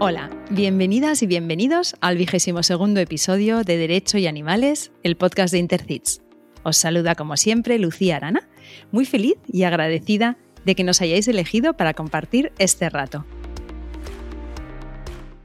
Hola, 0.00 0.28
bienvenidas 0.50 1.22
y 1.22 1.28
bienvenidos 1.28 1.94
al 2.00 2.16
vigésimo 2.16 2.64
segundo 2.64 2.98
episodio 2.98 3.62
de 3.62 3.76
Derecho 3.76 4.18
y 4.18 4.26
Animales, 4.26 4.90
el 5.04 5.16
podcast 5.16 5.52
de 5.52 5.60
Intercits. 5.60 6.20
Os 6.64 6.76
saluda 6.76 7.14
como 7.14 7.36
siempre 7.36 7.78
Lucía 7.78 8.16
Arana, 8.16 8.48
muy 8.90 9.04
feliz 9.04 9.36
y 9.46 9.62
agradecida 9.62 10.36
de 10.64 10.74
que 10.74 10.82
nos 10.82 11.00
hayáis 11.00 11.28
elegido 11.28 11.74
para 11.74 11.94
compartir 11.94 12.50
este 12.58 12.90
rato. 12.90 13.24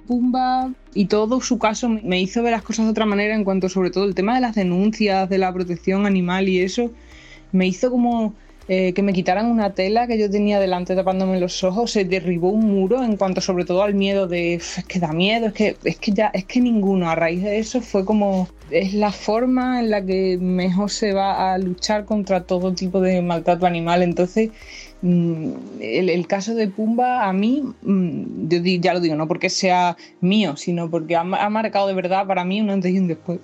Pumba 0.07 0.74
y 0.96 1.06
todo 1.06 1.42
su 1.42 1.60
caso 1.60 1.88
me 1.88 2.20
hizo 2.20 2.42
ver 2.42 2.54
las 2.54 2.64
cosas 2.64 2.86
de 2.86 2.92
otra 2.92 3.06
manera 3.06 3.36
en 3.36 3.43
cuanto 3.43 3.70
sobre 3.70 3.92
todo 3.92 4.06
el 4.06 4.16
tema 4.16 4.34
de 4.34 4.42
las 4.42 4.56
denuncias, 4.56 5.29
de 5.29 5.38
la 5.38 5.54
protección 5.54 6.07
animal 6.07 6.50
y 6.50 6.61
eso, 6.61 6.92
me 7.52 7.68
hizo 7.68 7.92
como 7.92 8.34
eh, 8.72 8.94
que 8.94 9.02
me 9.02 9.14
quitaran 9.14 9.48
una 9.48 9.74
tela 9.74 10.06
que 10.06 10.20
yo 10.20 10.30
tenía 10.30 10.60
delante 10.60 10.96
tapándome 10.96 11.39
los 11.39 11.64
ojos, 11.64 11.89
se 11.92 12.06
derribó 12.06 12.50
un 12.50 12.68
muro 12.71 13.04
en 13.04 13.18
cuanto 13.18 13.42
sobre 13.42 13.66
todo 13.66 13.82
al 13.82 13.96
miedo 13.96 14.28
de 14.28 14.62
que 14.88 15.00
da 15.00 15.12
miedo, 15.12 15.48
es 15.48 15.54
que, 15.54 15.76
es 15.84 15.98
que 15.98 16.12
ya, 16.12 16.28
es 16.28 16.46
que 16.46 16.62
ninguno, 16.62 17.10
a 17.10 17.16
raíz 17.16 17.42
de 17.42 17.57
eso 17.57 17.82
fue 17.82 18.06
como 18.06 18.48
es 18.70 18.93
la 18.93 19.12
forma 19.12 19.79
en 19.79 19.90
la 19.90 20.06
que 20.06 20.38
mejor 20.38 20.92
se 20.92 21.14
va 21.14 21.52
a 21.52 21.57
luchar 21.57 22.06
contra 22.06 22.43
todo 22.43 22.74
tipo 22.74 23.02
de 23.02 23.24
maltrato 23.24 23.66
animal. 23.66 24.04
Entonces, 24.04 24.52
mm, 25.01 25.51
el, 25.82 26.28
caso 26.28 26.54
de 26.54 26.68
Pumba 26.68 27.28
a 27.28 27.34
mí, 27.34 27.64
mm, 27.82 28.50
yo 28.50 28.60
ya 28.79 28.93
lo 28.93 29.00
digo, 29.00 29.15
no 29.15 29.28
porque 29.28 29.50
sea 29.50 29.98
mío, 30.21 30.56
sino 30.57 30.92
porque 30.92 31.15
ha, 31.15 31.21
ha 31.21 31.50
marcado 31.50 31.88
de 31.88 31.96
verdad 31.96 32.28
para 32.28 32.45
mí 32.45 32.62
un 32.62 32.70
antes 32.70 32.94
y 32.94 33.00
un 33.00 33.08
después. 33.08 33.40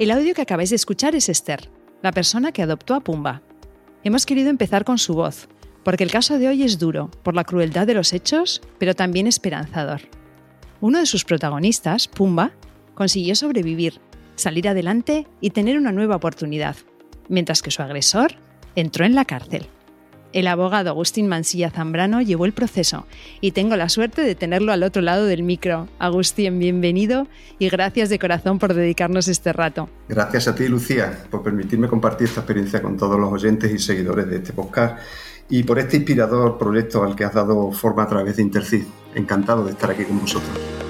El 0.00 0.10
audio 0.12 0.32
que 0.32 0.40
acabáis 0.40 0.70
de 0.70 0.76
escuchar 0.76 1.14
es 1.14 1.28
Esther, 1.28 1.68
la 2.00 2.10
persona 2.10 2.52
que 2.52 2.62
adoptó 2.62 2.94
a 2.94 3.00
Pumba. 3.00 3.42
Hemos 4.02 4.24
querido 4.24 4.48
empezar 4.48 4.82
con 4.82 4.96
su 4.96 5.12
voz, 5.12 5.46
porque 5.84 6.04
el 6.04 6.10
caso 6.10 6.38
de 6.38 6.48
hoy 6.48 6.62
es 6.62 6.78
duro 6.78 7.10
por 7.22 7.34
la 7.34 7.44
crueldad 7.44 7.86
de 7.86 7.92
los 7.92 8.14
hechos, 8.14 8.62
pero 8.78 8.94
también 8.94 9.26
esperanzador. 9.26 10.00
Uno 10.80 11.00
de 11.00 11.04
sus 11.04 11.26
protagonistas, 11.26 12.08
Pumba, 12.08 12.52
consiguió 12.94 13.34
sobrevivir, 13.34 14.00
salir 14.36 14.70
adelante 14.70 15.26
y 15.42 15.50
tener 15.50 15.76
una 15.76 15.92
nueva 15.92 16.16
oportunidad, 16.16 16.76
mientras 17.28 17.60
que 17.60 17.70
su 17.70 17.82
agresor 17.82 18.36
entró 18.76 19.04
en 19.04 19.14
la 19.14 19.26
cárcel. 19.26 19.66
El 20.32 20.46
abogado 20.46 20.90
Agustín 20.90 21.26
Mansilla 21.26 21.70
Zambrano 21.70 22.22
llevó 22.22 22.44
el 22.44 22.52
proceso 22.52 23.04
y 23.40 23.50
tengo 23.50 23.74
la 23.74 23.88
suerte 23.88 24.22
de 24.22 24.36
tenerlo 24.36 24.72
al 24.72 24.84
otro 24.84 25.02
lado 25.02 25.24
del 25.24 25.42
micro. 25.42 25.88
Agustín, 25.98 26.60
bienvenido 26.60 27.26
y 27.58 27.68
gracias 27.68 28.10
de 28.10 28.20
corazón 28.20 28.60
por 28.60 28.74
dedicarnos 28.74 29.26
este 29.26 29.52
rato. 29.52 29.88
Gracias 30.08 30.46
a 30.46 30.54
ti, 30.54 30.68
Lucía, 30.68 31.24
por 31.30 31.42
permitirme 31.42 31.88
compartir 31.88 32.28
esta 32.28 32.42
experiencia 32.42 32.80
con 32.80 32.96
todos 32.96 33.18
los 33.18 33.32
oyentes 33.32 33.72
y 33.72 33.78
seguidores 33.78 34.28
de 34.28 34.36
este 34.36 34.52
podcast 34.52 34.98
y 35.48 35.64
por 35.64 35.80
este 35.80 35.96
inspirador 35.96 36.58
proyecto 36.58 37.02
al 37.02 37.16
que 37.16 37.24
has 37.24 37.34
dado 37.34 37.72
forma 37.72 38.04
a 38.04 38.08
través 38.08 38.36
de 38.36 38.42
Intercid. 38.42 38.84
Encantado 39.16 39.64
de 39.64 39.72
estar 39.72 39.90
aquí 39.90 40.04
con 40.04 40.20
vosotros. 40.20 40.89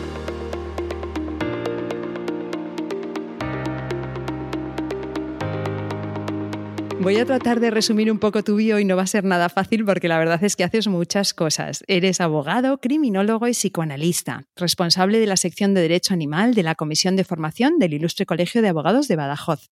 Voy 7.02 7.16
a 7.16 7.24
tratar 7.24 7.60
de 7.60 7.70
resumir 7.70 8.12
un 8.12 8.18
poco 8.18 8.44
tu 8.44 8.56
bio 8.56 8.78
y 8.78 8.84
no 8.84 8.94
va 8.94 9.04
a 9.04 9.06
ser 9.06 9.24
nada 9.24 9.48
fácil 9.48 9.86
porque 9.86 10.06
la 10.06 10.18
verdad 10.18 10.44
es 10.44 10.54
que 10.54 10.64
haces 10.64 10.86
muchas 10.86 11.32
cosas. 11.32 11.82
Eres 11.86 12.20
abogado, 12.20 12.78
criminólogo 12.78 13.48
y 13.48 13.52
psicoanalista, 13.52 14.44
responsable 14.54 15.18
de 15.18 15.26
la 15.26 15.38
sección 15.38 15.72
de 15.72 15.80
Derecho 15.80 16.12
Animal 16.12 16.52
de 16.52 16.62
la 16.62 16.74
Comisión 16.74 17.16
de 17.16 17.24
Formación 17.24 17.78
del 17.78 17.94
Ilustre 17.94 18.26
Colegio 18.26 18.60
de 18.60 18.68
Abogados 18.68 19.08
de 19.08 19.16
Badajoz, 19.16 19.70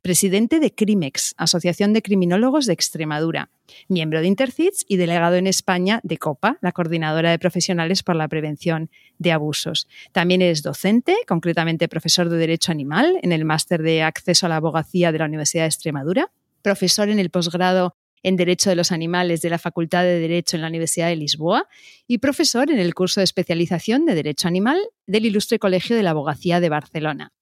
presidente 0.00 0.58
de 0.58 0.74
CRIMEX, 0.74 1.34
Asociación 1.36 1.92
de 1.92 2.00
Criminólogos 2.00 2.64
de 2.64 2.72
Extremadura, 2.72 3.50
miembro 3.88 4.22
de 4.22 4.28
Intercits 4.28 4.86
y 4.88 4.96
delegado 4.96 5.36
en 5.36 5.46
España 5.46 6.00
de 6.02 6.16
COPA, 6.16 6.56
la 6.62 6.72
Coordinadora 6.72 7.30
de 7.30 7.38
Profesionales 7.38 8.02
por 8.02 8.16
la 8.16 8.26
Prevención 8.26 8.90
de 9.18 9.32
Abusos. 9.32 9.86
También 10.12 10.40
eres 10.40 10.62
docente, 10.62 11.14
concretamente 11.28 11.88
profesor 11.88 12.30
de 12.30 12.38
Derecho 12.38 12.72
Animal 12.72 13.18
en 13.20 13.32
el 13.32 13.44
Máster 13.44 13.82
de 13.82 14.02
Acceso 14.02 14.46
a 14.46 14.48
la 14.48 14.56
Abogacía 14.56 15.12
de 15.12 15.18
la 15.18 15.26
Universidad 15.26 15.64
de 15.64 15.68
Extremadura 15.68 16.32
profesor 16.62 17.08
en 17.08 17.18
el 17.18 17.30
posgrado 17.30 17.96
en 18.22 18.36
Derecho 18.36 18.70
de 18.70 18.76
los 18.76 18.92
Animales 18.92 19.40
de 19.40 19.50
la 19.50 19.58
Facultad 19.58 20.02
de 20.02 20.18
Derecho 20.18 20.56
en 20.56 20.62
la 20.62 20.68
Universidad 20.68 21.08
de 21.08 21.16
Lisboa 21.16 21.68
y 22.06 22.18
profesor 22.18 22.70
en 22.70 22.78
el 22.78 22.94
curso 22.94 23.20
de 23.20 23.24
especialización 23.24 24.04
de 24.04 24.14
Derecho 24.14 24.48
Animal 24.48 24.78
del 25.06 25.26
Ilustre 25.26 25.58
Colegio 25.58 25.96
de 25.96 26.02
la 26.02 26.10
Abogacía 26.10 26.60
de 26.60 26.68
Barcelona. 26.68 27.32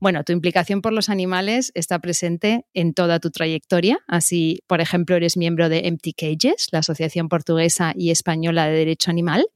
Bueno, 0.00 0.22
tu 0.22 0.32
implicación 0.32 0.80
por 0.80 0.92
los 0.92 1.08
animales 1.08 1.72
está 1.74 1.98
presente 1.98 2.64
en 2.72 2.94
toda 2.94 3.18
tu 3.18 3.30
trayectoria. 3.30 3.98
Así, 4.06 4.60
por 4.68 4.80
ejemplo, 4.80 5.16
eres 5.16 5.36
miembro 5.36 5.68
de 5.68 5.88
Empty 5.88 6.12
Cages, 6.12 6.68
la 6.70 6.78
Asociación 6.78 7.28
Portuguesa 7.28 7.94
y 7.96 8.10
Española 8.12 8.66
de 8.66 8.76
Derecho 8.76 9.10
Animal, 9.10 9.48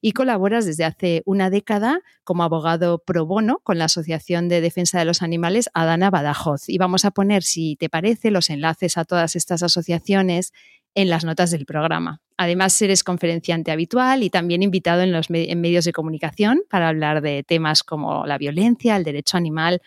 y 0.00 0.12
colaboras 0.12 0.64
desde 0.64 0.84
hace 0.84 1.22
una 1.26 1.50
década 1.50 2.00
como 2.24 2.44
abogado 2.44 2.98
pro 3.04 3.26
bono 3.26 3.60
con 3.62 3.76
la 3.76 3.84
Asociación 3.84 4.48
de 4.48 4.62
Defensa 4.62 4.98
de 4.98 5.04
los 5.04 5.20
Animales 5.20 5.68
Adana 5.74 6.08
Badajoz. 6.08 6.70
Y 6.70 6.78
vamos 6.78 7.04
a 7.04 7.10
poner, 7.10 7.42
si 7.42 7.76
te 7.76 7.90
parece, 7.90 8.30
los 8.30 8.48
enlaces 8.48 8.96
a 8.96 9.04
todas 9.04 9.36
estas 9.36 9.62
asociaciones 9.62 10.54
en 10.94 11.10
las 11.10 11.26
notas 11.26 11.50
del 11.50 11.66
programa. 11.66 12.22
Además, 12.42 12.80
eres 12.80 13.04
conferenciante 13.04 13.70
habitual 13.70 14.22
y 14.22 14.30
también 14.30 14.62
invitado 14.62 15.02
en 15.02 15.12
los 15.12 15.28
medios 15.28 15.84
de 15.84 15.92
comunicación 15.92 16.62
para 16.70 16.88
hablar 16.88 17.20
de 17.20 17.42
temas 17.42 17.82
como 17.82 18.24
la 18.24 18.38
violencia, 18.38 18.96
el 18.96 19.04
derecho 19.04 19.36
animal 19.36 19.82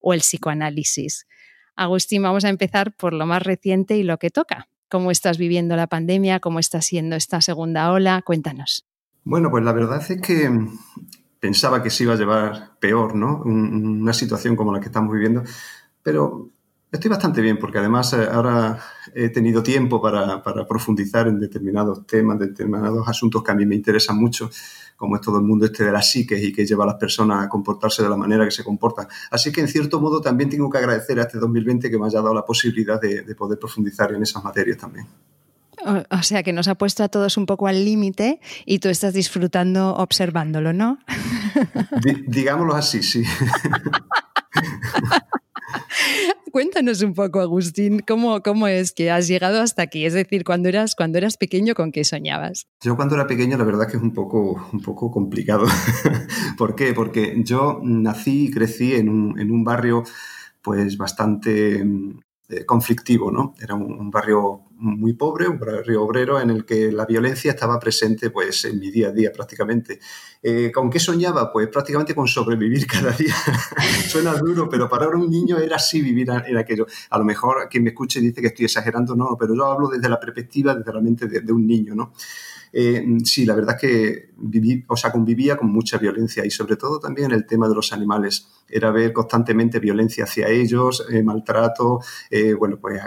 o 0.00 0.14
el 0.14 0.20
psicoanálisis. 0.20 1.26
Agustín, 1.76 2.22
vamos 2.22 2.46
a 2.46 2.48
empezar 2.48 2.92
por 2.92 3.12
lo 3.12 3.26
más 3.26 3.42
reciente 3.42 3.98
y 3.98 4.04
lo 4.04 4.16
que 4.16 4.30
toca. 4.30 4.68
¿Cómo 4.88 5.10
estás 5.10 5.36
viviendo 5.36 5.76
la 5.76 5.86
pandemia? 5.86 6.40
¿Cómo 6.40 6.60
está 6.60 6.80
siendo 6.80 7.14
esta 7.14 7.42
segunda 7.42 7.92
ola? 7.92 8.22
Cuéntanos. 8.22 8.86
Bueno, 9.24 9.50
pues 9.50 9.62
la 9.62 9.74
verdad 9.74 10.00
es 10.10 10.18
que 10.22 10.50
pensaba 11.40 11.82
que 11.82 11.90
se 11.90 12.04
iba 12.04 12.14
a 12.14 12.16
llevar 12.16 12.78
peor, 12.80 13.16
¿no? 13.16 13.42
Una 13.44 14.14
situación 14.14 14.56
como 14.56 14.72
la 14.72 14.80
que 14.80 14.86
estamos 14.86 15.12
viviendo, 15.12 15.42
pero 16.02 16.48
Estoy 16.90 17.10
bastante 17.10 17.42
bien 17.42 17.58
porque 17.58 17.78
además 17.78 18.14
eh, 18.14 18.26
ahora 18.32 18.80
he 19.14 19.28
tenido 19.28 19.62
tiempo 19.62 20.00
para, 20.00 20.42
profundizar 20.42 21.28
en 21.28 21.38
determinados 21.38 22.06
temas, 22.06 22.38
determinados 22.38 23.06
asuntos 23.06 23.42
que 23.42 23.50
a 23.50 23.54
mí 23.54 23.66
me 23.66 23.74
interesan 23.74 24.16
mucho, 24.16 24.50
como 24.96 25.16
es 25.16 25.20
todo 25.20 25.36
el 25.36 25.44
mundo 25.44 25.66
este 25.66 25.84
de 25.84 25.92
las 25.92 26.10
psiques 26.10 26.42
y 26.42 26.50
que 26.50 26.64
lleva 26.64 26.84
a 26.84 26.86
las 26.86 26.96
personas 26.96 27.44
a 27.44 27.48
comportarse 27.50 28.02
de 28.02 28.08
la 28.08 28.16
manera 28.16 28.46
que 28.46 28.50
se 28.50 28.64
comportan. 28.64 29.06
Así 29.30 29.52
que 29.52 29.60
en 29.60 29.68
cierto 29.68 30.00
modo 30.00 30.22
también 30.22 30.48
tengo 30.48 30.70
que 30.70 30.78
agradecer 30.78 31.18
a 31.18 31.24
este 31.24 31.38
2020 31.38 31.90
que 31.90 31.98
me 31.98 32.06
haya 32.06 32.22
dado 32.22 32.32
la 32.32 32.46
posibilidad 32.46 32.98
de, 32.98 33.22
poder 33.34 33.58
profundizar 33.58 34.14
en 34.14 34.22
esas 34.22 34.42
materias 34.42 34.78
también. 34.78 35.06
O, 36.10 36.22
sea 36.22 36.42
que 36.42 36.52
nos 36.52 36.68
ha 36.68 36.74
puesto 36.74 37.04
a 37.04 37.08
todos 37.08 37.36
un 37.36 37.46
poco 37.46 37.68
al 37.68 37.84
límite 37.84 38.40
y 38.64 38.78
tú 38.78 38.88
estás 38.88 39.12
disfrutando 39.12 39.94
observándolo, 39.94 40.72
¿no? 40.72 40.98
digámoslo 42.26 42.74
así, 42.74 43.02
sí. 43.02 43.22
Cuéntanos 46.52 47.02
un 47.02 47.14
poco, 47.14 47.40
Agustín, 47.40 48.00
¿cómo, 48.06 48.42
¿cómo 48.42 48.66
es 48.68 48.92
que 48.92 49.10
has 49.10 49.28
llegado 49.28 49.60
hasta 49.60 49.82
aquí? 49.82 50.04
Es 50.04 50.14
decir, 50.14 50.44
cuando 50.44 50.68
eras, 50.68 50.94
cuando 50.94 51.18
eras 51.18 51.36
pequeño, 51.36 51.74
¿con 51.74 51.92
qué 51.92 52.04
soñabas? 52.04 52.66
Yo 52.82 52.96
cuando 52.96 53.14
era 53.14 53.26
pequeño, 53.26 53.58
la 53.58 53.64
verdad 53.64 53.86
que 53.88 53.96
es 53.96 54.02
un 54.02 54.12
poco, 54.12 54.68
un 54.72 54.80
poco 54.80 55.10
complicado. 55.10 55.66
¿Por 56.58 56.74
qué? 56.74 56.94
Porque 56.94 57.40
yo 57.44 57.80
nací 57.82 58.46
y 58.46 58.50
crecí 58.50 58.94
en 58.94 59.08
un, 59.08 59.38
en 59.38 59.50
un 59.50 59.64
barrio 59.64 60.04
pues 60.62 60.96
bastante 60.96 61.84
eh, 62.50 62.64
conflictivo, 62.64 63.30
¿no? 63.30 63.54
Era 63.60 63.74
un, 63.74 64.10
barrio 64.10 64.62
muy 64.78 65.12
pobre, 65.12 65.48
un 65.48 65.58
barrio 65.58 66.02
obrero 66.02 66.40
en 66.40 66.50
el 66.50 66.64
que 66.64 66.92
la 66.92 67.04
violencia 67.04 67.50
estaba 67.50 67.78
presente 67.78 68.30
pues 68.30 68.64
en 68.64 68.78
mi 68.78 68.90
día 68.90 69.08
a 69.08 69.12
día 69.12 69.32
prácticamente. 69.32 69.98
Eh, 70.42 70.70
¿Con 70.72 70.88
qué 70.88 71.00
soñaba? 71.00 71.52
Pues 71.52 71.68
prácticamente 71.68 72.14
con 72.14 72.28
sobrevivir 72.28 72.86
cada 72.88 73.10
día. 73.12 73.34
Suena 74.08 74.34
duro, 74.34 74.68
pero 74.68 74.88
para 74.88 75.08
un 75.08 75.28
niño 75.30 75.58
era 75.58 75.76
así 75.76 76.00
vivir 76.00 76.28
en 76.30 76.56
aquello. 76.56 76.86
A 77.10 77.18
lo 77.18 77.24
mejor 77.24 77.68
quien 77.68 77.82
me 77.82 77.90
escuche 77.90 78.20
dice 78.20 78.40
que 78.40 78.48
estoy 78.48 78.66
exagerando, 78.66 79.14
no, 79.16 79.36
pero 79.38 79.54
yo 79.54 79.66
hablo 79.66 79.88
desde 79.88 80.08
la 80.08 80.20
perspectiva, 80.20 80.74
desde 80.74 80.92
la 80.92 81.00
mente 81.00 81.26
de, 81.26 81.40
de 81.40 81.52
un 81.52 81.66
niño, 81.66 81.94
¿no? 81.94 82.12
Eh, 82.72 83.04
sí, 83.24 83.44
la 83.44 83.54
verdad 83.54 83.76
es 83.76 83.80
que 83.80 84.30
viví, 84.36 84.84
o 84.88 84.96
sea, 84.96 85.10
convivía 85.10 85.56
con 85.56 85.70
mucha 85.70 85.98
violencia 85.98 86.44
y 86.44 86.50
sobre 86.50 86.76
todo 86.76 86.98
también 86.98 87.32
el 87.32 87.46
tema 87.46 87.68
de 87.68 87.74
los 87.74 87.92
animales. 87.92 88.48
Era 88.68 88.90
ver 88.90 89.12
constantemente 89.12 89.80
violencia 89.80 90.24
hacia 90.24 90.48
ellos, 90.48 91.06
eh, 91.10 91.22
maltrato, 91.22 92.00
eh, 92.30 92.54
bueno, 92.54 92.78
pues 92.80 93.00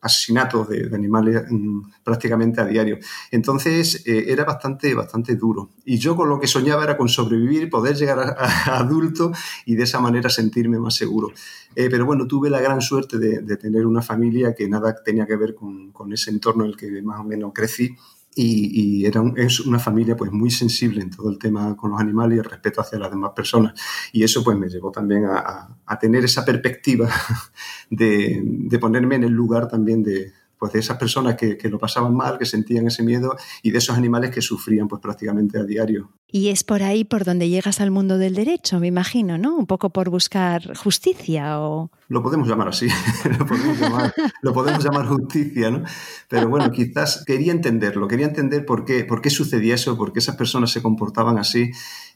asesinatos 0.00 0.68
de, 0.68 0.88
animales 0.94 1.44
mm, 1.48 1.80
prácticamente 2.04 2.60
a 2.60 2.64
diario. 2.64 2.98
Entonces 3.30 4.02
era 4.06 4.44
bastante, 4.44 4.94
bastante 4.94 5.36
duro. 5.36 5.70
Y 5.84 5.98
yo 5.98 6.16
con 6.16 6.28
lo 6.28 6.38
que 6.38 6.46
soñaba 6.46 6.84
era 6.84 6.96
con 6.96 7.08
sobrevivir, 7.08 7.70
poder 7.70 7.96
llegar 7.96 8.18
a, 8.20 8.78
adulto 8.78 9.32
y 9.66 9.74
de 9.74 9.84
esa 9.84 10.00
manera 10.00 10.30
sentirme 10.30 10.78
más 10.78 10.94
seguro. 10.94 11.32
pero 11.74 12.06
bueno, 12.06 12.26
tuve 12.26 12.50
la 12.50 12.60
gran 12.60 12.80
suerte 12.80 13.18
de, 13.18 13.56
tener 13.56 13.86
una 13.86 14.02
familia 14.02 14.54
que 14.54 14.68
nada 14.68 14.94
tenía 15.04 15.26
que 15.26 15.36
ver 15.36 15.54
con, 15.54 15.90
con, 15.90 16.12
ese 16.12 16.30
entorno 16.30 16.64
en 16.64 16.70
el 16.70 16.76
que 16.76 17.02
más 17.02 17.20
o 17.20 17.24
menos 17.24 17.52
crecí 17.52 17.96
y, 18.40 19.06
era 19.06 19.22
es 19.36 19.60
una 19.60 19.78
familia 19.78 20.16
pues 20.16 20.30
muy 20.30 20.50
sensible 20.50 21.02
en 21.02 21.10
todo 21.10 21.30
el 21.30 21.38
tema 21.38 21.76
con 21.76 21.90
los 21.90 22.00
animales 22.00 22.36
y 22.36 22.38
el 22.38 22.44
respeto 22.44 22.80
hacia 22.80 22.98
las 22.98 23.10
demás 23.10 23.32
personas. 23.34 23.80
Y 24.12 24.22
eso 24.22 24.44
pues 24.44 24.56
me 24.56 24.68
llevó 24.68 24.90
también 24.90 25.24
a, 25.24 25.68
tener 26.00 26.24
esa 26.24 26.44
perspectiva 26.44 27.08
de, 27.90 28.78
ponerme 28.80 29.16
en 29.16 29.24
el 29.24 29.32
lugar 29.32 29.68
también 29.68 30.02
de, 30.02 30.32
pues 30.58 30.72
de 30.72 30.80
esas 30.80 30.98
personas 30.98 31.36
que, 31.36 31.56
que, 31.56 31.68
lo 31.68 31.78
pasaban 31.78 32.14
mal, 32.14 32.38
que 32.38 32.46
sentían 32.46 32.86
ese 32.86 33.02
miedo 33.02 33.36
y 33.62 33.70
de 33.70 33.78
esos 33.78 33.96
animales 33.96 34.30
que 34.30 34.42
sufrían 34.42 34.88
pues 34.88 35.00
prácticamente 35.00 35.58
a 35.58 35.64
diario. 35.64 36.10
Y 36.30 36.48
es 36.48 36.62
por 36.64 36.82
ahí 36.82 37.04
por 37.04 37.24
donde 37.24 37.48
llegas 37.48 37.80
al 37.80 37.90
mundo 37.90 38.18
del 38.18 38.34
derecho, 38.34 38.80
me 38.80 38.86
imagino, 38.86 39.38
¿no? 39.38 39.56
Un 39.56 39.66
poco 39.66 39.90
por 39.90 40.10
buscar 40.10 40.76
justicia 40.76 41.60
o... 41.60 41.90
Lo 42.08 42.22
podemos 42.22 42.48
llamar 42.48 42.68
así, 42.68 42.88
lo, 43.38 43.46
podemos 43.46 43.80
llamar, 43.80 44.14
lo 44.42 44.52
podemos 44.52 44.84
llamar 44.84 45.06
justicia, 45.06 45.70
¿no? 45.70 45.84
Pero 46.28 46.48
bueno, 46.48 46.70
quizás 46.70 47.24
quería 47.24 47.52
entenderlo, 47.52 48.08
quería 48.08 48.26
entender 48.26 48.66
por 48.66 48.84
qué, 48.84 49.04
por 49.04 49.22
qué 49.22 49.30
sucedía 49.30 49.74
eso, 49.74 49.96
por 49.96 50.12
qué 50.12 50.18
esas 50.18 50.36
personas 50.36 50.70
se 50.70 50.82
comportaban 50.82 51.38
así 51.38 51.70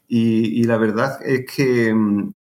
y, 0.09 0.61
y 0.61 0.65
la 0.65 0.77
verdad 0.77 1.19
es 1.25 1.47
que 1.47 1.95
mm, 1.95 2.33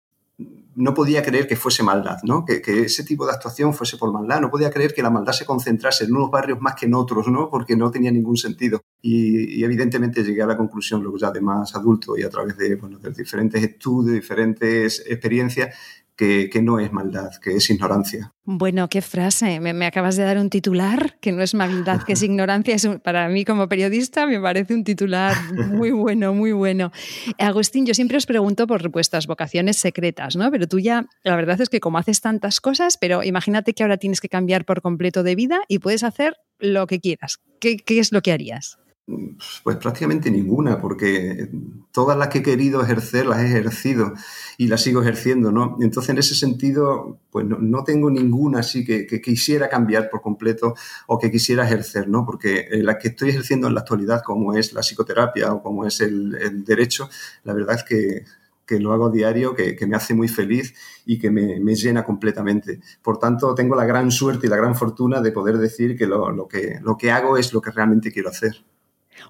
no 0.77 0.95
podía 0.95 1.23
creer 1.23 1.47
que 1.47 1.57
fuese 1.57 1.83
maldad, 1.83 2.19
¿no? 2.23 2.45
Que, 2.45 2.63
que, 2.63 2.83
ese 2.83 3.05
tipo 3.05 3.27
de 3.27 3.33
actuación 3.33 3.75
fuese 3.75 3.97
por 3.97 4.13
maldad. 4.13 4.41
No 4.41 4.51
podía 4.51 4.71
creer 4.71 4.95
que 4.95 5.03
la 5.03 5.11
maldad 5.11 5.33
se 5.33 5.45
concentrase 5.45 6.05
en 6.05 6.15
unos 6.15 6.31
barrios 6.31 6.61
más 6.61 6.75
que 6.75 6.87
en 6.87 6.95
otros, 6.95 7.29
¿no? 7.29 7.51
Porque 7.51 7.77
no 7.77 7.91
tenía 7.91 8.11
ningún 8.11 8.37
sentido. 8.37 8.83
Y, 9.03 9.63
evidentemente 9.65 10.23
llegué 10.23 10.43
a 10.43 10.47
la 10.47 10.57
conclusión, 10.57 11.03
luego 11.03 11.19
ya 11.19 11.31
de 11.31 11.41
más 11.41 11.75
adulto 11.75 12.17
y 12.17 12.23
a 12.23 12.31
través 12.31 12.57
de, 12.57 12.77
bueno, 12.77 12.99
de 12.99 13.11
diferentes 13.11 13.63
estudios, 13.63 14.15
diferentes 14.15 15.05
experiencias, 15.07 15.75
que, 16.21 16.51
que, 16.51 16.61
no 16.61 16.79
es 16.79 16.93
maldad, 16.93 17.31
que 17.43 17.57
es 17.57 17.71
ignorancia. 17.71 18.35
Bueno, 18.45 18.91
qué 18.91 19.01
frase. 19.01 19.59
Me, 19.59 19.73
me, 19.73 19.87
acabas 19.87 20.17
de 20.17 20.25
dar 20.25 20.37
un 20.37 20.51
titular, 20.51 21.19
que 21.19 21.33
no 21.33 21.41
es 21.41 21.55
maldad, 21.55 22.03
que 22.03 22.13
es 22.13 22.23
ignorancia. 22.31 22.75
Es 22.75 22.85
un, 22.85 23.01
para 23.01 23.27
mí 23.31 23.47
como 23.47 23.71
periodista 23.71 24.27
me 24.27 24.39
parece 24.39 24.75
un 24.75 24.85
titular 24.85 25.35
muy 25.55 25.93
bueno, 25.93 26.35
muy 26.35 26.53
bueno. 26.53 26.93
Agustín, 27.39 27.87
yo 27.87 27.95
siempre 27.95 28.19
os 28.19 28.27
pregunto 28.27 28.67
por 28.67 28.87
vuestras 28.91 29.27
vocaciones 29.27 29.79
secretas, 29.79 30.37
¿no? 30.37 30.51
Pero 30.51 30.69
tú 30.69 30.79
ya, 30.79 31.07
la 31.25 31.37
verdad 31.37 31.59
es 31.59 31.71
que 31.71 31.81
como 31.81 31.97
haces 31.97 32.21
tantas 32.21 32.61
cosas, 32.61 32.99
pero 33.01 33.23
imagínate 33.25 33.73
que 33.73 33.83
ahora 33.83 33.97
tienes 33.97 34.21
que 34.21 34.29
cambiar 34.29 34.67
por 34.67 34.83
completo 34.83 35.23
de 35.23 35.35
vida 35.37 35.63
y 35.69 35.79
puedes 35.79 36.03
hacer 36.03 36.37
lo 36.59 36.87
que 36.87 37.01
quieras. 37.01 37.39
¿Qué, 37.61 37.79
qué 37.79 37.99
es 37.99 38.13
lo 38.13 38.21
que 38.21 38.33
harías? 38.33 38.79
Pues 39.65 39.79
prácticamente 39.79 40.31
ninguna, 40.31 40.79
porque 40.79 41.49
todas 41.93 42.17
las 42.17 42.29
que 42.29 42.39
he 42.39 42.43
querido 42.43 42.83
ejercer 42.83 43.27
las 43.27 43.41
he 43.41 43.47
ejercido 43.47 44.15
y 44.59 44.69
las 44.69 44.83
sigo 44.83 45.03
ejerciendo, 45.03 45.51
¿no? 45.51 45.77
Entonces, 45.81 46.11
en 46.11 46.19
ese 46.19 46.35
sentido, 46.35 47.19
pues 47.31 47.47
no, 47.47 47.59
no 47.59 47.85
tengo 47.85 48.11
ninguna 48.11 48.61
así 48.61 48.85
que, 48.85 49.07
que, 49.07 49.21
quisiera 49.21 49.69
cambiar 49.69 50.11
por 50.11 50.21
completo 50.21 50.75
o 51.07 51.19
que 51.19 51.31
quisiera 51.31 51.65
ejercer, 51.65 52.09
¿no? 52.09 52.25
Porque 52.25 52.69
la 52.73 52.99
que 52.99 53.09
estoy 53.09 53.31
ejerciendo 53.31 53.69
en 53.69 53.75
la 53.75 53.81
actualidad, 53.81 54.23
como 54.23 54.55
es 54.55 54.73
la 54.73 54.83
psicoterapia 54.83 55.53
o 55.53 55.63
como 55.63 55.87
es 55.87 56.01
el, 56.01 56.35
el 56.41 56.65
derecho, 56.65 57.09
la 57.45 57.55
verdad 57.55 57.77
es 57.77 57.85
que, 57.85 58.25
que 58.67 58.79
lo 58.79 58.93
hago 58.93 59.11
diario, 59.11 59.55
que, 59.55 59.75
que, 59.75 59.87
me 59.87 59.97
hace 59.97 60.15
muy 60.15 60.29
feliz 60.29 60.75
y 61.05 61.19
que 61.19 61.31
me, 61.31 61.59
me, 61.59 61.75
llena 61.75 62.05
completamente. 62.05 62.81
Por 63.03 63.19
tanto, 63.19 63.55
tengo 63.55 63.75
la 63.75 63.85
gran 63.85 64.11
suerte 64.11 64.47
y 64.47 64.51
la 64.51 64.57
gran 64.57 64.77
fortuna 64.77 65.21
de 65.21 65.33
poder 65.33 65.59
decir 65.59 65.97
que 65.97 66.07
lo, 66.07 66.31
lo 66.31 66.47
que 66.47 66.79
lo 66.83 66.97
que 66.97 67.11
hago 67.11 67.37
es 67.37 67.53
lo 67.53 67.61
que 67.61 67.73
realmente 67.73 68.13
quiero 68.13 68.29
hacer. 68.29 68.65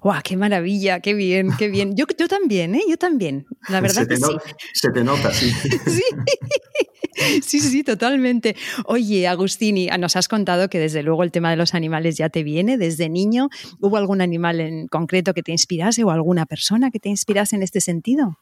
¡Wow! 0.03 0.15
¡Qué 0.23 0.37
maravilla! 0.37 0.99
¡Qué 0.99 1.13
bien! 1.13 1.51
¡Qué 1.57 1.69
bien! 1.69 1.95
Yo, 1.95 2.05
yo 2.17 2.27
también, 2.27 2.75
¿eh? 2.75 2.81
Yo 2.89 2.97
también. 2.97 3.45
La 3.69 3.81
verdad 3.81 4.03
se 4.03 4.07
te 4.07 4.15
que 4.15 4.21
sí. 4.21 4.33
Se 4.73 4.89
te 4.91 5.03
nota, 5.03 5.31
sí. 5.33 5.51
sí. 5.51 6.03
Sí, 7.43 7.59
sí, 7.59 7.83
totalmente. 7.83 8.55
Oye, 8.85 9.27
Agustini, 9.27 9.87
nos 9.99 10.15
has 10.15 10.27
contado 10.27 10.69
que 10.69 10.79
desde 10.79 11.03
luego 11.03 11.23
el 11.23 11.31
tema 11.31 11.49
de 11.51 11.57
los 11.57 11.73
animales 11.73 12.17
ya 12.17 12.29
te 12.29 12.43
viene 12.43 12.77
desde 12.77 13.09
niño. 13.09 13.49
¿Hubo 13.79 13.97
algún 13.97 14.21
animal 14.21 14.59
en 14.59 14.87
concreto 14.87 15.33
que 15.33 15.43
te 15.43 15.51
inspirase 15.51 16.03
o 16.03 16.11
alguna 16.11 16.45
persona 16.45 16.89
que 16.89 16.99
te 16.99 17.09
inspirase 17.09 17.55
en 17.55 17.63
este 17.63 17.81
sentido? 17.81 18.39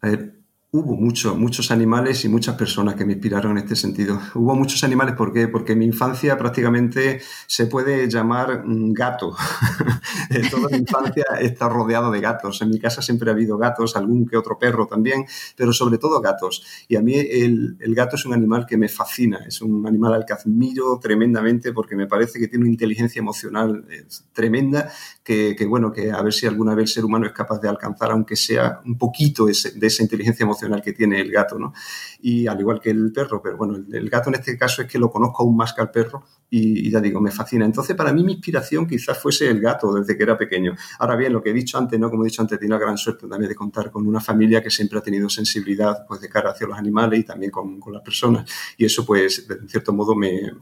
A 0.00 0.08
ver, 0.08 0.39
Hubo 0.72 0.94
mucho, 0.94 1.34
muchos 1.34 1.72
animales 1.72 2.24
y 2.24 2.28
muchas 2.28 2.54
personas 2.54 2.94
que 2.94 3.04
me 3.04 3.14
inspiraron 3.14 3.58
en 3.58 3.64
este 3.64 3.74
sentido. 3.74 4.20
Hubo 4.36 4.54
muchos 4.54 4.84
animales, 4.84 5.16
¿por 5.16 5.32
qué? 5.32 5.48
Porque 5.48 5.74
mi 5.74 5.84
infancia 5.84 6.38
prácticamente 6.38 7.20
se 7.48 7.66
puede 7.66 8.08
llamar 8.08 8.62
gato. 8.64 9.34
Toda 10.52 10.68
mi 10.68 10.76
infancia 10.76 11.24
está 11.40 11.68
rodeado 11.68 12.12
de 12.12 12.20
gatos. 12.20 12.62
En 12.62 12.70
mi 12.70 12.78
casa 12.78 13.02
siempre 13.02 13.28
ha 13.30 13.32
habido 13.32 13.58
gatos, 13.58 13.96
algún 13.96 14.28
que 14.28 14.36
otro 14.36 14.60
perro 14.60 14.86
también, 14.86 15.24
pero 15.56 15.72
sobre 15.72 15.98
todo 15.98 16.20
gatos. 16.20 16.64
Y 16.86 16.94
a 16.94 17.02
mí 17.02 17.14
el, 17.14 17.76
el 17.80 17.94
gato 17.96 18.14
es 18.14 18.24
un 18.24 18.32
animal 18.32 18.64
que 18.64 18.76
me 18.76 18.88
fascina, 18.88 19.40
es 19.48 19.60
un 19.62 19.84
animal 19.88 20.14
al 20.14 20.24
que 20.24 20.34
admiro 20.34 21.00
tremendamente 21.02 21.72
porque 21.72 21.96
me 21.96 22.06
parece 22.06 22.38
que 22.38 22.46
tiene 22.46 22.62
una 22.62 22.70
inteligencia 22.72 23.18
emocional 23.18 23.86
tremenda 24.32 24.88
que, 25.24 25.56
que, 25.58 25.66
bueno, 25.66 25.90
que 25.90 26.12
a 26.12 26.22
ver 26.22 26.32
si 26.32 26.46
alguna 26.46 26.76
vez 26.76 26.90
el 26.90 26.94
ser 26.94 27.04
humano 27.04 27.26
es 27.26 27.32
capaz 27.32 27.60
de 27.60 27.68
alcanzar, 27.68 28.12
aunque 28.12 28.36
sea 28.36 28.80
un 28.84 28.96
poquito 28.96 29.48
ese, 29.48 29.72
de 29.72 29.88
esa 29.88 30.04
inteligencia 30.04 30.44
emocional 30.44 30.59
que 30.82 30.92
tiene 30.92 31.20
el 31.20 31.30
gato, 31.30 31.58
¿no? 31.58 31.72
Y 32.20 32.46
al 32.46 32.58
igual 32.60 32.80
que 32.80 32.90
el 32.90 33.12
perro, 33.12 33.40
pero 33.42 33.56
bueno, 33.56 33.76
el, 33.76 34.10
gato 34.10 34.28
en 34.28 34.36
este 34.36 34.56
caso 34.56 34.82
es 34.82 34.88
que 34.88 34.98
lo 34.98 35.10
conozco 35.10 35.42
aún 35.42 35.56
más 35.56 35.72
que 35.72 35.80
al 35.80 35.90
perro 35.90 36.24
y, 36.48 36.90
ya 36.90 37.00
digo, 37.00 37.20
me 37.20 37.30
fascina. 37.30 37.64
Entonces, 37.64 37.96
para 37.96 38.12
mí 38.12 38.22
mi 38.22 38.32
inspiración 38.32 38.86
quizás 38.86 39.18
fuese 39.18 39.48
el 39.48 39.60
gato 39.60 39.92
desde 39.94 40.16
que 40.16 40.22
era 40.22 40.36
pequeño. 40.36 40.74
Ahora 40.98 41.16
bien, 41.16 41.32
lo 41.32 41.42
que 41.42 41.50
he 41.50 41.54
dicho 41.54 41.78
antes, 41.78 41.98
¿no? 41.98 42.10
Como 42.10 42.24
he 42.24 42.26
dicho 42.26 42.42
antes, 42.42 42.58
tiene 42.58 42.74
la 42.74 42.80
gran 42.80 42.96
suerte 42.96 43.26
también 43.26 43.48
de 43.48 43.54
contar 43.54 43.90
con 43.90 44.06
una 44.06 44.20
familia 44.20 44.62
que 44.62 44.70
siempre 44.70 44.98
ha 44.98 45.02
tenido 45.02 45.28
sensibilidad 45.28 46.04
pues 46.06 46.20
de 46.20 46.28
cara 46.28 46.50
hacia 46.50 46.66
los 46.66 46.78
animales 46.78 47.20
y 47.20 47.24
también 47.24 47.50
con, 47.50 47.80
las 47.92 48.02
personas. 48.02 48.50
Y 48.76 48.84
eso, 48.84 49.04
pues, 49.04 49.46
en 49.48 49.68
cierto 49.68 49.92
modo 49.92 50.14
me 50.14 50.52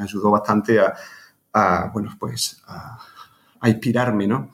ayudó 0.00 0.30
bastante 0.30 0.78
a, 0.80 0.94
a 1.52 1.90
bueno, 1.92 2.16
pues, 2.18 2.62
a, 2.66 2.98
a 3.60 3.68
inspirarme, 3.68 4.26
¿no? 4.26 4.50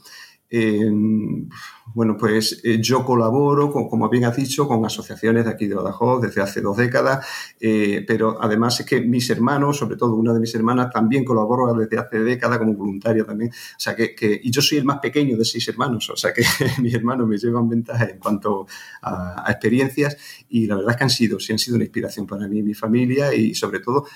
Bueno, 1.95 2.17
pues 2.17 2.61
eh, 2.65 2.79
yo 2.81 3.05
colaboro, 3.05 3.71
como 3.71 4.09
bien 4.09 4.25
has 4.25 4.37
dicho, 4.37 4.67
con 4.67 4.85
asociaciones 4.85 5.45
de 5.45 5.51
aquí 5.53 5.67
de 5.67 5.77
Badajoz 5.77 6.23
desde 6.23 6.43
hace 6.43 6.61
dos 6.61 6.77
décadas, 6.77 7.25
eh, 7.61 8.05
pero 8.07 8.43
además 8.43 8.81
es 8.81 8.87
que 8.87 9.01
mis 9.01 9.31
hermanos, 9.31 9.77
sobre 9.77 9.97
todo 9.97 10.17
una 10.17 10.33
de 10.33 10.41
mis 10.41 10.55
hermanas, 10.55 10.91
también 10.93 11.25
colaboro 11.25 11.73
desde 11.75 11.99
hace 11.99 12.19
décadas 12.19 12.59
como 12.59 12.75
voluntaria 12.75 13.25
también. 13.25 13.51
O 13.51 13.79
sea, 13.79 13.95
que, 13.95 14.15
que, 14.15 14.41
y 14.43 14.51
yo 14.51 14.61
soy 14.61 14.79
el 14.79 14.85
más 14.85 14.99
pequeño 14.99 15.37
de 15.37 15.45
seis 15.45 15.69
hermanos, 15.69 16.11
o 16.11 16.17
sea 16.17 16.33
que 16.33 16.43
mis 16.83 16.95
hermanos 16.95 17.29
me 17.29 17.39
llevan 17.39 17.69
ventaja 17.69 18.05
en 18.05 18.19
cuanto 18.19 18.67
a, 19.03 19.47
a 19.47 19.53
experiencias 19.53 20.17
y 20.49 20.67
la 20.67 20.77
verdad 20.77 20.93
es 20.93 20.97
que 20.97 21.05
han 21.05 21.11
sido, 21.11 21.39
sí 21.39 21.53
han 21.53 21.59
sido 21.61 21.77
una 21.77 21.85
inspiración 21.85 22.27
para 22.27 22.49
mí 22.49 22.59
y 22.59 22.63
mi 22.63 22.75
familia 22.75 23.33
y 23.35 23.55
sobre 23.55 23.79
todo 23.79 24.07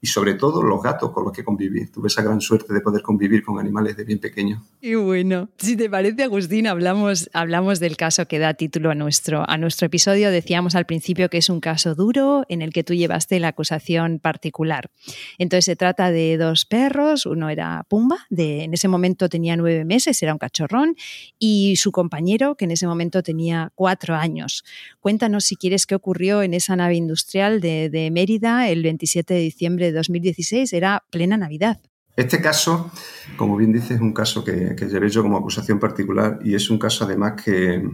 y 0.00 0.08
sobre 0.08 0.34
todo 0.34 0.62
los 0.62 0.82
gatos 0.82 1.10
con 1.10 1.24
los 1.24 1.32
que 1.32 1.42
conviví. 1.42 1.86
Tuve 1.86 2.08
esa 2.08 2.22
gran 2.22 2.40
suerte 2.40 2.72
de 2.72 2.80
poder 2.80 3.02
convivir 3.02 3.42
con 3.42 3.58
animales 3.58 3.96
de 3.96 4.04
bien 4.04 4.18
pequeño. 4.18 4.62
Y 4.80 4.94
bueno, 4.94 5.48
si 5.58 5.76
te 5.76 5.88
parece, 5.88 6.22
Agustín, 6.22 6.66
hablamos, 6.66 7.30
hablamos 7.32 7.80
del 7.80 7.96
caso 7.96 8.26
que 8.28 8.38
da 8.38 8.54
título 8.54 8.90
a 8.90 8.94
nuestro, 8.94 9.48
a 9.48 9.56
nuestro 9.56 9.86
episodio. 9.86 10.30
Decíamos 10.30 10.74
al 10.74 10.86
principio 10.86 11.30
que 11.30 11.38
es 11.38 11.48
un 11.48 11.60
caso 11.60 11.94
duro 11.94 12.44
en 12.48 12.62
el 12.62 12.72
que 12.72 12.84
tú 12.84 12.94
llevaste 12.94 13.40
la 13.40 13.48
acusación 13.48 14.18
particular. 14.18 14.90
Entonces 15.38 15.64
se 15.64 15.76
trata 15.76 16.10
de 16.10 16.36
dos 16.36 16.66
perros, 16.66 17.26
uno 17.26 17.48
era 17.48 17.84
Pumba, 17.88 18.18
de, 18.28 18.64
en 18.64 18.74
ese 18.74 18.88
momento 18.88 19.28
tenía 19.28 19.56
nueve 19.56 19.84
meses, 19.84 20.22
era 20.22 20.32
un 20.32 20.38
cachorrón, 20.38 20.94
y 21.38 21.76
su 21.76 21.90
compañero, 21.90 22.54
que 22.56 22.66
en 22.66 22.72
ese 22.72 22.86
momento 22.86 23.22
tenía 23.22 23.72
cuatro 23.74 24.14
años. 24.14 24.64
Cuéntanos 25.00 25.44
si 25.44 25.56
quieres 25.56 25.86
qué 25.86 25.94
ocurrió 25.94 26.42
en 26.42 26.54
esa 26.54 26.76
nave 26.76 26.96
industrial 26.96 27.60
de, 27.60 27.88
de 27.88 28.10
Mérida 28.10 28.68
el 28.68 28.82
27 28.82 29.34
de 29.34 29.40
diciembre 29.40 29.86
de 29.92 29.95
2016, 29.96 30.72
era 30.72 31.04
plena 31.10 31.36
Navidad. 31.36 31.80
Este 32.16 32.40
caso, 32.40 32.90
como 33.36 33.56
bien 33.56 33.72
dices, 33.72 33.92
es 33.92 34.00
un 34.00 34.12
caso 34.12 34.42
que, 34.42 34.74
que, 34.74 34.86
llevé 34.86 35.10
yo 35.10 35.22
como 35.22 35.36
acusación 35.36 35.78
particular 35.78 36.38
y 36.42 36.54
es 36.54 36.70
un 36.70 36.78
caso 36.78 37.04
además 37.04 37.34
que, 37.42 37.86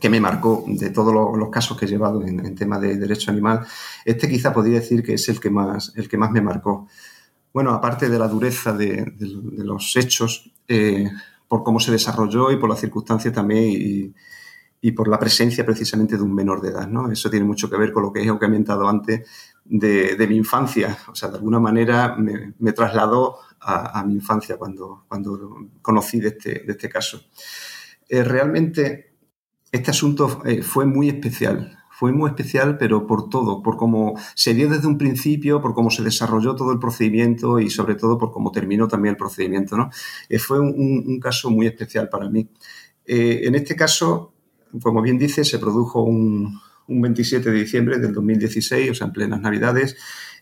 que 0.00 0.10
me 0.10 0.20
marcó 0.20 0.64
de 0.66 0.90
todos 0.90 1.14
los, 1.14 1.38
los, 1.38 1.50
casos 1.50 1.76
que 1.76 1.84
he 1.84 1.88
llevado 1.88 2.22
en, 2.24 2.44
en 2.44 2.54
tema 2.56 2.80
de 2.80 2.96
derecho 2.96 3.30
animal. 3.30 3.64
Este 4.04 4.28
quizá 4.28 4.52
podría 4.52 4.80
decir 4.80 5.02
que 5.04 5.14
es 5.14 5.28
el 5.28 5.38
que 5.38 5.50
más, 5.50 5.92
el 5.94 6.08
que 6.08 6.16
más 6.16 6.32
me 6.32 6.40
marcó. 6.40 6.88
Bueno, 7.52 7.72
aparte 7.72 8.08
de 8.08 8.18
la 8.18 8.26
dureza 8.26 8.72
de, 8.72 9.04
de, 9.16 9.40
de 9.42 9.64
los 9.64 9.94
hechos, 9.96 10.50
eh, 10.66 11.08
por 11.48 11.64
cómo 11.64 11.80
se 11.80 11.90
desarrolló 11.90 12.52
y 12.52 12.56
por 12.56 12.68
las 12.68 12.80
circunstancias 12.80 13.34
también 13.34 13.64
y, 13.68 14.14
y 14.80 14.92
por 14.92 15.08
la 15.08 15.18
presencia 15.18 15.64
precisamente 15.64 16.16
de 16.16 16.22
un 16.22 16.34
menor 16.34 16.60
de 16.60 16.68
edad. 16.70 16.86
¿no? 16.86 17.10
Eso 17.10 17.30
tiene 17.30 17.46
mucho 17.46 17.68
que 17.68 17.76
ver 17.76 17.92
con 17.92 18.04
lo 18.04 18.12
que 18.12 18.22
he 18.22 18.38
comentado 18.38 18.88
antes 18.88 19.28
de, 19.64 20.26
mi 20.28 20.36
infancia. 20.36 20.96
O 21.08 21.14
sea, 21.14 21.28
de 21.28 21.36
alguna 21.36 21.58
manera 21.58 22.16
me, 22.16 22.72
trasladó 22.72 23.38
a, 23.60 24.04
mi 24.04 24.14
infancia 24.14 24.56
cuando, 24.56 25.04
cuando 25.08 25.68
conocí 25.82 26.20
de 26.20 26.28
este, 26.28 26.70
este 26.70 26.88
caso. 26.88 27.20
Eh, 28.08 28.24
realmente 28.24 29.16
este 29.70 29.90
asunto 29.90 30.42
eh, 30.44 30.62
fue 30.62 30.86
muy 30.86 31.08
especial. 31.08 31.74
Fue 31.90 32.12
muy 32.12 32.30
especial, 32.30 32.78
pero 32.78 33.08
por 33.08 33.28
todo, 33.28 33.60
por 33.60 33.76
cómo 33.76 34.14
se 34.36 34.54
dio 34.54 34.68
desde 34.68 34.86
un 34.86 34.98
principio, 34.98 35.60
por 35.60 35.74
cómo 35.74 35.90
se 35.90 36.04
desarrolló 36.04 36.54
todo 36.54 36.70
el 36.70 36.78
procedimiento 36.78 37.58
y 37.58 37.70
sobre 37.70 37.96
todo 37.96 38.16
por 38.18 38.30
cómo 38.30 38.52
terminó 38.52 38.86
también 38.86 39.14
el 39.14 39.16
procedimiento. 39.16 39.76
¿no? 39.76 39.90
Eh, 40.28 40.38
fue 40.38 40.60
un, 40.60 41.18
caso 41.18 41.50
muy 41.50 41.66
especial 41.66 42.08
para 42.08 42.30
mí. 42.30 42.48
En 43.10 43.54
este 43.54 43.74
caso, 43.74 44.34
como 44.82 45.02
bien 45.02 45.18
dice, 45.18 45.44
se 45.44 45.58
produjo 45.58 46.02
un, 46.02 46.58
un 46.88 47.02
27 47.02 47.50
de 47.50 47.58
diciembre 47.58 47.98
del 47.98 48.12
2016, 48.12 48.90
o 48.90 48.94
sea, 48.94 49.06
en 49.06 49.12
plenas 49.12 49.40
Navidades, 49.40 49.96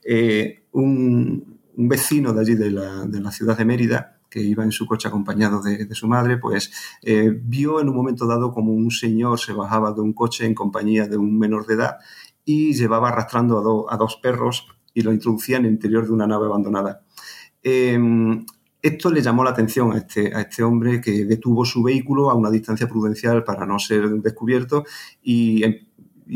eh, 0.05 0.63
un, 0.73 1.57
vecino 1.79 2.33
de 2.33 2.41
allí 2.41 2.55
de 2.55 2.71
la, 2.71 3.31
ciudad 3.31 3.59
de 3.59 3.67
Mérida, 3.67 4.19
que 4.31 4.41
iba 4.41 4.65
en 4.65 4.73
su 4.73 4.87
coche 4.87 5.09
acompañado 5.09 5.61
de, 5.61 5.95
su 5.95 6.09
madre, 6.09 6.39
pues 6.39 6.73
eh, 7.03 7.39
vio 7.39 7.81
en 7.81 7.91
un 7.91 7.97
momento 7.97 8.27
dado 8.27 8.51
como 8.51 8.73
un 8.73 8.91
señor 8.91 9.39
se 9.39 9.53
bajaba 9.53 9.93
de 9.93 10.01
un 10.01 10.15
coche 10.15 10.47
en 10.47 10.55
compañía 10.55 11.07
de 11.07 11.19
un 11.19 11.39
menor 11.39 11.67
de 11.67 11.75
edad 11.75 11.99
y 12.47 12.73
llevaba 12.73 13.09
arrastrando 13.09 13.59
a, 13.59 13.63
do, 13.63 13.93
a 13.93 13.97
dos 13.99 14.17
perros 14.23 14.67
y 14.95 15.03
lo 15.03 15.13
introducía 15.13 15.59
en 15.59 15.67
el 15.67 15.73
interior 15.73 16.07
de 16.07 16.13
una 16.13 16.27
nave 16.27 16.47
abandonada. 16.47 17.03
Em, 17.63 18.47
esto 18.87 19.11
le 19.11 19.23
llamó 19.23 19.45
la 19.45 19.51
atención 19.51 19.93
a 19.93 19.99
este, 19.99 20.35
a 20.35 20.43
este 20.43 20.63
hombre 20.63 21.01
que 21.01 21.25
detuvo 21.25 21.65
su 21.65 21.83
vehículo 21.83 22.31
a 22.31 22.35
una 22.35 22.51
distancia 22.51 22.89
prudencial 22.89 23.45
para 23.45 23.67
no 23.67 23.79
ser 23.79 24.09
descubierto 24.09 24.85
y, 25.23 25.65
em, 25.65 25.75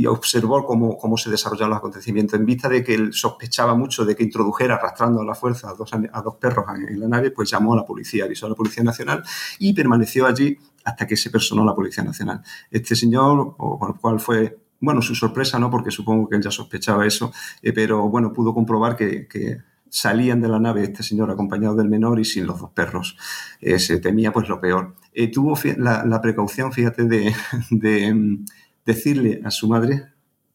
observó 0.07 0.65
cómo, 0.65 0.97
cómo, 0.97 1.17
se 1.17 1.31
desarrollaron 1.31 1.71
los 1.71 1.79
acontecimientos. 1.79 2.39
En 2.39 2.47
vista 2.47 2.69
de 2.69 2.85
que 2.85 2.95
él 2.95 3.13
sospechaba 3.13 3.75
mucho 3.75 4.05
de 4.05 4.15
que 4.15 4.23
introdujera 4.23 4.77
arrastrando 4.77 5.21
a 5.21 5.25
la 5.25 5.35
fuerza 5.35 5.71
a 5.71 5.75
dos, 5.75 5.91
a 5.93 6.23
dos 6.23 6.37
perros 6.37 6.65
en, 6.89 7.01
la 7.01 7.09
nave, 7.09 7.33
pues 7.33 7.51
llamó 7.51 7.75
a 7.75 7.79
la 7.79 7.85
policía, 7.85 8.25
avisó 8.25 8.47
a 8.47 8.51
la 8.51 8.55
Policía 8.55 8.85
Nacional 8.85 9.25
y 9.59 9.73
permaneció 9.73 10.27
allí 10.27 10.57
hasta 10.85 11.07
que 11.07 11.17
se 11.17 11.31
personó 11.31 11.65
la 11.65 11.75
Policía 11.75 12.05
Nacional. 12.05 12.41
Este 12.71 12.95
señor, 12.95 13.57
o 13.59 13.79
con 13.79 13.95
el 13.95 14.01
cual 14.01 14.21
fue 14.21 14.61
bueno, 14.81 15.03
su 15.03 15.15
sorpresa 15.15 15.59
no, 15.59 15.71
porque 15.71 15.91
supongo 15.91 16.29
que 16.29 16.37
él 16.37 16.43
ya 16.43 16.51
sospechaba 16.51 17.07
eso, 17.07 17.33
eh, 17.63 17.73
pero 17.73 18.09
bueno, 18.09 18.33
pudo 18.33 18.55
comprobar 18.55 18.97
que, 18.97 19.59
salían 19.91 20.41
de 20.41 20.49
la 20.49 20.59
nave 20.59 20.85
este 20.85 21.03
señor 21.03 21.31
acompañado 21.31 21.75
del 21.75 21.89
menor 21.89 22.21
y 22.21 22.25
sin 22.25 22.47
los 22.47 22.61
dos 22.61 22.71
perros. 22.71 23.17
Eh, 23.61 23.79
se 23.79 23.99
temía 23.99 24.33
pues 24.33 24.49
lo 24.49 24.61
peor. 24.61 24.95
Eh, 25.13 25.29
tuvo 25.29 25.59
la, 25.77 26.21
precaución, 26.23 26.73
fíjate, 26.73 27.05
de, 27.05 28.15
mm, 28.15 28.45
decirle 28.87 29.43
a 29.45 29.51
su 29.51 29.69
madre 29.69 30.13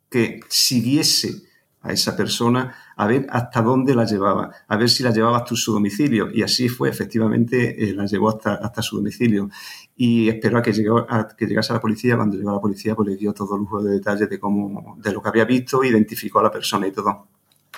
que 0.09 0.39
siguiese 0.49 1.43
a 1.81 1.91
esa 1.91 2.17
persona 2.17 2.73
a 2.95 3.05
ver 3.05 3.27
hasta 3.29 3.61
dónde 3.61 3.93
la 3.93 4.05
llevaba, 4.05 4.49
a 4.67 4.77
ver 4.77 4.89
si 4.89 5.03
la 5.03 5.11
llevaba 5.11 5.37
hasta 5.37 5.55
su 5.55 5.71
domicilio. 5.71 6.31
Y 6.33 6.41
así 6.41 6.67
fue, 6.67 6.89
efectivamente, 6.89 7.93
la 7.95 8.05
llevó 8.05 8.29
hasta, 8.29 8.55
hasta 8.55 8.81
su 8.81 8.95
domicilio 8.95 9.49
y 9.95 10.27
esperó 10.29 10.57
a 10.57 10.61
que, 10.63 10.73
llegó, 10.73 11.05
que 11.37 11.45
llegase 11.45 11.73
a 11.73 11.75
la 11.75 11.81
policía. 11.81 12.15
Cuando 12.15 12.37
llegó 12.37 12.49
a 12.51 12.53
la 12.53 12.61
policía, 12.61 12.95
pues 12.95 13.09
le 13.09 13.17
dio 13.17 13.33
todo 13.33 13.55
lujo 13.57 13.83
de 13.83 13.93
detalles 13.93 14.29
de 14.29 14.39
cómo, 14.39 14.97
de 14.99 15.11
lo 15.11 15.21
que 15.21 15.29
había 15.29 15.45
visto, 15.45 15.83
identificó 15.83 16.39
a 16.39 16.43
la 16.43 16.51
persona 16.51 16.87
y 16.87 16.91
todo. 16.91 17.27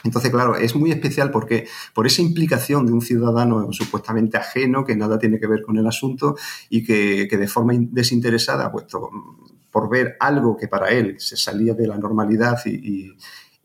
Entonces, 0.08 0.32
claro, 0.32 0.56
es 0.56 0.76
muy 0.76 0.92
especial 0.92 1.32
porque 1.32 1.68
por 1.94 2.08
esa 2.08 2.22
implicación 2.22 2.86
de 2.86 2.94
un 2.94 3.02
ciudadano 3.02 3.72
supuestamente 3.72 4.38
ajeno, 4.38 4.84
que 4.86 4.96
nada 4.96 5.20
tiene 5.20 5.40
que 5.40 5.48
ver 5.48 5.62
con 5.62 5.78
el 5.78 5.86
asunto 5.86 6.36
y 6.70 6.84
que, 6.84 7.28
que 7.30 7.38
de 7.38 7.48
forma 7.48 7.74
desinteresada, 7.78 8.72
puesto 8.72 9.10
por 9.70 9.90
ver 9.90 10.16
algo 10.20 10.58
que 10.58 10.68
para 10.68 10.90
él 10.90 11.16
se 11.20 11.38
salía 11.38 11.74
de 11.74 11.88
la 11.88 11.98
normalidad 11.98 12.58
y, 12.66 13.14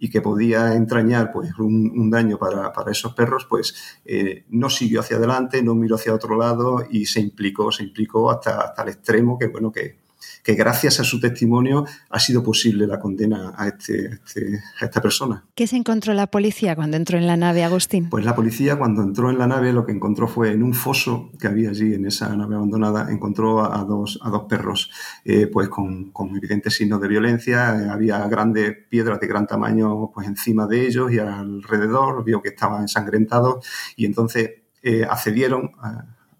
y 0.02 0.10
que 0.10 0.20
podía 0.20 0.74
entrañar 0.74 1.30
pues, 1.30 1.56
un, 1.60 2.10
daño 2.10 2.36
para, 2.36 2.72
esos 2.90 3.14
perros, 3.14 3.46
pues 3.48 4.00
eh, 4.04 4.44
no 4.48 4.68
siguió 4.68 4.98
hacia 4.98 5.16
adelante, 5.16 5.62
no 5.62 5.76
miró 5.76 5.94
hacia 5.94 6.12
otro 6.12 6.36
lado 6.36 6.84
y 6.90 7.06
se 7.06 7.20
implicó, 7.20 7.70
se 7.70 7.84
implicó 7.84 8.28
hasta, 8.28 8.62
hasta 8.62 8.82
el 8.82 8.88
extremo 8.88 9.38
que, 9.38 9.46
bueno, 9.46 9.70
que, 9.70 10.01
que 10.42 10.54
gracias 10.54 11.00
a 11.00 11.04
su 11.04 11.20
testimonio 11.20 11.84
ha 12.10 12.18
sido 12.18 12.42
posible 12.42 12.86
la 12.86 12.98
condena 12.98 13.54
a, 13.56 13.68
este, 13.68 14.20
este, 14.24 14.60
a 14.80 14.84
esta 14.84 15.00
persona. 15.00 15.44
¿Qué 15.54 15.66
se 15.66 15.76
encontró 15.76 16.14
la 16.14 16.26
policía 16.26 16.74
cuando 16.74 16.96
entró 16.96 17.18
en 17.18 17.26
la 17.26 17.36
nave, 17.36 17.64
Agustín? 17.64 18.10
Pues 18.10 18.24
la 18.24 18.34
policía 18.34 18.76
cuando 18.76 19.02
entró 19.02 19.30
en 19.30 19.38
la 19.38 19.46
nave 19.46 19.72
lo 19.72 19.86
que 19.86 19.92
encontró 19.92 20.28
fue 20.28 20.52
en 20.52 20.62
un 20.62 20.74
foso 20.74 21.30
que 21.38 21.46
había 21.46 21.70
allí, 21.70 21.94
en 21.94 22.06
esa 22.06 22.34
nave 22.36 22.56
abandonada, 22.56 23.10
encontró 23.10 23.64
a, 23.72 23.84
dos, 23.84 24.18
a 24.22 24.30
dos 24.30 24.44
perros 24.48 24.90
eh, 25.24 25.46
pues 25.46 25.68
con, 25.68 26.10
con, 26.10 26.36
evidentes 26.36 26.74
signos 26.74 27.00
de 27.00 27.08
violencia. 27.08 27.78
Eh, 27.78 27.88
había 27.88 28.26
grandes 28.28 28.76
piedras 28.88 29.20
de 29.20 29.26
gran 29.26 29.46
tamaño 29.46 30.10
pues 30.12 30.26
encima 30.26 30.66
de 30.66 30.86
ellos 30.86 31.12
y 31.12 31.18
alrededor, 31.18 32.24
vio 32.24 32.42
que 32.42 32.50
estaban 32.50 32.82
ensangrentados 32.82 33.64
y 33.96 34.06
entonces 34.06 34.50
eh, 34.82 35.04
accedieron 35.08 35.70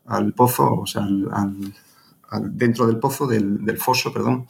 al 0.07 0.35
pozo, 0.35 0.75
o 0.75 0.87
sea, 0.87 1.03
al 1.03 1.73
dentro 2.41 2.87
del 2.87 2.99
pozo, 2.99 3.27
del, 3.27 3.77
foso, 3.79 4.13
perdón, 4.13 4.47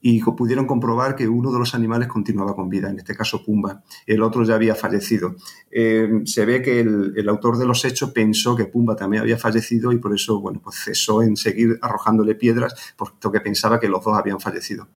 y 0.00 0.20
pudieron 0.22 0.66
comprobar 0.66 1.14
que 1.14 1.28
uno 1.28 1.52
de 1.52 1.60
los 1.60 1.74
animales 1.74 2.08
continuaba 2.08 2.56
con 2.56 2.68
vida, 2.68 2.90
en 2.90 2.98
este 2.98 3.14
caso 3.14 3.44
Pumba. 3.44 3.84
El 4.04 4.22
otro 4.22 4.42
ya 4.42 4.56
había 4.56 4.74
fallecido. 4.74 5.36
Eh, 5.70 6.22
se 6.24 6.44
ve 6.44 6.60
que 6.60 6.80
el, 6.80 7.28
autor 7.28 7.56
de 7.56 7.66
los 7.66 7.84
hechos 7.84 8.10
pensó 8.10 8.56
que 8.56 8.64
Pumba 8.64 8.96
también 8.96 9.22
había 9.22 9.38
fallecido 9.38 9.92
y 9.92 9.98
por 9.98 10.12
eso 10.12 10.40
bueno, 10.40 10.60
pues 10.62 10.76
cesó 10.84 11.22
en 11.22 11.36
seguir 11.36 11.78
arrojándole 11.80 12.34
piedras, 12.34 12.94
puesto 12.96 13.30
que 13.30 13.40
pensaba 13.40 13.78
que 13.78 13.88
los 13.88 14.04
dos 14.04 14.18
habían 14.18 14.40
fallecido. 14.40 14.88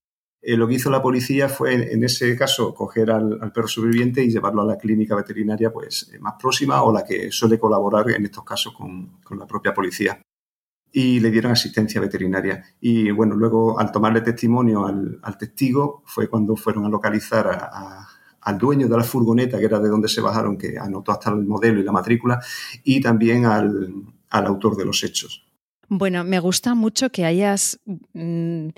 Eh, 0.43 0.57
lo 0.57 0.67
que 0.67 0.75
hizo 0.75 0.91
la 0.91 1.03
policía 1.03 1.49
fue, 1.49 1.93
en 1.93 2.03
ese 2.05 2.37
caso, 2.37 2.75
coger 2.75 3.11
al, 3.11 3.53
perro 3.53 3.69
sobreviviente 3.69 4.25
y 4.25 4.31
llevarlo 4.31 4.63
a 4.63 4.67
la 4.67 4.79
clínica 4.79 5.15
veterinaria 5.15 5.73
pues, 5.73 6.11
más 6.21 6.35
próxima 6.41 6.83
o 6.83 6.93
la 6.93 7.05
que 7.05 7.31
suele 7.31 7.59
colaborar 7.59 8.11
en 8.11 8.25
estos 8.25 8.45
casos 8.45 8.75
con, 8.75 9.21
con 9.23 9.39
la 9.39 9.47
propia 9.47 9.73
policía 9.73 10.21
y 10.93 11.21
le 11.21 11.31
dieron 11.31 11.53
asistencia 11.53 12.01
veterinaria. 12.01 12.65
Y 12.81 13.11
bueno, 13.11 13.35
luego 13.35 13.79
al 13.79 13.93
tomarle 13.93 14.21
testimonio 14.23 14.87
al, 14.87 15.39
testigo 15.39 16.03
fue 16.07 16.29
cuando 16.29 16.57
fueron 16.57 16.87
a 16.87 16.89
localizar 16.89 17.71
al 18.41 18.59
dueño 18.59 18.89
de 18.89 18.97
la 18.97 19.05
furgoneta, 19.05 19.59
que 19.59 19.65
era 19.65 19.81
de 19.81 19.89
donde 19.89 20.09
se 20.09 20.21
bajaron, 20.21 20.57
que 20.57 20.79
anotó 20.79 21.13
hasta 21.13 21.31
el 21.31 21.45
modelo 21.45 21.81
y 21.81 21.85
la 21.85 21.93
matrícula, 21.93 22.41
y 22.85 23.01
también 23.01 23.45
al, 23.45 24.05
autor 24.31 24.77
de 24.77 24.85
los 24.85 25.03
hechos. 25.03 25.47
Bueno, 25.89 26.25
me 26.25 26.41
gusta 26.41 26.75
mucho 26.75 27.11
que 27.11 27.25
hayas 27.25 27.81
mm, 28.13 28.69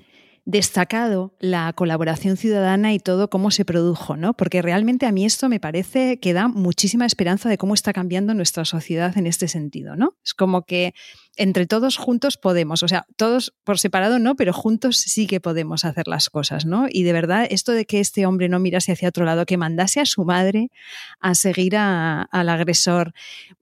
destacado 0.48 1.34
la 1.40 1.70
colaboración 1.74 2.38
ciudadana 2.38 2.94
y 2.94 2.98
todo 2.98 3.28
cómo 3.28 3.50
se 3.50 3.66
produjo, 3.66 4.16
¿no? 4.16 4.32
Porque 4.32 4.62
realmente 4.62 5.04
a 5.04 5.12
mí 5.12 5.26
esto 5.26 5.50
me 5.50 5.60
parece 5.60 6.18
que 6.20 6.32
da 6.32 6.48
muchísima 6.48 7.04
esperanza 7.04 7.50
de 7.50 7.58
cómo 7.58 7.74
está 7.74 7.92
cambiando 7.92 8.32
nuestra 8.32 8.64
sociedad 8.64 9.16
en 9.18 9.26
este 9.26 9.46
sentido, 9.46 9.94
¿no? 9.94 10.16
Es 10.24 10.32
como 10.32 10.64
que 10.64 10.94
entre 11.38 11.66
todos 11.66 11.96
juntos 11.96 12.36
podemos, 12.36 12.82
o 12.82 12.88
sea, 12.88 13.06
todos 13.16 13.54
por 13.64 13.78
separado 13.78 14.18
no, 14.18 14.36
pero 14.36 14.52
juntos 14.52 14.96
sí 14.98 15.26
que 15.26 15.40
podemos 15.40 15.84
hacer 15.84 16.08
las 16.08 16.28
cosas, 16.28 16.66
¿no? 16.66 16.86
Y 16.90 17.04
de 17.04 17.12
verdad, 17.12 17.46
esto 17.48 17.72
de 17.72 17.86
que 17.86 18.00
este 18.00 18.26
hombre 18.26 18.48
no 18.48 18.58
mirase 18.58 18.92
hacia 18.92 19.08
otro 19.08 19.24
lado, 19.24 19.46
que 19.46 19.56
mandase 19.56 20.00
a 20.00 20.06
su 20.06 20.24
madre 20.24 20.70
a 21.20 21.34
seguir 21.34 21.76
al 21.76 22.48
agresor, 22.48 23.14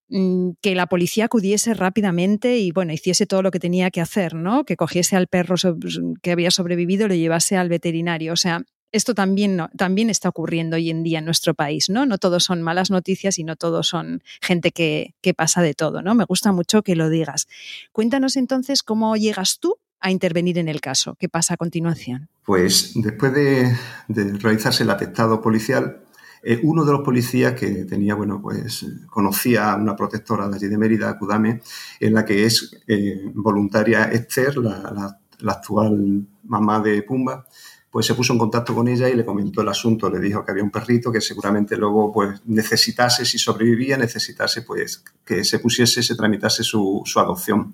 Mm, 0.09 0.51
que 0.63 0.77
la 0.77 0.87
policía 0.87 1.25
acudiese 1.25 1.75
rápidamente 1.75 2.59
y 2.59 2.71
bueno, 2.71 2.93
hiciese 2.93 3.27
todo 3.27 3.43
lo 3.43 3.51
que 3.51 3.59
tenía 3.59 3.91
que 3.91 4.01
hacer, 4.01 4.35
¿no? 4.35 4.65
Que 4.65 4.77
cogiese 4.77 5.17
al 5.17 5.27
perro 5.27 5.57
pues, 5.81 6.01
que 6.23 6.31
había 6.31 6.53
sobrevivido 6.53 7.07
y 7.07 7.09
lo 7.09 7.15
llevase 7.17 7.57
al 7.57 7.69
veterinario. 7.69 8.33
O 8.33 8.37
sea, 8.37 8.63
esto 8.93 9.15
también, 9.15 9.61
también 9.77 10.11
está 10.11 10.29
ocurriendo 10.29 10.77
hoy 10.77 10.91
en 10.91 11.03
día 11.03 11.19
en 11.19 11.25
nuestro 11.25 11.55
país, 11.55 11.91
¿no? 11.91 12.07
No 12.07 12.19
todos 12.19 12.45
son 12.45 12.63
malas 12.63 12.91
noticias 12.91 13.39
y 13.39 13.45
no 13.45 13.57
todos 13.57 13.89
son 13.89 14.23
gente 14.41 14.73
que, 14.73 15.15
pasa 15.37 15.61
de 15.61 15.75
todo, 15.75 16.03
¿no? 16.03 16.15
Me 16.15 16.25
gusta 16.25 16.53
mucho 16.53 16.83
que 16.83 16.97
lo 16.97 17.11
digas. 17.11 17.49
Cuéntanos 17.93 18.37
entonces 18.37 18.83
cómo 18.83 19.17
llegas 19.17 19.59
tú 19.59 19.77
a 20.01 20.11
intervenir 20.11 20.59
en 20.59 20.69
el 20.69 20.81
caso. 20.81 21.17
¿Qué 21.19 21.29
pasa 21.29 21.55
a 21.55 21.57
continuación? 21.57 22.29
Pues 22.45 22.93
después 22.95 23.35
de, 23.35 23.77
de 24.09 24.33
realizarse 24.39 24.85
el 24.85 24.91
atestado 24.91 25.41
policial, 25.41 26.07
eh, 26.49 26.61
uno 26.63 26.85
de 26.85 26.93
los 26.93 27.01
policías 27.01 27.55
que 27.55 27.85
tenía, 27.87 28.15
bueno, 28.15 28.41
pues 28.41 28.87
conocía 29.11 29.73
a 29.73 29.77
una 29.77 29.97
protectora 29.97 30.49
de 30.49 30.55
allí 30.55 30.69
de 30.69 30.79
Mérida, 30.79 31.19
Kudame, 31.19 31.61
en 31.99 32.15
la 32.15 32.25
que 32.25 32.45
es 32.45 32.71
eh, 32.87 33.33
voluntaria 33.35 34.05
Esther, 34.05 34.57
la, 34.59 35.19
actual 35.45 36.25
mamá 36.45 36.79
de 36.79 37.03
Pumba, 37.03 37.47
pues 37.97 38.05
se 38.05 38.15
puso 38.15 38.35
en 38.35 38.39
contacto 38.39 38.75
con 38.75 38.89
ella 38.89 39.09
y 39.09 39.15
le 39.15 39.25
comentó 39.25 39.63
el 39.63 39.69
asunto, 39.71 40.11
le 40.11 40.21
dijo 40.21 40.45
que 40.45 40.51
había 40.51 40.63
un 40.63 40.71
perrito 40.71 41.11
que 41.11 41.23
seguramente 41.23 41.79
luego 41.79 42.13
pues 42.13 42.43
necesitase, 42.45 43.25
si 43.25 43.39
sobrevivía, 43.39 43.97
necesitase 43.97 44.61
pues 44.61 45.03
que 45.25 45.43
se 45.45 45.61
pusiese, 45.61 46.03
se 46.03 46.15
tramitase 46.15 46.63
su, 46.63 47.01
su 47.07 47.19
adopción. 47.21 47.73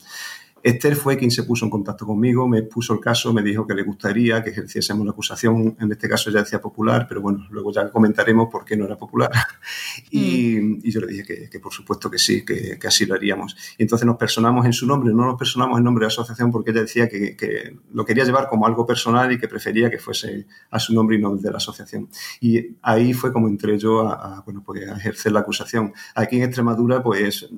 Esther 0.62 0.94
fue 0.94 1.16
quien 1.16 1.30
se 1.30 1.42
puso 1.42 1.64
en 1.64 1.70
contacto 1.70 2.06
conmigo, 2.06 2.46
me 2.46 2.62
puso 2.62 2.94
el 2.94 3.00
caso, 3.00 3.32
me 3.32 3.42
dijo 3.42 3.66
que 3.66 3.74
le 3.74 3.82
gustaría 3.82 4.42
que 4.44 4.50
ejerciésemos 4.50 5.04
la 5.04 5.12
acusación, 5.12 5.76
en 5.80 5.90
este 5.90 6.08
caso 6.08 6.30
ya 6.30 6.40
decía 6.40 6.60
popular, 6.60 7.06
pero 7.08 7.20
bueno, 7.20 7.46
luego 7.50 7.72
ya 7.72 7.90
comentaremos 7.90 8.48
por 8.50 8.64
qué 8.64 8.76
no 8.76 8.84
era 8.84 8.96
popular. 8.96 9.30
Y, 10.10 10.58
mm. 10.60 10.80
yo 10.82 11.00
le 11.00 11.06
dije 11.06 11.48
que, 11.50 11.60
por 11.60 11.72
supuesto 11.72 12.10
que 12.10 12.18
sí, 12.18 12.44
que, 12.44 12.78
así 12.86 13.06
lo 13.06 13.14
haríamos. 13.14 13.56
Y 13.78 13.82
entonces 13.82 14.06
nos 14.06 14.16
personamos 14.16 14.66
en 14.66 14.72
su 14.72 14.86
nombre, 14.86 15.12
no 15.12 15.26
nos 15.26 15.38
personamos 15.38 15.78
en 15.78 15.84
nombre 15.84 16.02
de 16.02 16.06
la 16.06 16.12
asociación 16.12 16.50
porque 16.52 16.70
ella 16.70 16.82
decía 16.82 17.08
que, 17.08 17.76
lo 17.92 18.04
quería 18.04 18.24
llevar 18.24 18.48
como 18.48 18.66
algo 18.66 18.86
personal 18.86 19.32
y 19.32 19.38
que 19.38 19.48
prefería 19.48 19.90
que 19.90 19.98
fuese 19.98 20.46
a 20.70 20.78
su 20.78 20.94
nombre 20.94 21.16
y 21.16 21.20
no 21.20 21.34
de 21.36 21.50
la 21.50 21.56
asociación. 21.56 22.08
Y 22.40 22.76
ahí 22.82 23.12
fue 23.12 23.32
como 23.32 23.48
entré 23.48 23.78
yo 23.78 24.08
a, 24.08 24.42
bueno, 24.44 24.62
pues 24.64 24.88
a 24.88 24.96
ejercer 24.96 25.32
la 25.32 25.40
acusación. 25.40 25.92
Aquí 26.14 26.36
en 26.36 26.42
Extremadura, 26.44 27.02
pues 27.02 27.48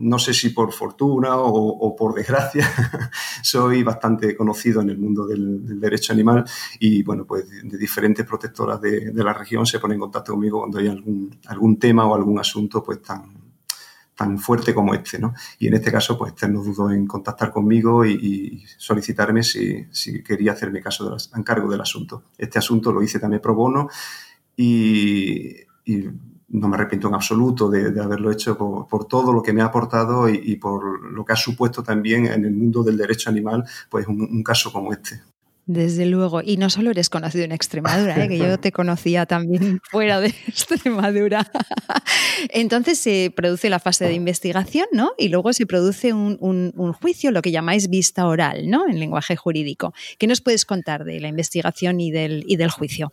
no 0.00 0.18
sé 0.18 0.32
si 0.32 0.50
por 0.50 0.72
fortuna 0.72 1.36
o, 1.36 1.94
por 1.94 2.14
desgracia, 2.14 2.66
soy 3.42 3.82
bastante 3.82 4.34
conocido 4.34 4.80
en 4.80 4.90
el 4.90 4.98
mundo 4.98 5.26
del, 5.26 5.80
derecho 5.80 6.12
animal 6.12 6.44
y, 6.78 7.02
bueno, 7.02 7.26
pues 7.26 7.48
de, 7.48 7.78
diferentes 7.78 8.26
protectoras 8.26 8.80
de, 8.80 9.12
la 9.14 9.34
región 9.34 9.66
se 9.66 9.78
ponen 9.78 9.96
en 9.96 10.00
contacto 10.00 10.32
conmigo 10.32 10.60
cuando 10.60 10.78
hay 10.78 10.88
algún, 10.88 11.38
algún 11.46 11.78
tema 11.78 12.06
o 12.06 12.14
algún 12.14 12.38
asunto 12.38 12.82
pues 12.82 13.02
tan, 13.02 13.40
tan 14.16 14.38
fuerte 14.38 14.74
como 14.74 14.94
este, 14.94 15.18
¿no? 15.18 15.34
Y 15.58 15.68
en 15.68 15.74
este 15.74 15.92
caso, 15.92 16.16
pues 16.16 16.34
no 16.48 16.62
dudó 16.62 16.90
en 16.90 17.06
contactar 17.06 17.50
conmigo 17.50 18.04
y, 18.06 18.64
solicitarme 18.78 19.42
si, 19.42 19.86
quería 20.24 20.52
hacerme 20.52 20.80
caso 20.80 21.10
de 21.10 21.22
en 21.36 21.42
cargo 21.42 21.70
del 21.70 21.80
asunto. 21.82 22.24
Este 22.38 22.58
asunto 22.58 22.90
lo 22.90 23.02
hice 23.02 23.18
también 23.18 23.42
pro 23.42 23.54
bono 23.54 23.88
y 24.56 25.66
no 26.50 26.68
me 26.68 26.76
arrepiento 26.76 27.08
en 27.08 27.14
absoluto 27.14 27.68
de, 27.70 28.00
haberlo 28.00 28.30
hecho 28.30 28.56
por, 28.56 29.04
todo 29.06 29.32
lo 29.32 29.42
que 29.42 29.52
me 29.52 29.62
ha 29.62 29.66
aportado 29.66 30.28
y, 30.28 30.56
por 30.56 31.10
lo 31.10 31.24
que 31.24 31.32
ha 31.32 31.36
supuesto 31.36 31.82
también 31.82 32.26
en 32.26 32.44
el 32.44 32.52
mundo 32.52 32.82
del 32.82 32.96
derecho 32.96 33.30
animal, 33.30 33.64
pues 33.88 34.06
un, 34.06 34.42
caso 34.42 34.72
como 34.72 34.92
este. 34.92 35.20
Desde 35.66 36.06
luego, 36.06 36.40
y 36.42 36.56
no 36.56 36.68
solo 36.68 36.90
eres 36.90 37.08
conocido 37.08 37.44
en 37.44 37.52
Extremadura, 37.52 38.24
¿eh? 38.24 38.28
que 38.28 38.38
yo 38.38 38.58
te 38.58 38.72
conocía 38.72 39.26
también 39.26 39.80
fuera 39.90 40.20
de 40.20 40.28
Extremadura. 40.48 41.48
Entonces 42.48 42.98
se 42.98 43.32
produce 43.34 43.70
la 43.70 43.78
fase 43.78 44.06
de 44.06 44.14
investigación, 44.14 44.86
¿no? 44.92 45.12
Y 45.18 45.28
luego 45.28 45.52
se 45.52 45.66
produce 45.66 46.12
un, 46.12 46.92
juicio, 47.00 47.30
lo 47.30 47.42
que 47.42 47.52
llamáis 47.52 47.88
vista 47.88 48.26
oral, 48.26 48.68
¿no? 48.68 48.88
En 48.88 48.98
lenguaje 48.98 49.36
jurídico. 49.36 49.94
¿Qué 50.18 50.26
nos 50.26 50.40
puedes 50.40 50.64
contar 50.64 51.04
de 51.04 51.20
la 51.20 51.28
investigación 51.28 52.00
y 52.00 52.10
del, 52.10 52.42
y 52.48 52.56
del 52.56 52.70
juicio? 52.70 53.12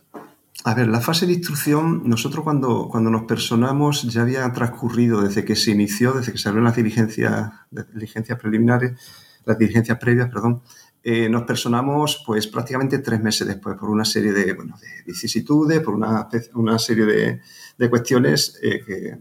A 0.64 0.74
ver, 0.74 0.88
la 0.88 1.00
fase 1.00 1.24
de 1.26 1.34
instrucción, 1.34 2.02
nosotros 2.04 2.42
cuando, 2.42 2.88
cuando 2.88 3.10
nos 3.10 3.22
personamos 3.24 4.02
ya 4.02 4.22
había 4.22 4.52
transcurrido 4.52 5.22
desde 5.22 5.44
que 5.44 5.54
se 5.54 5.70
inició, 5.70 6.12
desde 6.12 6.32
que 6.32 6.38
se 6.38 6.48
abrieron 6.48 6.64
las 6.64 6.76
diligencias, 6.76 7.50
diligencias 7.94 8.38
preliminares, 8.38 8.98
las 9.44 9.56
diligencias 9.56 9.98
previas, 9.98 10.28
perdón, 10.28 10.62
eh, 11.04 11.28
nos 11.28 11.44
personamos 11.44 12.24
pues 12.26 12.48
prácticamente 12.48 12.98
tres 12.98 13.22
meses 13.22 13.46
después 13.46 13.76
por 13.78 13.88
una 13.88 14.04
serie 14.04 14.32
de, 14.32 14.52
bueno, 14.52 14.76
de 14.80 15.04
vicisitudes, 15.06 15.80
por 15.80 15.94
una, 15.94 16.28
una 16.54 16.78
serie 16.78 17.06
de, 17.06 17.40
de 17.78 17.90
cuestiones 17.90 18.58
eh, 18.60 18.82
que, 18.84 19.18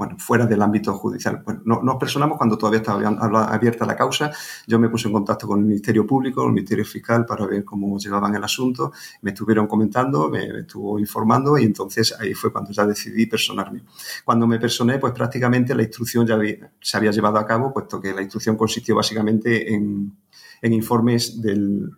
bueno, 0.00 0.16
fuera 0.18 0.46
del 0.46 0.62
ámbito 0.62 0.94
judicial. 0.94 1.42
Bueno, 1.44 1.60
no, 1.66 1.82
nos 1.82 1.96
personamos 1.96 2.38
cuando 2.38 2.56
todavía 2.56 2.78
estaba 2.78 3.44
abierta 3.52 3.84
la 3.84 3.94
causa. 3.94 4.32
Yo 4.66 4.78
me 4.78 4.88
puse 4.88 5.08
en 5.08 5.12
contacto 5.12 5.46
con 5.46 5.58
el 5.58 5.66
Ministerio 5.66 6.06
Público, 6.06 6.42
el 6.46 6.54
Ministerio 6.54 6.86
Fiscal, 6.86 7.26
para 7.26 7.44
ver 7.44 7.66
cómo 7.66 7.98
llevaban 7.98 8.34
el 8.34 8.42
asunto. 8.42 8.92
Me 9.20 9.32
estuvieron 9.32 9.66
comentando, 9.66 10.30
me, 10.30 10.60
estuvo 10.60 10.98
informando 10.98 11.58
y 11.58 11.64
entonces 11.64 12.16
ahí 12.18 12.32
fue 12.32 12.50
cuando 12.50 12.70
ya 12.70 12.86
decidí 12.86 13.26
personarme. 13.26 13.82
Cuando 14.24 14.46
me 14.46 14.58
personé, 14.58 14.98
pues 14.98 15.12
prácticamente 15.12 15.74
la 15.74 15.82
instrucción 15.82 16.26
ya 16.26 16.38
se 16.80 16.96
había 16.96 17.10
llevado 17.10 17.36
a 17.36 17.46
cabo, 17.46 17.70
puesto 17.70 18.00
que 18.00 18.14
la 18.14 18.22
instrucción 18.22 18.56
consistió 18.56 18.96
básicamente 18.96 19.74
en 19.74 20.16
informes 20.62 21.42
del, 21.42 21.90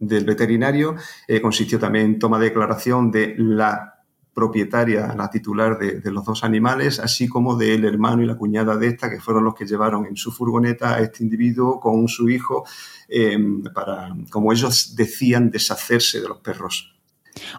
veterinario. 0.00 0.96
Eh, 1.28 1.40
consistió 1.40 1.78
también 1.78 2.06
en 2.06 2.18
toma 2.18 2.40
de 2.40 2.46
declaración 2.46 3.12
de 3.12 3.36
la 3.38 3.93
propietaria, 4.34 5.14
la 5.16 5.30
titular 5.30 5.78
de, 5.78 6.10
los 6.10 6.24
dos 6.24 6.44
animales, 6.44 6.98
así 6.98 7.28
como 7.28 7.56
del 7.56 7.84
hermano 7.84 8.22
y 8.22 8.26
la 8.26 8.36
cuñada 8.36 8.76
de 8.76 8.88
esta, 8.88 9.08
que 9.08 9.20
fueron 9.20 9.44
los 9.44 9.54
que 9.54 9.66
llevaron 9.66 10.06
en 10.06 10.16
su 10.16 10.32
furgoneta 10.32 10.96
a 10.96 11.00
este 11.00 11.22
individuo 11.22 11.78
con 11.80 12.08
su 12.08 12.28
hijo 12.28 12.64
eh, 13.08 13.38
para, 13.72 14.14
como 14.30 14.52
ellos 14.52 14.94
decían, 14.96 15.50
deshacerse 15.50 16.20
de 16.20 16.28
los 16.28 16.38
perros. 16.38 16.93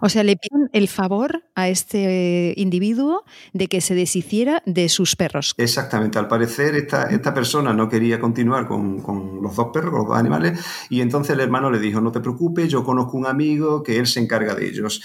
O 0.02 0.10
sea, 0.10 0.24
le 0.24 0.38
piden 0.38 0.70
el 0.74 0.88
favor 0.88 1.44
a 1.56 1.70
este 1.70 2.54
individuo 2.58 3.24
de 3.54 3.68
que 3.68 3.82
se 3.82 3.96
deshiciera 3.96 4.62
de 4.66 4.90
sus 4.90 5.16
perros. 5.16 5.54
Exactamente. 5.58 6.20
Al 6.20 6.28
parecer, 6.28 6.76
esta, 6.76 7.04
esta 7.04 7.34
persona 7.34 7.74
no 7.74 7.90
quería 7.90 8.20
continuar 8.20 8.68
con, 8.68 9.02
los 9.42 9.56
dos 9.56 9.68
perros, 9.74 9.92
con 9.92 10.00
los 10.00 10.08
dos 10.10 10.18
animales, 10.18 10.60
y 10.90 11.02
entonces 11.02 11.34
el 11.34 11.42
hermano 11.42 11.70
le 11.70 11.80
dijo, 11.80 12.02
no 12.02 12.12
te 12.12 12.20
preocupes, 12.20 12.70
yo 12.70 12.84
conozco 12.84 13.18
un 13.18 13.26
amigo 13.26 13.84
que 13.84 13.98
él 13.98 14.08
se 14.08 14.20
encarga 14.20 14.56
de 14.56 14.68
ellos. 14.68 15.02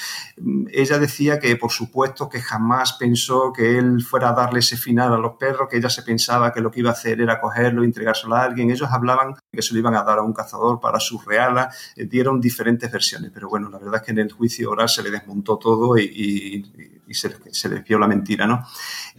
Ella 0.73 0.99
decía 0.99 1.39
que, 1.39 1.57
por 1.57 1.71
supuesto, 1.71 2.29
que 2.29 2.41
jamás 2.41 2.95
pensó 2.95 3.53
que 3.53 3.79
él 3.79 4.03
fuera 4.03 4.31
a 4.31 4.33
darle 4.33 4.61
ese 4.61 4.77
final 4.77 5.13
a 5.13 5.19
los 5.19 5.37
perros, 5.37 5.69
que 5.71 5.77
ella 5.77 5.91
se 5.91 6.03
pensaba 6.03 6.53
que 6.53 6.61
lo 6.61 6.71
que 6.71 6.81
iba 6.81 6.91
a 6.91 6.93
hacer 6.93 7.21
era 7.21 7.41
cogerlo 7.41 7.83
y 7.83 7.87
entregárselo 7.87 8.35
a 8.37 8.43
alguien. 8.43 8.71
Ellos 8.71 8.89
hablaban 8.91 9.35
que 9.53 9.63
se 9.63 9.75
lo 9.75 9.81
iban 9.81 9.95
a 9.95 10.03
dar 10.03 10.19
a 10.19 10.23
un 10.23 10.33
cazador 10.33 10.81
para 10.81 11.01
su 11.01 11.19
reala, 11.19 11.71
eh, 11.97 12.07
dieron 12.07 12.41
diferentes 12.41 12.91
versiones, 12.91 13.31
pero 13.33 13.49
bueno, 13.49 13.69
la 13.71 13.79
verdad 13.79 13.97
es 13.97 14.03
que 14.03 14.13
en 14.13 14.19
el 14.19 14.33
juicio 14.33 14.60
oral 14.65 14.89
se 14.89 15.03
le 15.03 15.11
desmontó 15.11 15.59
todo 15.59 15.99
y, 15.99 16.65
se, 17.11 17.31
se, 17.51 17.69
le 17.69 17.81
vio 17.81 17.99
la 17.99 18.07
mentira, 18.07 18.47
¿no? 18.47 18.59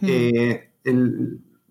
Mm. 0.02 0.08
Eh, 0.08 0.72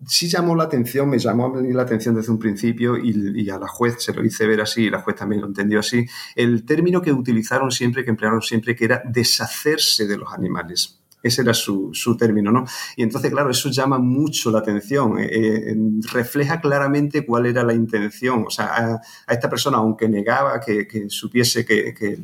sí 0.07 0.27
llamó 0.27 0.55
la 0.55 0.63
atención, 0.63 1.09
me 1.09 1.19
llamó 1.19 1.53
la 1.55 1.83
atención 1.83 2.15
desde 2.15 2.31
un 2.31 2.39
principio 2.39 2.97
y, 2.97 3.49
a 3.49 3.57
la 3.57 3.67
juez 3.67 3.95
se 3.99 4.13
lo 4.13 4.23
hice 4.23 4.47
ver 4.47 4.61
así 4.61 4.83
y 4.83 4.89
la 4.89 5.01
juez 5.01 5.15
también 5.15 5.41
lo 5.41 5.47
entendió 5.47 5.79
así, 5.79 6.05
el 6.35 6.65
término 6.65 7.01
que 7.01 7.11
utilizaron 7.11 7.71
siempre, 7.71 8.03
que 8.03 8.09
emplearon 8.09 8.41
siempre, 8.41 8.75
que 8.75 8.85
era 8.85 9.01
deshacerse 9.05 10.07
de 10.07 10.17
los 10.17 10.33
animales. 10.33 11.00
Ese 11.23 11.41
era 11.43 11.53
su, 11.53 11.91
término, 12.17 12.51
¿no? 12.51 12.65
Y 12.95 13.03
entonces, 13.03 13.31
claro, 13.31 13.51
eso 13.51 13.69
llama 13.69 13.99
mucho 13.99 14.51
la 14.51 14.59
atención, 14.59 15.19
eh, 15.19 15.29
eh, 15.31 15.75
refleja 16.11 16.59
claramente 16.59 17.25
cuál 17.25 17.45
era 17.45 17.63
la 17.63 17.73
intención. 17.73 18.45
O 18.47 18.49
sea, 18.49 19.01
a, 19.27 19.33
esta 19.33 19.49
persona, 19.49 19.77
aunque 19.77 20.09
negaba 20.09 20.59
que, 20.59 21.05
supiese 21.09 21.65
que, 21.65 22.19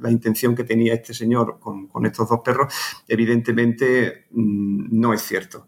la 0.00 0.10
intención 0.10 0.54
que 0.54 0.64
tenía 0.64 0.94
este 0.94 1.12
señor 1.12 1.58
con, 1.60 2.06
estos 2.06 2.28
dos 2.28 2.40
perros, 2.44 2.72
evidentemente 3.06 4.26
mm, 4.30 4.98
no 4.98 5.12
es 5.12 5.22
cierto. 5.22 5.66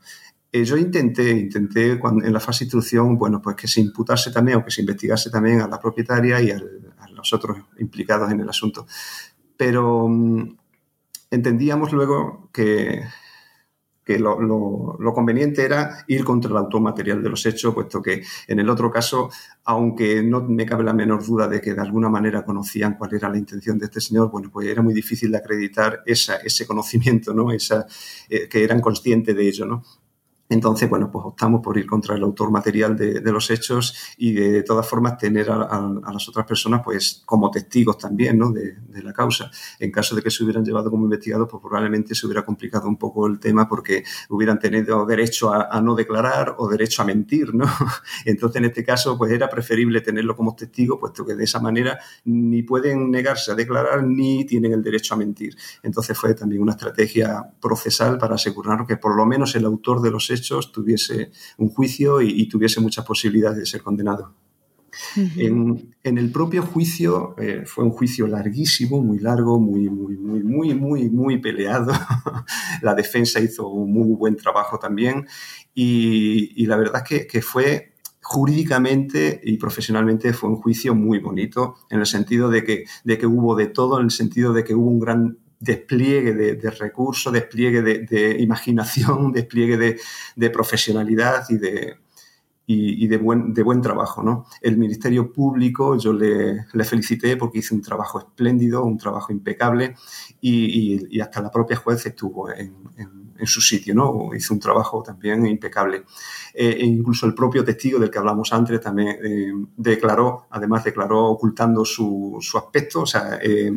Eh, 0.52 0.64
yo 0.64 0.76
intenté, 0.76 1.30
intenté 1.30 1.98
cuando, 1.98 2.24
en 2.24 2.32
la 2.32 2.40
fase 2.40 2.60
de 2.60 2.66
instrucción, 2.66 3.16
bueno, 3.16 3.40
pues 3.40 3.54
que 3.56 3.68
se 3.68 3.80
imputase 3.80 4.32
también 4.32 4.58
o 4.58 4.64
que 4.64 4.70
se 4.70 4.80
investigase 4.80 5.30
también 5.30 5.60
a 5.60 5.68
la 5.68 5.78
propietaria 5.78 6.40
y 6.40 6.50
a 6.50 6.60
los 7.14 7.32
otros 7.32 7.58
implicados 7.78 8.32
en 8.32 8.40
el 8.40 8.48
asunto. 8.48 8.86
Pero 9.56 10.08
mm, 10.08 10.56
entendíamos 11.30 11.92
luego 11.92 12.50
que, 12.52 13.04
lo, 14.18 15.14
conveniente 15.14 15.64
era 15.64 16.04
ir 16.08 16.24
contra 16.24 16.50
el 16.50 16.56
autor 16.56 16.80
material 16.80 17.22
de 17.22 17.28
los 17.28 17.46
hechos, 17.46 17.72
puesto 17.72 18.02
que 18.02 18.22
en 18.48 18.58
el 18.58 18.68
otro 18.68 18.90
caso, 18.90 19.30
aunque 19.64 20.22
no 20.22 20.42
me 20.42 20.66
cabe 20.66 20.82
la 20.82 20.92
menor 20.92 21.24
duda 21.24 21.46
de 21.46 21.60
que 21.60 21.74
de 21.74 21.80
alguna 21.80 22.08
manera 22.08 22.44
conocían 22.44 22.96
cuál 22.96 23.14
era 23.14 23.28
la 23.28 23.38
intención 23.38 23.78
de 23.78 23.84
este 23.86 24.00
señor, 24.00 24.30
bueno, 24.30 24.50
pues 24.50 24.66
era 24.66 24.82
muy 24.82 24.94
difícil 24.94 25.30
de 25.30 25.38
acreditar 25.38 26.02
ese 26.04 26.66
conocimiento, 26.66 27.32
¿no? 27.32 27.52
Esa, 27.52 27.86
eh, 28.28 28.48
que 28.48 28.64
eran 28.64 28.80
conscientes 28.80 29.36
de 29.36 29.48
ello, 29.48 29.66
¿no? 29.66 29.84
Entonces, 30.50 30.90
bueno, 30.90 31.12
pues 31.12 31.24
optamos 31.24 31.60
por 31.62 31.78
ir 31.78 31.86
contra 31.86 32.16
el 32.16 32.24
autor 32.24 32.50
material 32.50 32.96
de, 32.96 33.20
los 33.30 33.50
hechos 33.52 33.94
y 34.18 34.32
de, 34.32 34.64
todas 34.64 34.86
formas 34.86 35.16
tener 35.16 35.48
a, 35.48 36.02
las 36.12 36.28
otras 36.28 36.44
personas 36.44 36.82
pues 36.84 37.22
como 37.24 37.52
testigos 37.52 37.96
también 37.96 38.36
¿no? 38.36 38.50
de, 38.50 38.74
la 39.00 39.12
causa. 39.12 39.48
En 39.78 39.92
caso 39.92 40.16
de 40.16 40.22
que 40.22 40.30
se 40.30 40.42
hubieran 40.42 40.64
llevado 40.64 40.90
como 40.90 41.04
investigados, 41.04 41.48
pues 41.48 41.62
probablemente 41.62 42.16
se 42.16 42.26
hubiera 42.26 42.44
complicado 42.44 42.88
un 42.88 42.96
poco 42.96 43.28
el 43.28 43.38
tema 43.38 43.68
porque 43.68 44.02
hubieran 44.28 44.58
tenido 44.58 45.06
derecho 45.06 45.52
a, 45.54 45.80
no 45.80 45.94
declarar 45.94 46.56
o 46.58 46.68
derecho 46.68 47.02
a 47.02 47.04
mentir, 47.04 47.54
¿no? 47.54 47.66
Entonces, 48.24 48.56
en 48.56 48.64
este 48.64 48.84
caso, 48.84 49.16
pues 49.16 49.30
era 49.30 49.48
preferible 49.48 50.00
tenerlo 50.00 50.34
como 50.34 50.56
testigo, 50.56 50.98
puesto 50.98 51.24
que 51.24 51.36
de 51.36 51.44
esa 51.44 51.60
manera 51.60 52.00
ni 52.24 52.64
pueden 52.64 53.12
negarse 53.12 53.52
a 53.52 53.54
declarar 53.54 54.02
ni 54.02 54.44
tienen 54.44 54.72
el 54.72 54.82
derecho 54.82 55.14
a 55.14 55.16
mentir. 55.16 55.56
Entonces 55.84 56.18
fue 56.18 56.34
también 56.34 56.60
una 56.60 56.72
estrategia 56.72 57.40
procesal 57.60 58.18
para 58.18 58.34
asegurarnos 58.34 58.88
que 58.88 58.96
por 58.96 59.16
lo 59.16 59.24
menos 59.24 59.54
el 59.54 59.64
autor 59.64 60.02
de 60.02 60.10
los 60.10 60.28
hechos 60.28 60.39
tuviese 60.72 61.30
un 61.58 61.68
juicio 61.68 62.20
y, 62.20 62.48
tuviese 62.48 62.80
muchas 62.80 63.04
posibilidades 63.04 63.58
de 63.58 63.66
ser 63.66 63.82
condenado. 63.82 64.34
en, 65.36 65.94
el 66.02 66.32
propio 66.32 66.62
juicio 66.62 67.36
eh, 67.38 67.62
fue 67.64 67.84
un 67.84 67.90
juicio 67.90 68.26
larguísimo, 68.26 69.00
muy 69.02 69.18
largo, 69.18 69.60
muy, 69.60 69.88
muy, 69.88 70.16
muy, 70.16 70.42
muy, 70.42 70.74
muy, 70.74 71.08
muy 71.08 71.38
peleado. 71.38 71.92
la 72.82 72.94
defensa 72.94 73.40
hizo 73.40 73.68
un 73.68 73.92
muy 73.92 74.14
buen 74.14 74.36
trabajo 74.36 74.78
también 74.78 75.26
y, 75.74 76.66
la 76.66 76.76
verdad 76.76 77.04
es 77.08 77.26
que, 77.26 77.42
fue 77.42 77.94
jurídicamente 78.22 79.40
y 79.42 79.56
profesionalmente 79.56 80.32
fue 80.32 80.50
un 80.50 80.56
juicio 80.56 80.94
muy 80.94 81.18
bonito 81.18 81.76
en 81.88 82.00
el 82.00 82.06
sentido 82.06 82.48
de 82.48 82.64
que, 82.64 82.84
de 83.04 83.18
que 83.18 83.26
hubo 83.26 83.56
de 83.56 83.66
todo, 83.66 83.98
en 83.98 84.04
el 84.04 84.10
sentido 84.10 84.52
de 84.52 84.62
que 84.62 84.74
hubo 84.74 84.88
un 84.88 85.00
gran 85.00 85.38
despliegue 85.60 86.32
de, 86.32 86.70
recursos, 86.70 87.32
despliegue 87.32 87.82
de, 87.82 88.36
imaginación, 88.40 89.30
despliegue 89.32 89.98
de, 90.36 90.50
profesionalidad 90.50 91.44
y 91.50 91.58
de, 91.58 91.98
y, 92.66 93.06
de, 93.06 93.16
buen, 93.18 93.52
de 93.52 93.62
buen 93.62 93.82
trabajo. 93.82 94.22
¿no? 94.22 94.46
El 94.62 94.78
Ministerio 94.78 95.30
Público 95.30 95.98
yo 95.98 96.14
le, 96.14 96.64
felicité 96.84 97.36
porque 97.36 97.58
hizo 97.58 97.74
un 97.74 97.82
trabajo 97.82 98.18
espléndido, 98.18 98.84
un 98.84 98.96
trabajo 98.96 99.32
impecable 99.32 99.94
y, 100.40 101.20
hasta 101.20 101.42
la 101.42 101.50
propia 101.50 101.76
juez 101.76 102.04
estuvo 102.06 102.50
en, 102.50 102.74
su 103.42 103.62
sitio, 103.62 103.94
¿no? 103.94 104.34
hizo 104.34 104.52
un 104.52 104.60
trabajo 104.60 105.02
también 105.02 105.46
impecable. 105.46 106.04
Eh, 106.52 106.76
e 106.78 106.84
incluso 106.84 107.24
el 107.24 107.34
propio 107.34 107.64
testigo 107.64 107.98
del 107.98 108.10
que 108.10 108.18
hablamos 108.18 108.52
antes 108.52 108.78
también 108.82 109.16
eh, 109.24 109.52
declaró, 109.78 110.46
además 110.50 110.84
declaró 110.84 111.24
ocultando 111.24 111.82
su, 111.86 112.36
su 112.38 112.58
aspecto, 112.58 113.00
o 113.00 113.06
sea, 113.06 113.38
eh, 113.42 113.72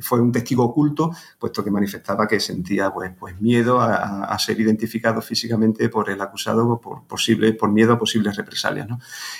fue 0.00 0.20
un 0.20 0.32
testigo 0.32 0.64
oculto, 0.64 1.10
puesto 1.38 1.64
que 1.64 1.70
manifestaba 1.70 2.26
que 2.26 2.40
sentía 2.40 2.92
pues, 2.92 3.12
pues 3.18 3.40
miedo 3.40 3.80
a, 3.80 4.36
ser 4.38 4.60
identificado 4.60 5.22
físicamente 5.22 5.88
por 5.88 6.10
el 6.10 6.20
acusado 6.20 6.80
por, 6.80 7.06
posible, 7.06 7.52
por 7.54 7.70
miedo 7.72 7.94
a 7.94 7.98
posibles 7.98 8.36
represalias. 8.36 8.88
¿no? 8.88 8.98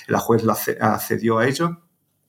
La 0.09 0.19
juez 0.19 0.43
accedió 0.81 1.39
a 1.39 1.47
ello 1.47 1.83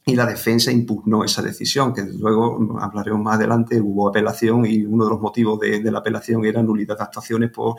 y 0.06 0.16
la 0.16 0.26
defensa 0.26 0.72
impugnó 0.72 1.26
esa 1.26 1.42
decisión, 1.42 1.94
que 1.94 2.02
luego 2.02 2.80
hablaremos 2.80 3.22
más 3.22 3.36
adelante, 3.36 3.82
hubo 3.82 4.08
apelación 4.08 4.66
y 4.66 4.86
uno 4.86 5.04
de 5.04 5.10
los 5.10 5.20
motivos 5.20 5.60
de, 5.60 5.82
la 5.92 6.00
apelación 6.00 6.46
era 6.46 6.64
nulidad 6.64 6.98
de 6.98 7.04
actuaciones 7.04 7.52
por, 7.52 7.76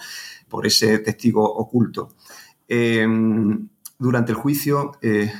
por 0.46 0.66
ese 0.66 0.98
testigo 0.98 1.42
oculto. 1.42 2.10
Em, 2.68 3.68
durante 3.98 4.32
el 4.32 4.36
juicio, 4.36 4.92
eh, 5.00 5.32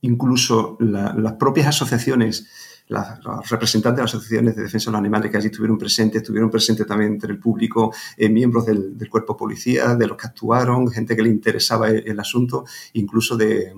incluso 0.00 0.76
las 0.80 1.34
propias 1.34 1.68
asociaciones 1.68 2.48
los 2.90 3.48
representantes 3.48 3.96
de 3.96 4.02
las 4.02 4.14
asociaciones 4.14 4.56
de 4.56 4.62
defensa 4.64 4.90
de 4.90 4.92
los 4.92 4.98
animales 4.98 5.30
que 5.30 5.36
allí 5.36 5.46
estuvieron 5.46 5.78
presentes, 5.78 6.22
estuvieron 6.22 6.50
presentes 6.50 6.86
también 6.86 7.12
entre 7.12 7.32
el 7.32 7.38
público, 7.38 7.94
eh, 8.16 8.28
miembros 8.28 8.66
del, 8.66 8.96
cuerpo 9.08 9.36
policía, 9.36 9.94
de 9.94 10.06
los 10.06 10.16
que 10.16 10.26
actuaron, 10.26 10.90
gente 10.90 11.16
que 11.16 11.22
le 11.22 11.28
interesaba 11.28 11.88
el, 11.88 12.18
asunto, 12.18 12.64
incluso 12.94 13.36
de, 13.36 13.72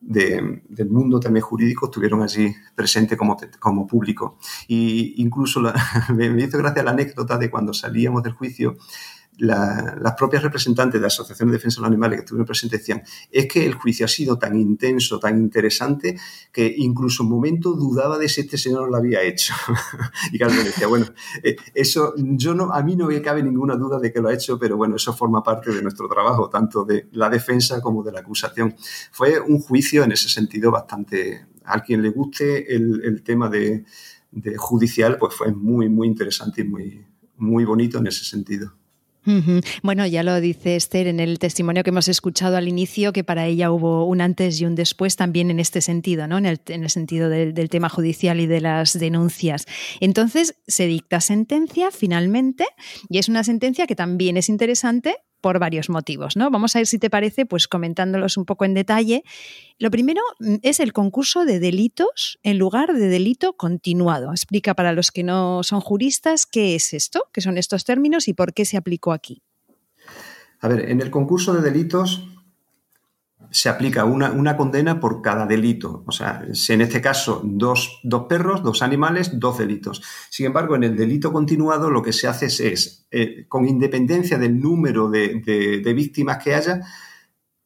del 0.00 0.90
mundo 0.90 1.18
también 1.18 1.44
jurídico 1.44 1.86
estuvieron 1.86 2.22
allí 2.22 2.54
presentes 2.74 3.18
como, 3.18 3.36
como 3.58 3.86
público. 3.86 4.38
Y 4.68 5.20
incluso 5.20 5.60
me 6.14 6.26
hizo 6.42 6.58
gracia 6.58 6.82
la 6.82 6.92
anécdota 6.92 7.36
de 7.38 7.50
cuando 7.50 7.74
salíamos 7.74 8.22
del 8.22 8.32
juicio, 8.32 8.76
las 9.38 10.14
propias 10.14 10.42
representantes 10.42 10.94
de 10.94 11.00
la 11.00 11.06
Asociación 11.06 11.48
de 11.48 11.54
Defensa 11.54 11.76
de 11.76 11.82
los 11.82 11.88
Animales 11.88 12.18
que 12.18 12.24
estuvieron 12.24 12.46
presentes 12.46 12.80
decían, 12.80 13.02
es 13.30 13.46
que 13.46 13.64
el 13.64 13.74
juicio 13.74 14.04
ha 14.04 14.08
sido 14.08 14.38
tan 14.38 14.58
intenso, 14.58 15.18
tan 15.18 15.38
interesante, 15.38 16.18
que 16.52 16.74
incluso 16.76 17.22
un 17.22 17.30
momento 17.30 17.72
dudaba 17.72 18.18
de 18.18 18.28
si 18.28 18.40
este 18.40 18.58
señor 18.58 18.90
lo 18.90 18.96
había 18.96 19.22
hecho. 19.22 19.54
y 20.32 20.38
Carlos 20.38 20.64
decía, 20.64 20.88
bueno, 20.88 21.06
eh, 21.42 21.56
eso 21.74 22.14
yo 22.16 22.54
no, 22.54 22.72
a 22.72 22.82
mí 22.82 22.96
no 22.96 23.06
me 23.06 23.22
cabe 23.22 23.42
ninguna 23.42 23.76
duda 23.76 23.98
de 24.00 24.12
que 24.12 24.20
lo 24.20 24.28
ha 24.28 24.34
hecho, 24.34 24.58
pero 24.58 24.76
bueno, 24.76 24.96
eso 24.96 25.12
forma 25.14 25.42
parte 25.42 25.72
de 25.72 25.82
nuestro 25.82 26.08
trabajo, 26.08 26.48
tanto 26.48 26.84
de 26.84 27.08
la 27.12 27.30
defensa 27.30 27.80
como 27.80 28.02
de 28.02 28.12
la 28.12 28.20
acusación. 28.20 28.74
Fue 29.12 29.40
un 29.40 29.60
juicio 29.60 30.02
en 30.02 30.12
ese 30.12 30.28
sentido 30.28 30.70
bastante, 30.70 31.46
a 31.64 31.80
quien 31.80 32.02
le 32.02 32.10
guste 32.10 32.74
el, 32.74 33.22
tema 33.22 33.48
de, 33.48 33.84
de, 34.32 34.56
judicial, 34.56 35.16
pues 35.18 35.34
fue 35.34 35.52
muy, 35.52 35.88
muy 35.88 36.08
interesante 36.08 36.62
y 36.62 36.64
muy, 36.64 37.06
muy 37.36 37.64
bonito 37.64 37.98
en 37.98 38.06
ese 38.08 38.24
sentido. 38.24 38.77
Bueno, 39.82 40.06
ya 40.06 40.22
lo 40.22 40.40
dice 40.40 40.76
Esther 40.76 41.06
en 41.06 41.20
el 41.20 41.38
testimonio 41.38 41.82
que 41.82 41.90
hemos 41.90 42.08
escuchado 42.08 42.56
al 42.56 42.68
inicio, 42.68 43.12
que 43.12 43.24
para 43.24 43.46
ella 43.46 43.70
hubo 43.70 44.06
un 44.06 44.20
antes 44.20 44.60
y 44.60 44.64
un 44.64 44.74
después 44.74 45.16
también 45.16 45.50
en 45.50 45.60
este 45.60 45.80
sentido, 45.80 46.26
¿no? 46.26 46.38
en, 46.38 46.46
el, 46.46 46.90
sentido 46.90 47.28
del, 47.28 47.54
del, 47.54 47.68
tema 47.68 47.88
judicial 47.88 48.40
y 48.40 48.46
de 48.46 48.60
las 48.60 48.98
denuncias. 48.98 49.66
Entonces, 50.00 50.56
se 50.66 50.86
dicta 50.86 51.20
sentencia 51.20 51.90
finalmente 51.90 52.66
y 53.08 53.18
es 53.18 53.28
una 53.28 53.44
sentencia 53.44 53.86
que 53.86 53.96
también 53.96 54.36
es 54.36 54.48
interesante 54.48 55.16
por 55.40 55.58
varios 55.58 55.88
motivos, 55.88 56.36
¿no? 56.36 56.50
Vamos 56.50 56.74
a 56.74 56.80
ver 56.80 56.86
si 56.86 56.98
te 56.98 57.10
parece, 57.10 57.46
pues 57.46 57.68
comentándolos 57.68 58.36
un 58.36 58.44
poco 58.44 58.64
en 58.64 58.74
detalle. 58.74 59.24
Lo 59.78 59.90
primero 59.90 60.20
mm, 60.40 60.56
es 60.62 60.80
el 60.80 60.92
concurso 60.92 61.44
de 61.44 61.60
delitos 61.60 62.38
en 62.42 62.58
lugar 62.58 62.92
de 62.92 63.08
delito 63.08 63.54
continuado. 63.54 64.30
Explica 64.30 64.74
para 64.74 64.92
los 64.92 65.10
que 65.10 65.22
no 65.22 65.62
son 65.62 65.80
juristas 65.80 66.46
qué 66.46 66.74
es 66.74 66.92
esto, 66.94 67.24
qué 67.32 67.40
son 67.40 67.58
estos 67.58 67.84
términos 67.84 68.28
y 68.28 68.34
por 68.34 68.52
qué 68.52 68.64
se 68.64 68.76
aplicó 68.76 69.12
aquí. 69.12 69.42
A 70.60 70.68
ver, 70.68 70.90
en 70.90 71.00
el 71.00 71.10
concurso 71.10 71.54
de 71.54 71.62
delitos 71.62 72.26
se 73.50 73.68
aplica 73.68 74.04
una, 74.04 74.56
condena 74.56 75.00
por 75.00 75.22
cada 75.22 75.46
delito. 75.46 76.02
O 76.06 76.12
sea, 76.12 76.42
en 76.68 76.80
este 76.80 77.00
caso 77.00 77.40
dos, 77.44 78.00
perros, 78.28 78.62
dos 78.62 78.82
animales, 78.82 79.38
dos 79.38 79.58
delitos. 79.58 80.02
Sin 80.30 80.46
embargo, 80.46 80.76
en 80.76 80.84
el 80.84 80.96
delito 80.96 81.32
continuado 81.32 81.90
lo 81.90 82.02
que 82.02 82.12
se 82.12 82.28
hace 82.28 82.46
es, 82.46 83.06
eh, 83.10 83.46
con 83.48 83.66
independencia 83.66 84.38
del 84.38 84.60
número 84.60 85.08
de, 85.10 85.82
víctimas 85.94 86.42
que 86.42 86.54
haya, 86.54 86.80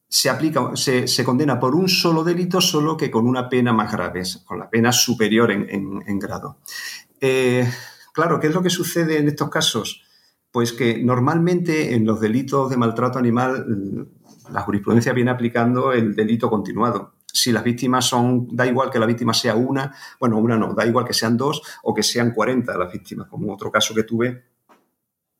se 0.08 0.28
aplica, 0.28 0.76
se, 0.76 1.24
condena 1.24 1.58
por 1.58 1.74
un 1.74 1.88
solo 1.88 2.22
delito, 2.22 2.60
solo 2.60 2.96
que 2.96 3.10
con 3.10 3.26
una 3.26 3.48
pena 3.48 3.72
más 3.72 3.90
grave, 3.90 4.22
con 4.44 4.58
la 4.58 4.68
pena 4.68 4.92
superior 4.92 5.50
en, 5.50 6.18
grado. 6.18 6.58
Eh, 7.20 7.68
claro, 8.12 8.38
¿qué 8.38 8.48
es 8.48 8.54
lo 8.54 8.62
que 8.62 8.70
sucede 8.70 9.18
en 9.18 9.28
estos 9.28 9.48
casos? 9.48 10.02
Pues 10.52 10.72
que 10.72 11.02
normalmente 11.02 11.94
en 11.94 12.06
los 12.06 12.20
delitos 12.20 12.70
de 12.70 12.76
maltrato 12.76 13.18
animal 13.18 14.06
la 14.52 14.60
jurisprudencia 14.60 15.12
viene 15.12 15.30
aplicando 15.30 15.92
el 15.92 16.14
delito 16.14 16.50
continuado. 16.50 17.14
Si 17.26 17.50
las 17.50 17.64
víctimas 17.64 18.04
son, 18.04 18.48
da 18.54 18.66
igual 18.66 18.90
que 18.90 18.98
la 18.98 19.06
víctima 19.06 19.32
sea 19.32 19.56
una, 19.56 19.94
bueno, 20.20 20.38
una 20.38 20.56
no, 20.56 20.74
da 20.74 20.86
igual 20.86 21.06
que 21.06 21.14
sean 21.14 21.36
dos 21.36 21.62
o 21.82 21.94
que 21.94 22.02
sean 22.02 22.32
40 22.32 22.76
las 22.76 22.92
víctimas, 22.92 23.28
como 23.28 23.52
otro 23.52 23.70
caso 23.70 23.94
que 23.94 24.02
tuve 24.02 24.44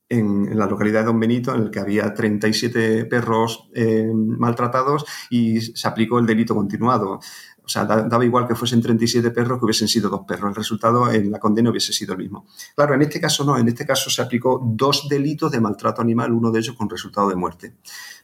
en, 0.08 0.58
la 0.58 0.66
localidad 0.66 1.00
de 1.00 1.06
Don 1.06 1.20
Benito, 1.20 1.54
en 1.54 1.62
el 1.62 1.70
que 1.70 1.80
había 1.80 2.12
37 2.12 3.06
perros 3.06 3.68
eh, 3.74 4.10
maltratados 4.14 5.04
y 5.30 5.60
se 5.60 5.88
aplicó 5.88 6.18
el 6.18 6.26
delito 6.26 6.54
continuado. 6.54 7.20
O 7.64 7.68
sea, 7.68 7.84
daba 7.84 8.24
igual 8.24 8.48
que 8.48 8.56
fuesen 8.56 8.82
37 8.82 9.30
perros 9.30 9.58
que 9.58 9.64
hubiesen 9.64 9.86
sido 9.86 10.10
dos 10.10 10.22
perros. 10.26 10.48
El 10.48 10.54
resultado 10.54 11.10
en 11.10 11.30
la 11.30 11.38
condena 11.38 11.70
hubiese 11.70 11.92
sido 11.92 12.12
el 12.12 12.18
mismo. 12.18 12.46
Claro, 12.74 12.94
en 12.94 13.02
este 13.02 13.20
caso 13.20 13.44
no. 13.44 13.56
En 13.56 13.68
este 13.68 13.86
caso 13.86 14.10
se 14.10 14.20
aplicó 14.20 14.60
dos 14.64 15.08
delitos 15.08 15.52
de 15.52 15.60
maltrato 15.60 16.02
animal, 16.02 16.32
uno 16.32 16.50
de 16.50 16.58
ellos 16.58 16.76
con 16.76 16.90
resultado 16.90 17.28
de 17.28 17.36
muerte. 17.36 17.76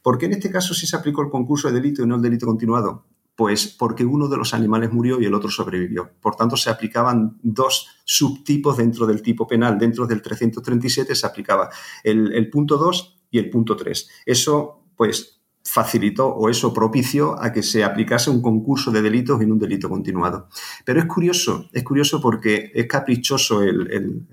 ¿Por 0.03 0.19
qué 0.19 0.27
en 0.27 0.33
este 0.33 0.51
caso 0.51 0.75
sí 0.75 0.87
se 0.87 0.97
aplicó 0.97 1.23
el 1.23 1.31
concurso 1.31 1.69
de 1.69 1.75
delito 1.75 2.03
y 2.03 2.07
no 2.07 2.17
el 2.17 2.23
delito 2.23 2.47
continuado? 2.47 3.07
Pues 3.37 3.69
porque 3.69 4.05
uno 4.05 4.27
de 4.27 4.37
los 4.37 4.53
animales 4.53 4.93
murió 4.93 5.21
y 5.21 5.27
el 5.27 5.35
otro 5.35 5.49
sobrevivió. 5.49 6.11
Por 6.21 6.35
tanto, 6.35 6.57
se 6.57 6.71
aplicaban 6.71 7.39
dos 7.41 7.87
subtipos 8.05 8.77
dentro 8.77 9.07
del 9.07 9.23
tipo 9.23 9.47
penal. 9.47 9.79
Dentro 9.79 10.09
del 10.09 10.21
337 10.21 11.15
se 11.15 11.27
aplicaba 11.27 11.71
el, 12.03 12.33
el 12.33 12.51
punto 12.51 12.77
2 12.77 13.19
y 13.31 13.39
el 13.39 13.49
punto 13.49 13.77
3. 13.77 14.09
Eso, 14.27 14.83
pues, 14.97 15.38
facilitó 15.65 16.29
o 16.29 16.49
eso 16.49 16.73
propició 16.73 17.41
a 17.41 17.53
que 17.53 17.63
se 17.63 17.85
aplicase 17.85 18.31
un 18.31 18.41
concurso 18.41 18.91
de 18.91 19.03
delitos 19.03 19.41
en 19.41 19.53
un 19.53 19.59
delito 19.59 19.89
continuado. 19.89 20.49
Pero 20.85 21.01
es 21.01 21.07
curioso, 21.07 21.69
es 21.73 21.85
curioso 21.85 22.21
porque 22.21 22.73
es 22.75 22.87
caprichoso 22.87 23.63
el, 23.63 24.27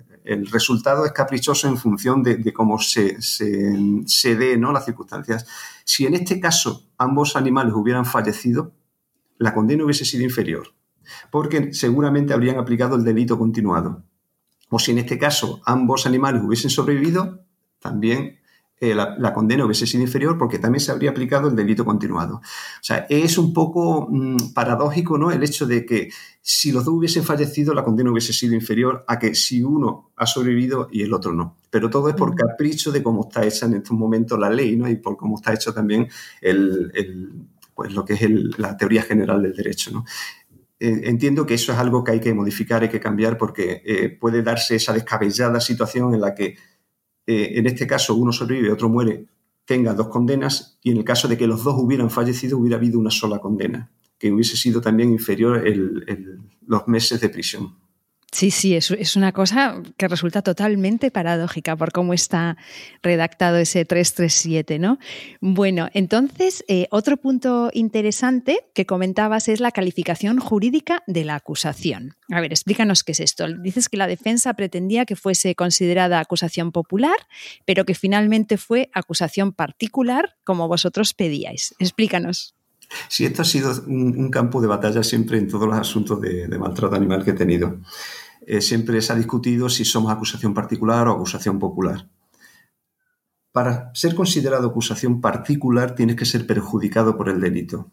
resultado 0.51 1.05
es 1.05 1.11
caprichoso 1.11 1.67
en 1.67 1.77
función 1.77 2.23
de, 2.23 2.51
cómo 2.51 2.79
se, 2.79 3.21
se, 3.21 4.35
dé 4.35 4.57
¿no? 4.57 4.71
las 4.71 4.85
circunstancias. 4.85 5.45
Si 5.83 6.05
en 6.05 6.15
este 6.15 6.39
caso 6.39 6.88
ambos 6.97 7.35
animales 7.35 7.73
hubieran 7.75 8.05
fallecido, 8.05 8.73
la 9.38 9.53
condena 9.53 9.83
hubiese 9.83 10.05
sido 10.05 10.23
inferior, 10.23 10.73
porque 11.29 11.73
seguramente 11.73 12.33
habrían 12.33 12.57
aplicado 12.57 12.95
el 12.95 13.03
delito 13.03 13.38
continuado. 13.38 14.03
O 14.69 14.79
si 14.79 14.91
en 14.91 14.99
este 14.99 15.19
caso 15.19 15.61
ambos 15.65 16.07
animales 16.07 16.41
hubiesen 16.43 16.71
sobrevivido, 16.71 17.45
también 17.79 18.39
eh, 18.81 18.93
la, 18.93 19.33
condena 19.33 19.65
hubiese 19.65 19.88
sido 19.88 20.03
inferior 20.03 20.38
porque 20.38 20.59
también 20.59 20.81
se 20.81 20.91
habría 20.91 21.11
aplicado 21.11 21.47
el 21.47 21.55
delito 21.55 21.85
continuado. 21.85 22.35
O 22.35 22.41
sea, 22.83 23.05
es 23.09 23.38
un 23.38 23.53
poco 23.53 24.07
mm, 24.09 24.53
paradójico 24.53 25.17
¿no? 25.17 25.31
el 25.31 25.41
hecho 25.43 25.65
de 25.65 25.85
que 25.85 26.09
si 26.41 26.73
los 26.73 26.83
dos 26.83 26.93
hubiesen 26.93 27.23
fallecido, 27.23 27.73
la 27.73 27.85
condena 27.85 28.11
hubiese 28.11 28.33
sido 28.33 28.53
inferior 28.53 29.05
a 29.07 29.17
que 29.17 29.33
si 29.33 29.63
uno 29.63 30.11
ha 30.17 30.25
sobrevivido 30.25 30.89
y 30.91 31.03
el 31.03 31.13
otro 31.13 31.33
no. 31.33 31.55
Pero 31.69 31.89
todo 31.89 32.09
es 32.09 32.15
por 32.15 32.35
capricho 32.35 32.91
de 32.91 33.01
cómo 33.01 33.27
está 33.27 33.45
hecha 33.45 33.65
en 33.65 33.75
estos 33.75 33.97
momentos 33.97 34.38
la 34.38 34.49
ley 34.49 34.75
¿no? 34.75 34.89
y 34.89 34.97
por 34.97 35.15
cómo 35.15 35.38
está 35.38 35.53
hecho 35.53 35.73
también 35.73 36.09
el, 36.41 37.47
pues 37.73 37.93
lo 37.93 38.03
que 38.03 38.15
es 38.15 38.29
la 38.59 38.75
teoría 38.75 39.03
general 39.03 39.41
del 39.41 39.55
derecho. 39.55 39.91
¿no? 39.91 40.03
Eh, 40.81 41.01
entiendo 41.05 41.45
que 41.45 41.53
eso 41.53 41.71
es 41.71 41.77
algo 41.77 42.03
que 42.03 42.11
hay 42.11 42.19
que 42.19 42.33
modificar, 42.33 42.81
hay 42.81 42.89
que 42.89 42.99
cambiar, 42.99 43.38
porque 43.38 43.81
eh, 43.85 44.09
puede 44.09 44.43
darse 44.43 44.75
esa 44.75 44.91
descabellada 44.91 45.61
situación 45.61 46.13
en 46.13 46.19
la 46.19 46.35
que 46.35 46.57
eh, 47.27 47.53
en 47.55 47.67
este 47.67 47.88
caso 47.88 48.15
uno 48.15 48.31
sobrevive 48.31 48.71
otro 48.71 48.89
muere, 48.89 49.25
tenga 49.65 49.93
dos 49.93 50.07
condenas 50.07 50.77
y 50.83 50.91
en 50.91 50.97
el 50.97 51.03
caso 51.03 51.27
de 51.27 51.38
que 51.38 51.47
los 51.47 51.63
dos 51.63 51.75
hubieran 51.77 52.09
fallecido 52.09 52.57
hubiera 52.57 52.77
habido 52.77 52.99
una 52.99 53.11
sola 53.11 53.39
condena, 53.39 53.91
que 54.17 54.31
hubiese 54.31 54.57
sido 54.57 54.81
también 54.81 55.11
inferior 55.11 55.63
los 56.67 56.88
meses 56.88 57.19
de 57.21 57.29
prisión. 57.29 57.85
Sí, 58.36 58.52
sí, 58.52 58.76
es, 58.76 59.15
una 59.15 59.32
cosa 59.32 59.82
que 59.95 60.10
resulta 60.10 60.41
totalmente 60.41 61.10
paradójica 61.10 61.78
por 61.78 61.93
cómo 61.93 62.13
está 62.13 62.58
redactado 63.02 63.56
ese 63.56 63.86
337, 63.86 64.78
¿no? 64.78 65.00
Bueno, 65.39 65.88
entonces, 65.93 66.65
eh, 66.67 66.88
otro 66.91 67.15
punto 67.15 67.69
interesante 67.71 68.65
que 68.74 68.86
comentabas 68.86 69.48
es 69.48 69.62
la 69.62 69.71
calificación 69.71 70.39
jurídica 70.39 71.02
de 71.08 71.24
la 71.24 71.36
acusación. 71.36 72.15
A 72.30 72.41
ver, 72.41 72.52
explícanos 72.52 73.06
qué 73.06 73.13
es 73.13 73.21
esto. 73.21 73.48
Dices 73.48 73.88
que 73.88 73.95
la 73.95 74.06
defensa 74.06 74.54
pretendía 74.56 75.06
que 75.06 75.15
fuese 75.15 75.56
considerada 75.56 76.19
acusación 76.19 76.74
popular, 76.74 77.15
pero 77.63 77.86
que 77.86 77.95
finalmente 77.95 78.58
fue 78.58 78.89
acusación 78.93 79.54
particular, 79.54 80.36
como 80.43 80.67
vosotros 80.67 81.13
pedíais. 81.13 81.74
Explícanos. 81.80 82.54
Sí, 83.08 83.26
esto 83.26 83.43
ha 83.43 83.45
sido 83.45 83.71
un, 83.88 84.30
campo 84.30 84.62
de 84.62 84.67
batalla 84.67 85.04
siempre 85.04 85.38
en 85.38 85.48
todos 85.48 85.67
los 85.67 85.78
asuntos 85.78 86.19
de, 86.21 86.48
de 86.48 86.60
maltrato 86.60 86.95
animal 86.95 87.24
que 87.24 87.32
he 87.32 87.34
tenido. 87.34 87.80
Eh, 88.47 88.62
siempre 88.62 89.01
se 89.01 89.12
ha 89.12 89.15
discutido 89.15 89.69
si 89.69 89.86
somos 89.86 90.12
acusación 90.12 90.53
particular 90.53 91.08
o 91.08 91.13
acusación 91.13 91.58
popular. 91.58 92.08
Para 93.51 93.91
ser 93.95 94.13
considerado 94.13 94.67
acusación 94.67 95.19
particular 95.19 95.95
tienes 95.95 96.15
que 96.15 96.25
ser 96.25 96.45
perjudicado 96.45 97.17
por 97.17 97.29
el 97.29 97.39
delito. 97.39 97.91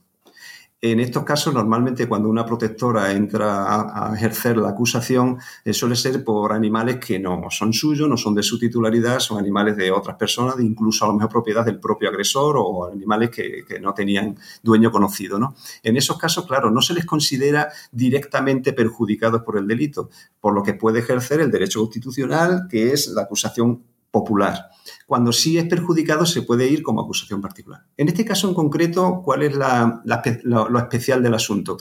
En 0.85 0.99
estos 0.99 1.23
casos, 1.23 1.55
normalmente 1.55 2.09
cuando 2.09 2.29
una 2.29 2.45
protectora 2.45 3.13
entra 3.13 4.09
a, 4.09 4.13
ejercer 4.17 4.57
la 4.57 4.71
acusación, 4.71 5.39
eh, 5.65 5.73
suele 5.73 5.95
ser 5.95 6.25
por 6.25 6.53
animales 6.53 6.97
que 6.97 7.21
no 7.21 7.41
son 7.51 7.73
suyos, 7.73 8.09
no 8.09 8.17
son 8.17 8.35
de 8.35 8.43
su 8.43 8.59
titularidad, 8.59 9.21
son 9.21 9.39
animales 9.39 9.77
de 9.77 9.93
otras 9.93 10.17
personas, 10.17 10.57
incluso 10.59 11.05
a 11.05 11.09
lo 11.09 11.15
mejor 11.15 11.31
propiedad 11.31 11.65
del 11.65 11.79
propio 11.79 12.09
agresor 12.09 12.57
o 12.59 12.91
animales 12.91 13.31
que, 13.31 13.63
no 13.81 13.95
tenían 13.95 14.37
dueño 14.61 14.91
conocido. 14.91 15.39
¿no? 15.39 15.55
En 15.85 15.97
esos 15.97 16.19
casos, 16.19 16.47
claro, 16.47 16.69
no 16.73 16.83
se 16.83 16.95
les 16.95 17.07
considera 17.07 17.69
directamente 17.93 18.73
perjudicados 18.73 19.43
por 19.43 19.59
el 19.59 19.69
delito, 19.69 20.11
por 20.41 20.53
lo 20.53 20.65
que 20.65 20.75
puede 20.75 20.99
ejercer 20.99 21.41
el 21.43 21.53
derecho 21.53 21.79
constitucional, 21.79 22.67
que 22.69 22.93
es 22.93 23.07
la 23.07 23.23
acusación 23.23 23.85
popular. 24.11 24.71
Cuando 25.13 25.31
sí 25.31 25.59
es 25.59 25.67
perjudicado 25.67 26.25
se 26.25 26.41
puede 26.41 26.67
ir 26.67 26.83
como 26.83 27.03
acusación 27.03 27.43
particular. 27.43 27.83
En 27.99 28.09
este 28.09 28.25
caso 28.25 28.49
en 28.49 28.55
concreto, 28.55 29.21
¿cuál 29.23 29.43
es 29.43 29.55
lo, 29.55 30.79
especial 30.79 31.23
del 31.23 31.35
asunto? 31.35 31.77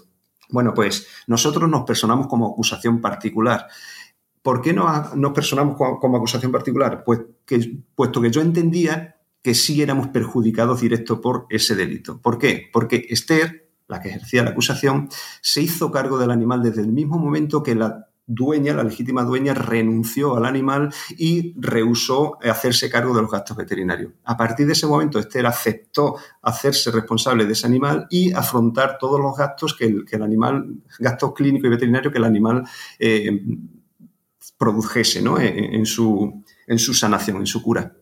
Bueno, 0.50 0.74
pues 0.74 1.08
nosotros 1.28 1.70
nos 1.70 1.84
personamos 1.84 2.28
como 2.28 2.48
acusación 2.48 3.00
particular. 3.00 3.68
¿Por 4.42 4.62
qué 4.62 4.74
nos, 4.74 5.16
nos 5.16 5.32
personamos 5.32 5.78
como, 5.78 6.18
acusación 6.18 6.52
particular? 6.52 7.06
Pues 7.06 7.22
que, 7.46 7.84
puesto 7.96 8.20
que 8.20 8.32
yo 8.32 8.42
entendía 8.42 9.16
que 9.42 9.56
sí 9.56 9.82
éramos 9.82 10.10
perjudicados 10.10 10.82
directo 10.82 11.22
por 11.22 11.46
ese 11.50 11.74
delito. 11.74 12.20
¿Por 12.20 12.38
qué? 12.38 12.70
Porque 12.74 13.06
Esther, 13.10 13.72
la 13.88 14.02
que 14.02 14.10
ejercía 14.10 14.44
la 14.44 14.50
acusación, 14.50 15.08
se 15.40 15.62
hizo 15.62 15.90
cargo 15.90 16.18
del 16.18 16.32
animal 16.32 16.62
desde 16.62 16.82
el 16.82 16.92
mismo 16.92 17.18
momento 17.18 17.64
que 17.64 17.76
la 17.76 18.11
dueña, 18.26 18.74
la 18.74 18.84
legítima 18.84 19.24
dueña, 19.24 19.54
renunció 19.54 20.36
al 20.36 20.46
animal 20.46 20.94
y 21.18 21.54
rehusó 21.60 22.38
hacerse 22.42 22.90
cargo 22.90 23.16
de 23.16 23.22
los 23.22 23.32
gastos 23.32 23.58
veterinarios. 23.58 24.14
A 24.24 24.38
partir 24.38 24.66
de 24.68 24.74
ese 24.74 24.88
momento, 24.88 25.20
Esther 25.20 25.46
aceptó 25.46 26.16
hacerse 26.42 26.92
responsable 26.92 27.46
de 27.46 27.54
ese 27.54 27.68
animal 27.68 28.08
y 28.10 28.32
afrontar 28.32 28.98
todos 29.00 29.20
los 29.20 29.36
gastos 29.36 29.76
que 29.76 29.86
el, 29.86 30.24
animal, 30.24 30.76
gastos 31.00 31.34
clínicos 31.34 31.68
y 31.68 31.72
veterinarios 31.72 32.12
que 32.14 32.20
el 32.20 32.26
animal 32.26 32.64
eh, 33.00 33.42
produjese 34.58 35.22
¿no? 35.22 35.40
en, 35.40 35.86
su, 35.86 36.44
en 36.68 36.80
su 36.80 36.94
sanación, 36.94 37.38
en 37.38 37.48
su 37.48 37.62
cura. 37.62 37.96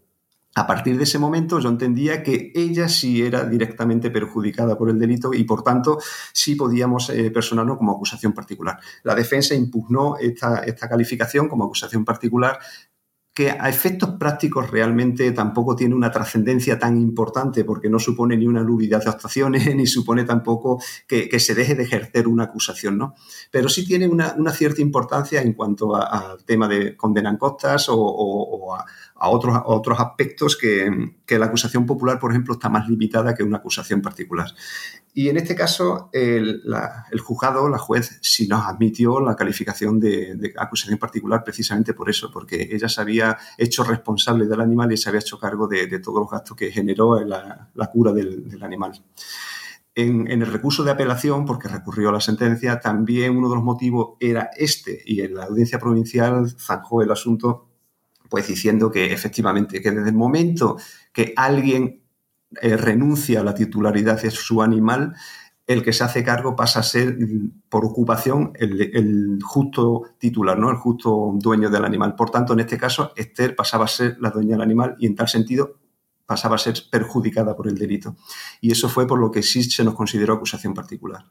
A 0.55 0.65
partir 0.65 0.97
de 0.97 1.03
ese 1.03 1.19
momento 1.19 1.59
yo 1.59 1.69
entendía 1.69 2.23
que 2.23 2.51
ella 2.55 2.89
sí 2.89 3.21
era 3.21 3.45
directamente 3.45 4.09
perjudicada 4.09 4.77
por 4.77 4.89
el 4.89 4.97
delito 4.97 5.31
y 5.33 5.43
por 5.43 5.63
tanto 5.63 5.99
sí 6.33 6.55
podíamos 6.55 7.09
eh, 7.12 7.29
personarnos 7.29 7.77
como 7.77 7.91
acusación 7.91 8.33
particular. 8.33 8.79
La 9.03 9.13
defensa 9.13 9.53
impugnó 9.53 10.17
esta, 10.17 10.63
esta 10.63 10.89
calificación 10.89 11.47
como 11.47 11.65
acusación 11.65 12.03
particular 12.03 12.59
que 13.39 13.51
a 13.51 13.69
efectos 13.69 14.09
prácticos 14.19 14.69
realmente 14.69 15.31
tampoco 15.31 15.73
tiene 15.73 15.95
una 15.95 16.12
trascendencia 16.12 16.77
tan 16.77 16.97
importante 16.97 17.63
porque 17.63 17.89
no 17.89 17.97
supone 17.97 18.35
ni 18.35 18.45
una 18.45 18.63
nulidad 18.63 19.01
de 19.01 19.09
actuaciones 19.12 19.73
ni 19.77 19.88
supone 19.88 20.25
tampoco 20.25 20.81
que, 21.07 21.39
se 21.39 21.55
deje 21.55 21.73
de 21.73 21.83
ejercer 21.83 22.27
una 22.27 22.43
acusación, 22.43 22.97
¿no? 22.97 23.15
Pero 23.49 23.69
sí 23.69 23.88
tiene 23.88 24.09
una, 24.09 24.35
cierta 24.51 24.81
importancia 24.81 25.41
en 25.41 25.53
cuanto 25.53 25.95
al 25.95 26.43
tema 26.43 26.67
de 26.67 26.97
condenan 26.97 27.38
costas 27.38 27.85
o, 27.89 28.75
a, 28.75 28.85
otros, 29.27 29.62
otros 29.65 29.99
aspectos 29.99 30.55
que, 30.55 31.15
que, 31.25 31.38
la 31.38 31.47
acusación 31.47 31.86
popular, 31.86 32.19
por 32.19 32.32
ejemplo, 32.32 32.53
está 32.53 32.69
más 32.69 32.88
limitada 32.88 33.36
que 33.36 33.43
una 33.43 33.58
acusación 33.58 34.01
particular. 34.01 34.47
Y 35.13 35.27
en 35.27 35.38
este 35.38 35.55
caso, 35.55 36.10
el, 36.13 36.62
juzgado, 37.21 37.67
la 37.67 37.79
juez, 37.79 38.19
sí 38.21 38.47
nos 38.47 38.65
admitió 38.65 39.19
la 39.19 39.36
calificación 39.36 39.99
de, 39.99 40.53
acusación 40.58 40.99
particular 40.99 41.43
precisamente 41.43 41.93
por 41.93 42.10
eso, 42.10 42.29
porque 42.32 42.69
ella 42.71 42.88
se 42.88 43.01
había 43.01 43.38
hecho 43.58 43.84
responsable 43.84 44.45
del 44.45 44.62
animal 44.62 44.91
y 44.91 44.97
se 44.97 45.10
había 45.10 45.21
hecho 45.21 45.39
cargo 45.39 45.67
de, 45.67 45.99
todos 45.99 46.19
los 46.19 46.29
gastos 46.29 46.55
que 46.55 46.71
generó 46.71 47.19
la, 47.25 47.69
cura 47.91 48.13
del, 48.13 48.62
animal. 48.62 49.03
En, 49.95 50.27
el 50.32 50.45
recurso 50.45 50.84
de 50.84 50.91
apelación, 50.91 51.45
porque 51.45 51.67
recurrió 51.67 52.10
a 52.10 52.13
la 52.13 52.21
sentencia, 52.21 52.79
también 52.79 53.36
uno 53.36 53.49
de 53.49 53.55
los 53.55 53.63
motivos 53.63 54.15
era 54.19 54.51
este, 54.55 55.01
y 55.05 55.21
en 55.21 55.34
la 55.34 55.45
audiencia 55.45 55.79
provincial 55.79 56.49
zanjó 56.58 57.01
el 57.01 57.12
asunto, 57.12 57.68
pues 58.30 58.48
diciendo 58.48 58.92
que 58.92 59.12
efectivamente, 59.12 59.82
que 59.82 59.92
desde 59.92 60.10
el 60.10 60.15
momento 60.15 60.78
que 61.12 61.34
alguien 61.36 62.04
eh, 62.62 62.78
renuncia 62.78 63.42
a 63.42 63.44
la 63.44 63.54
titularidad 63.54 64.22
de 64.22 64.32
su 64.32 64.62
animal, 64.62 65.15
el 65.70 65.84
que 65.84 65.94
se 65.94 66.04
hace 66.04 66.24
cargo 66.24 66.56
pasa 66.56 66.80
a 66.80 66.84
ser, 66.84 67.15
por 67.70 67.86
ocupación, 67.86 68.54
el, 68.56 69.38
justo 69.44 70.04
titular, 70.18 70.58
¿no? 70.58 70.72
el 70.72 70.78
justo 70.78 71.32
dueño 71.36 71.70
del 71.70 71.86
animal. 71.86 72.15
Por 72.15 72.32
tanto, 72.32 72.54
en 72.54 72.62
este 72.62 72.76
caso, 72.76 73.12
Esther 73.15 73.56
pasaba 73.56 73.86
a 73.86 73.88
ser 73.88 74.18
la 74.20 74.32
dueña 74.32 74.54
del 74.54 74.62
animal 74.62 74.96
y 74.98 75.06
en 75.06 75.15
tal 75.15 75.28
sentido 75.28 75.78
pasaba 76.26 76.56
a 76.56 76.58
ser 76.58 76.76
perjudicada 76.89 77.56
por 77.56 77.68
el 77.68 77.78
delito. 77.78 78.15
Y 78.62 78.72
eso 78.72 78.89
fue 78.89 79.06
por 79.06 79.20
lo 79.20 79.30
que 79.30 79.44
sí 79.44 79.62
se 79.62 79.84
nos 79.84 79.94
consideró 79.94 80.34
acusación 80.34 80.74
particular. 80.74 81.26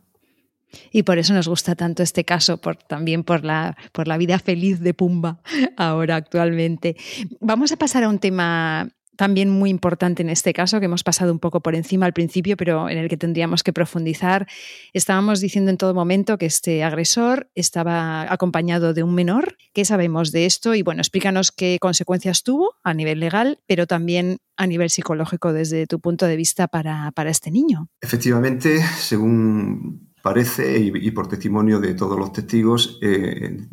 Y 0.92 1.02
por 1.02 1.18
eso 1.18 1.35
nos 1.35 1.48
gusta 1.48 1.74
tanto 1.74 2.02
este 2.02 2.24
caso, 2.24 2.59
también 2.88 3.24
por 3.24 3.44
la, 3.44 3.76
por 3.92 4.09
la 4.09 4.18
vida 4.18 4.38
feliz 4.38 4.81
de 4.81 4.94
Pumba 4.94 5.40
ahora 5.76 6.16
actualmente. 6.16 6.96
Vamos 7.40 7.72
a 7.72 7.76
pasar 7.76 8.04
a 8.04 8.09
un 8.09 8.18
tema 8.18 8.88
también 9.18 9.50
muy 9.50 9.68
importante 9.68 10.22
en 10.22 10.31
este 10.31 10.52
caso, 10.52 10.78
que 10.78 10.87
hemos 10.87 11.02
pasado 11.02 11.33
un 11.33 11.40
poco 11.40 11.61
por 11.61 11.74
encima 11.74 12.07
al 12.07 12.12
principio, 12.12 12.57
pero 12.57 12.88
en 12.88 12.98
el 12.98 13.09
que 13.09 13.16
tendríamos 13.16 13.64
que 13.64 13.72
profundizar. 13.72 14.46
Estábamos 14.92 15.40
diciendo 15.40 15.72
en 15.72 15.76
todo 15.76 15.92
momento 15.92 16.38
que 16.38 16.46
este 16.46 16.85
agresor 16.85 17.50
estaba 17.57 18.33
acompañado 18.33 18.94
de 18.94 19.02
un 19.02 19.16
menor. 19.16 19.57
¿Qué 19.74 19.85
sabemos 19.85 20.31
de 20.31 20.46
esto? 20.46 20.76
Y 20.76 20.83
bueno, 20.83 21.00
explícanos 21.00 21.50
qué 21.50 21.78
consecuencias 21.81 22.44
tuvo 22.44 22.76
a 22.85 22.94
nivel 22.94 23.18
legal, 23.18 23.59
pero 23.66 23.88
también 23.88 24.38
a 24.57 24.68
nivel 24.68 24.88
psicológico 24.88 25.52
desde 25.52 25.88
tu 25.88 25.98
punto 25.98 26.26
de 26.26 26.37
vista 26.37 26.68
para, 26.68 27.12
este 27.26 27.50
niño. 27.50 27.88
Efectivamente, 28.00 28.81
según 28.98 30.08
parece 30.22 30.78
y, 30.78 31.11
por 31.11 31.28
testimonio 31.28 31.81
de 31.81 31.94
todos 31.94 32.18
los 32.18 32.33
testigos, 32.33 32.98
eh, 33.02 33.66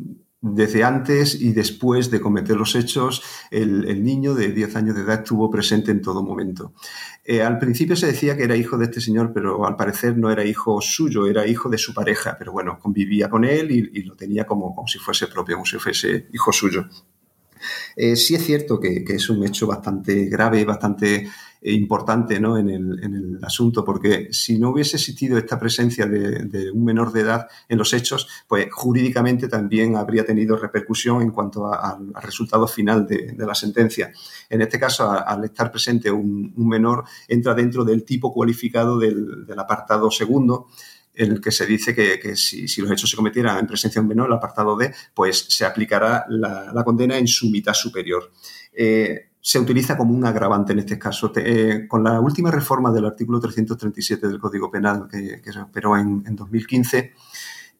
desde 0.54 0.84
antes 0.84 1.40
y 1.40 1.52
después 1.52 2.10
de 2.10 2.20
cometer 2.20 2.56
los 2.56 2.74
hechos, 2.74 3.22
el, 3.50 4.02
niño 4.02 4.34
de 4.34 4.52
10 4.52 4.76
años 4.76 4.94
de 4.96 5.02
edad 5.02 5.20
estuvo 5.20 5.50
presente 5.50 5.90
en 5.90 6.02
todo 6.02 6.22
momento. 6.22 6.74
Eh, 7.24 7.42
al 7.42 7.58
principio 7.58 7.96
se 7.96 8.06
decía 8.06 8.36
que 8.36 8.44
era 8.44 8.56
hijo 8.56 8.78
de 8.78 8.84
este 8.84 9.00
señor, 9.00 9.32
pero 9.32 9.66
al 9.66 9.76
parecer 9.76 10.16
no 10.16 10.30
era 10.30 10.44
hijo 10.44 10.80
suyo, 10.80 11.26
era 11.26 11.46
hijo 11.46 11.68
de 11.68 11.78
su 11.78 11.92
pareja, 11.92 12.36
pero 12.38 12.52
bueno, 12.52 12.78
convivía 12.78 13.28
con 13.28 13.44
él 13.44 13.70
y, 13.70 14.02
lo 14.04 14.14
tenía 14.14 14.46
como, 14.46 14.74
como, 14.74 14.86
si 14.86 14.98
fuese 14.98 15.26
propio, 15.26 15.56
como 15.56 15.66
si 15.66 15.78
fuese 15.78 16.28
hijo 16.32 16.52
suyo. 16.52 16.86
Eh, 17.96 18.14
sí 18.14 18.34
es 18.34 18.44
cierto 18.44 18.78
que, 18.78 19.02
que, 19.02 19.14
es 19.14 19.28
un 19.28 19.44
hecho 19.44 19.66
bastante 19.66 20.26
grave, 20.26 20.64
bastante 20.64 21.28
importante 21.72 22.38
¿no? 22.38 22.56
en, 22.56 22.70
el, 22.70 23.02
en, 23.02 23.14
el, 23.14 23.44
asunto, 23.44 23.84
porque 23.84 24.28
si 24.30 24.58
no 24.58 24.70
hubiese 24.70 24.96
existido 24.96 25.36
esta 25.36 25.58
presencia 25.58 26.06
de, 26.06 26.70
un 26.70 26.84
menor 26.84 27.12
de 27.12 27.22
edad 27.22 27.48
en 27.68 27.78
los 27.78 27.92
hechos, 27.92 28.28
pues 28.46 28.68
jurídicamente 28.70 29.48
también 29.48 29.96
habría 29.96 30.24
tenido 30.24 30.56
repercusión 30.56 31.22
en 31.22 31.30
cuanto 31.30 31.66
al 31.72 32.12
resultado 32.22 32.68
final 32.68 33.06
de, 33.06 33.34
la 33.36 33.54
sentencia. 33.54 34.12
En 34.48 34.62
este 34.62 34.78
caso, 34.78 35.10
al 35.10 35.44
estar 35.44 35.70
presente 35.70 36.10
un, 36.10 36.52
menor, 36.56 37.04
entra 37.28 37.54
dentro 37.54 37.84
del 37.84 38.04
tipo 38.04 38.32
cualificado 38.32 38.98
del, 38.98 39.46
apartado 39.56 40.10
segundo, 40.10 40.68
en 41.14 41.32
el 41.32 41.40
que 41.40 41.50
se 41.50 41.66
dice 41.66 41.94
que, 41.94 42.36
si, 42.36 42.66
los 42.80 42.90
hechos 42.90 43.10
se 43.10 43.16
cometieran 43.16 43.58
en 43.58 43.66
presencia 43.66 44.00
de 44.00 44.04
un 44.04 44.08
menor, 44.08 44.28
el 44.28 44.34
apartado 44.34 44.76
D, 44.76 44.92
pues 45.14 45.46
se 45.48 45.64
aplicará 45.64 46.26
la, 46.28 46.82
condena 46.84 47.18
en 47.18 47.26
su 47.26 47.50
mitad 47.50 47.74
superior. 47.74 48.30
Eh, 48.72 49.25
se 49.46 49.60
utiliza 49.60 49.96
como 49.96 50.12
un 50.12 50.24
agravante 50.24 50.72
en 50.72 50.80
este 50.80 50.98
caso. 50.98 51.30
Eh, 51.36 51.86
con 51.86 52.02
la 52.02 52.18
última 52.18 52.50
reforma 52.50 52.90
del 52.90 53.04
artículo 53.04 53.38
337 53.38 54.26
del 54.26 54.40
Código 54.40 54.72
Penal 54.72 55.06
que, 55.08 55.40
se 55.52 55.60
operó 55.60 55.96
en, 55.96 56.24
2015, 56.34 57.12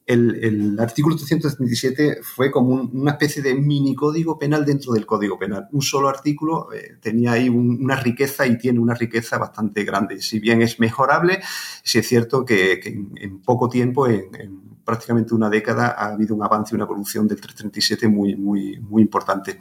el, 0.07 0.77
artículo 0.79 1.17
337 1.17 2.21
fue 2.23 2.53
como 2.53 2.69
una 2.69 3.11
especie 3.11 3.43
de 3.43 3.57
mini 3.57 3.97
código 3.97 4.39
penal 4.39 4.65
dentro 4.65 4.93
del 4.93 5.07
Código 5.07 5.41
Penal. 5.41 5.67
Un 5.73 5.83
solo 5.83 6.09
artículo 6.09 6.73
eh, 6.73 6.99
tenía 7.01 7.33
ahí 7.33 7.49
una 7.49 7.97
riqueza 7.97 8.47
y 8.47 8.57
tiene 8.59 8.79
una 8.79 8.95
riqueza 8.95 9.37
bastante 9.37 9.83
grande. 9.83 10.23
Si 10.23 10.39
bien 10.39 10.63
es 10.63 10.79
mejorable, 10.79 11.41
sí 11.83 11.99
es 11.99 12.07
cierto 12.07 12.45
que, 12.45 12.81
en, 13.17 13.41
poco 13.41 13.69
tiempo, 13.69 14.07
en, 14.07 14.33
en, 14.39 14.61
prácticamente 14.85 15.35
una 15.35 15.51
década, 15.51 15.97
ha 15.99 16.13
habido 16.13 16.37
un 16.37 16.45
avance 16.45 16.73
y 16.73 16.77
una 16.77 16.85
evolución 16.85 17.27
del 17.27 17.41
337 17.41 18.07
muy, 18.07 18.37
muy, 18.37 18.79
muy 18.79 19.03
importante. 19.03 19.59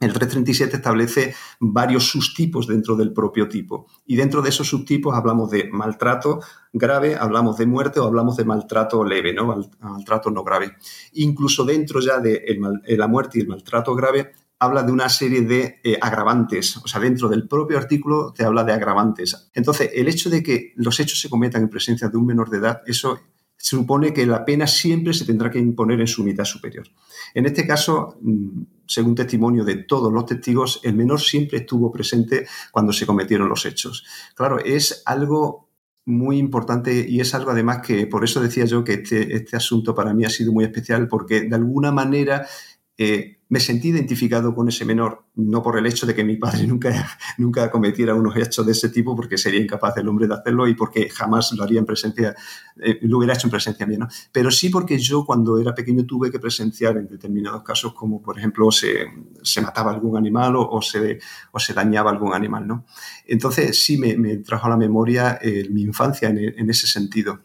El 0.00 0.12
337 0.12 0.76
establece 0.76 1.34
varios 1.60 2.10
subtipos 2.10 2.66
dentro 2.66 2.96
del 2.96 3.12
propio 3.12 3.48
tipo. 3.48 3.86
Y 4.06 4.16
dentro 4.16 4.42
de 4.42 4.48
esos 4.48 4.68
subtipos 4.68 5.14
hablamos 5.14 5.50
de 5.50 5.70
maltrato 5.70 6.40
grave, 6.72 7.16
hablamos 7.16 7.56
de 7.56 7.66
muerte 7.66 8.00
o 8.00 8.04
hablamos 8.04 8.36
de 8.36 8.44
maltrato 8.44 9.04
leve, 9.04 9.32
¿no? 9.32 9.54
maltrato 9.80 10.30
no 10.30 10.42
grave. 10.42 10.72
Incluso 11.12 11.64
dentro 11.64 12.00
ya 12.00 12.18
de 12.18 12.58
la 12.88 13.06
muerte 13.06 13.38
y 13.38 13.42
el 13.42 13.48
maltrato 13.48 13.94
grave 13.94 14.32
habla 14.58 14.82
de 14.82 14.92
una 14.92 15.08
serie 15.08 15.42
de 15.42 15.80
eh, 15.84 15.98
agravantes, 16.00 16.76
o 16.78 16.88
sea, 16.88 17.00
dentro 17.00 17.28
del 17.28 17.46
propio 17.46 17.76
artículo 17.76 18.32
te 18.32 18.44
habla 18.44 18.64
de 18.64 18.72
agravantes. 18.72 19.50
Entonces, 19.52 19.90
el 19.94 20.08
hecho 20.08 20.30
de 20.30 20.42
que 20.42 20.72
los 20.76 20.98
hechos 21.00 21.20
se 21.20 21.28
cometan 21.28 21.62
en 21.62 21.68
presencia 21.68 22.08
de 22.08 22.16
un 22.16 22.26
menor 22.26 22.50
de 22.50 22.58
edad, 22.58 22.82
eso 22.86 23.18
supone 23.56 24.12
que 24.12 24.26
la 24.26 24.44
pena 24.44 24.66
siempre 24.66 25.14
se 25.14 25.24
tendrá 25.24 25.50
que 25.50 25.58
imponer 25.58 26.00
en 26.00 26.06
su 26.06 26.22
mitad 26.24 26.44
superior. 26.44 26.86
En 27.34 27.46
este 27.46 27.66
caso, 27.66 28.16
mm, 28.20 28.62
según 28.86 29.14
testimonio 29.14 29.64
de 29.64 29.76
todos 29.76 30.12
los 30.12 30.26
testigos, 30.26 30.80
el 30.82 30.94
menor 30.94 31.20
siempre 31.20 31.58
estuvo 31.58 31.90
presente 31.90 32.46
cuando 32.70 32.92
se 32.92 33.06
cometieron 33.06 33.48
los 33.48 33.66
hechos. 33.66 34.04
Claro, 34.34 34.58
es 34.58 35.02
algo 35.06 35.64
muy 36.06 36.38
importante 36.38 37.06
y 37.08 37.20
es 37.20 37.34
algo 37.34 37.50
además 37.50 37.78
que 37.78 38.06
por 38.06 38.24
eso 38.24 38.40
decía 38.40 38.66
yo 38.66 38.84
que 38.84 38.94
este, 38.94 39.36
este 39.36 39.56
asunto 39.56 39.94
para 39.94 40.12
mí 40.12 40.24
ha 40.24 40.30
sido 40.30 40.52
muy 40.52 40.64
especial 40.64 41.08
porque 41.08 41.42
de 41.42 41.54
alguna 41.54 41.92
manera 41.92 42.46
eh, 42.96 43.38
me 43.48 43.60
sentí 43.60 43.88
identificado 43.88 44.54
con 44.54 44.68
ese 44.68 44.84
menor, 44.84 45.26
no 45.36 45.62
por 45.62 45.78
el 45.78 45.86
hecho 45.86 46.06
de 46.06 46.14
que 46.14 46.24
mi 46.24 46.36
padre 46.36 46.66
nunca, 46.66 46.90
nunca 47.38 47.70
cometiera 47.70 48.14
unos 48.14 48.36
hechos 48.36 48.64
de 48.66 48.72
ese 48.72 48.88
tipo, 48.88 49.14
porque 49.14 49.38
sería 49.38 49.60
incapaz 49.60 49.96
el 49.96 50.08
hombre 50.08 50.26
de 50.26 50.34
hacerlo 50.34 50.66
y 50.66 50.74
porque 50.74 51.08
jamás 51.08 51.52
lo 51.52 51.62
haría 51.62 51.78
en 51.78 51.86
presencia, 51.86 52.34
eh, 52.80 52.98
lo 53.02 53.18
hubiera 53.18 53.34
hecho 53.34 53.46
en 53.46 53.52
presencia 53.52 53.86
mía, 53.86 53.98
¿no? 53.98 54.08
Pero 54.32 54.50
sí 54.50 54.70
porque 54.70 54.98
yo 54.98 55.24
cuando 55.24 55.58
era 55.60 55.74
pequeño 55.74 56.04
tuve 56.04 56.30
que 56.30 56.40
presenciar 56.40 56.96
en 56.96 57.06
determinados 57.06 57.62
casos 57.62 57.94
como, 57.94 58.20
por 58.20 58.38
ejemplo, 58.38 58.70
se, 58.70 59.06
se 59.42 59.60
mataba 59.60 59.92
algún 59.92 60.16
animal 60.16 60.54
o, 60.56 60.80
se, 60.82 61.18
o 61.52 61.58
se 61.60 61.74
dañaba 61.74 62.10
algún 62.10 62.34
animal, 62.34 62.66
¿no? 62.66 62.86
Entonces 63.26 63.84
sí 63.84 63.98
me, 63.98 64.36
trajo 64.38 64.66
a 64.66 64.70
la 64.70 64.76
memoria 64.76 65.38
eh, 65.40 65.68
mi 65.70 65.82
infancia 65.82 66.28
en, 66.28 66.38
en 66.38 66.70
ese 66.70 66.86
sentido. 66.86 67.40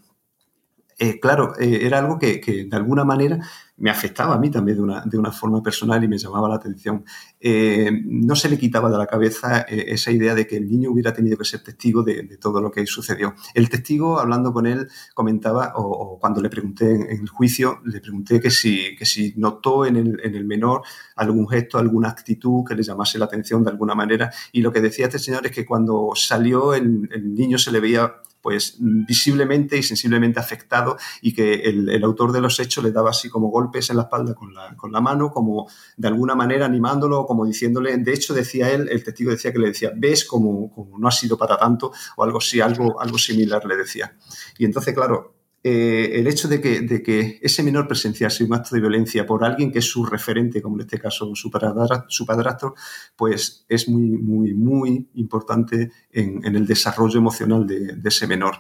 eh, 0.98 1.20
claro, 1.20 1.54
eh, 1.60 1.80
era 1.84 2.00
algo 2.00 2.20
que, 2.20 2.42
de 2.70 2.76
alguna 2.76 3.06
manera 3.06 3.40
me 3.80 3.90
afectaba 3.90 4.36
a 4.36 4.38
mí 4.38 4.50
también 4.52 4.78
de 4.78 4.84
una, 4.84 5.02
de 5.06 5.18
una 5.18 5.32
forma 5.32 5.64
personal 5.64 6.04
y 6.04 6.08
me 6.08 6.18
llamaba 6.18 6.50
la 6.50 6.56
atención. 6.56 7.04
Eh, 7.40 7.92
no 8.06 8.36
se 8.36 8.50
le 8.50 8.58
quitaba 8.58 8.90
de 8.90 8.98
la 8.98 9.08
cabeza 9.08 9.62
esa 9.62 10.12
idea 10.12 10.36
de 10.36 10.46
que 10.46 10.58
el 10.58 10.70
niño 10.70 10.92
hubiera 10.92 11.14
tenido 11.14 11.38
que 11.38 11.46
ser 11.46 11.64
testigo 11.64 12.04
de, 12.04 12.38
todo 12.38 12.62
lo 12.62 12.72
que 12.72 12.86
sucedió. 12.86 13.34
El 13.54 13.70
testigo, 13.70 14.20
hablando 14.20 14.54
con 14.54 14.68
él, 14.68 14.88
comentaba, 15.14 15.74
o, 15.76 16.20
cuando 16.20 16.42
le 16.42 16.50
pregunté 16.50 16.92
en, 16.92 17.22
el 17.22 17.30
juicio, 17.30 17.80
le 17.86 18.02
pregunté 18.02 18.40
que 18.40 18.52
si, 18.52 18.96
que 18.98 19.06
si 19.06 19.34
notó 19.38 19.86
en 19.86 19.96
el, 19.96 20.20
en 20.24 20.36
el, 20.36 20.46
menor 20.46 20.82
algún 21.16 21.48
gesto, 21.48 21.78
alguna 21.78 22.10
actitud 22.10 22.64
que 22.68 22.76
le 22.76 22.84
llamase 22.84 23.18
la 23.18 23.26
atención 23.26 23.64
de 23.64 23.72
alguna 23.72 23.96
manera. 23.96 24.32
Y 24.52 24.62
lo 24.62 24.72
que 24.72 24.82
decía 24.82 25.06
este 25.06 25.20
señor 25.20 25.46
es 25.46 25.52
que 25.52 25.66
cuando 25.66 26.12
salió 26.16 26.74
el 26.74 27.34
niño 27.34 27.58
se 27.58 27.72
le 27.72 27.80
veía 27.80 28.16
pues 28.50 28.78
visiblemente 28.80 29.78
y 29.78 29.84
sensiblemente 29.84 30.40
afectado 30.40 30.98
y 31.22 31.36
que 31.36 31.54
el, 31.54 32.04
autor 32.04 32.32
de 32.32 32.42
los 32.42 32.60
hechos 32.60 32.84
le 32.84 32.92
daba 32.92 33.12
así 33.12 33.30
como 33.30 33.50
golpes 33.50 33.92
en 33.92 33.98
la 33.98 34.04
espalda 34.04 34.34
con 34.34 34.92
la, 34.92 35.02
mano, 35.02 35.32
como 35.32 35.70
de 35.98 36.08
alguna 36.08 36.34
manera 36.34 36.66
animándolo, 36.66 37.28
como 37.28 37.46
diciéndole, 37.46 37.96
de 37.98 38.12
hecho 38.12 38.34
decía 38.34 38.72
él, 38.72 38.90
el 38.90 39.04
testigo 39.04 39.30
decía 39.30 39.54
que 39.54 39.60
le 39.60 39.68
decía, 39.68 39.92
ves 39.96 40.26
como, 40.26 40.74
como 40.74 40.98
no 40.98 41.08
ha 41.08 41.12
sido 41.12 41.38
para 41.38 41.58
tanto 41.58 41.92
o 42.18 42.24
algo 42.24 42.40
así, 42.40 42.60
algo, 42.60 43.00
algo 43.00 43.20
similar 43.20 43.64
le 43.66 43.78
decía. 43.78 44.16
Y 44.58 44.66
entonces, 44.66 44.96
claro, 44.96 45.39
eh, 45.62 46.12
el 46.14 46.28
hecho 46.28 46.48
de 46.48 46.62
que, 46.62 47.40
ese 47.42 47.64
menor 47.64 47.88
presenciase 47.88 48.46
un 48.46 48.54
acto 48.54 48.76
de 48.76 48.82
violencia 48.82 49.26
por 49.26 49.44
alguien 49.44 49.72
que 49.72 49.80
es 49.80 49.86
su 49.86 50.06
referente, 50.06 50.62
como 50.62 50.78
en 50.78 50.82
este 50.82 51.00
caso 51.00 51.34
su 51.36 51.52
padrastro, 51.52 52.76
pues 53.16 53.66
es 53.68 53.90
muy, 53.90 54.10
muy, 54.18 54.54
muy 54.54 55.10
importante 55.16 55.92
en, 56.12 56.44
el 56.44 56.66
desarrollo 56.66 57.20
emocional 57.20 57.68
de, 57.68 57.98
ese 58.06 58.26
menor. 58.26 58.56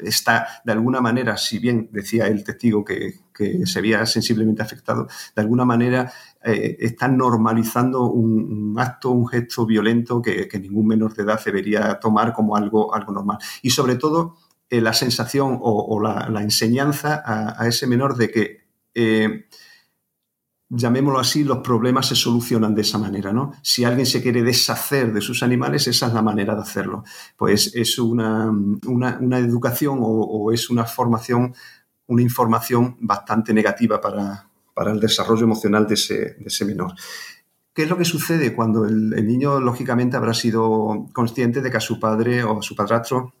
Está, 0.00 0.46
de 0.64 0.70
alguna 0.70 1.00
manera, 1.00 1.36
si 1.36 1.58
bien 1.58 1.88
decía 1.90 2.28
el 2.28 2.44
testigo 2.44 2.84
que, 2.84 3.14
se 3.64 3.80
veía 3.80 4.06
sensiblemente 4.06 4.62
afectado, 4.62 5.08
de 5.34 5.42
alguna 5.42 5.64
manera 5.64 6.12
eh, 6.44 6.76
está 6.80 7.08
normalizando 7.08 8.10
un, 8.10 8.76
acto, 8.78 9.10
un 9.10 9.26
gesto 9.26 9.66
violento 9.66 10.22
que, 10.22 10.48
ningún 10.60 10.86
menor 10.86 11.14
de 11.14 11.24
edad 11.24 11.40
debería 11.44 11.98
tomar 11.98 12.32
como 12.32 12.54
algo, 12.54 12.94
algo 12.94 13.12
normal. 13.12 13.38
Y 13.62 13.70
sobre 13.70 13.96
todo, 13.96 14.36
eh, 14.70 14.82
la 14.82 14.92
sensación 14.92 15.58
o, 15.62 15.98
la, 16.02 16.42
enseñanza 16.42 17.22
a, 17.24 17.66
ese 17.66 17.86
menor 17.86 18.16
de 18.16 18.30
que, 18.30 18.68
eh, 18.94 19.46
llamémoslo 20.68 21.18
así, 21.18 21.42
los 21.42 21.58
problemas 21.58 22.06
se 22.06 22.14
solucionan 22.14 22.74
de 22.74 22.82
esa 22.82 22.98
manera, 22.98 23.32
¿no? 23.32 23.52
Si 23.62 23.84
alguien 23.84 24.04
se 24.04 24.22
quiere 24.22 24.42
deshacer 24.42 25.14
de 25.14 25.22
sus 25.22 25.42
animales, 25.42 25.86
esa 25.86 26.08
es 26.08 26.12
la 26.12 26.20
manera 26.20 26.54
de 26.54 26.60
hacerlo. 26.60 27.02
Pues 27.34 27.74
es 27.74 27.98
una, 27.98 28.52
educación 29.38 30.00
o, 30.02 30.52
es 30.52 30.68
una 30.68 30.84
formación, 30.84 31.54
una 32.06 32.20
información 32.20 32.98
bastante 33.00 33.54
negativa 33.54 34.02
para, 34.02 34.44
el 34.86 35.00
desarrollo 35.00 35.44
emocional 35.44 35.86
de 35.86 35.94
ese, 35.94 36.64
menor. 36.66 36.92
¿Qué 37.72 37.84
es 37.84 37.88
lo 37.88 37.96
que 37.96 38.04
sucede 38.04 38.54
cuando 38.54 38.84
el, 38.84 39.14
el, 39.14 39.26
niño, 39.26 39.60
lógicamente, 39.60 40.18
habrá 40.18 40.34
sido 40.34 41.08
consciente 41.14 41.62
de 41.62 41.70
que 41.70 41.78
a 41.78 41.80
su 41.80 41.98
padre 41.98 42.44
o 42.44 42.58
a 42.58 42.62
su 42.62 42.76
padrastro 42.76 43.32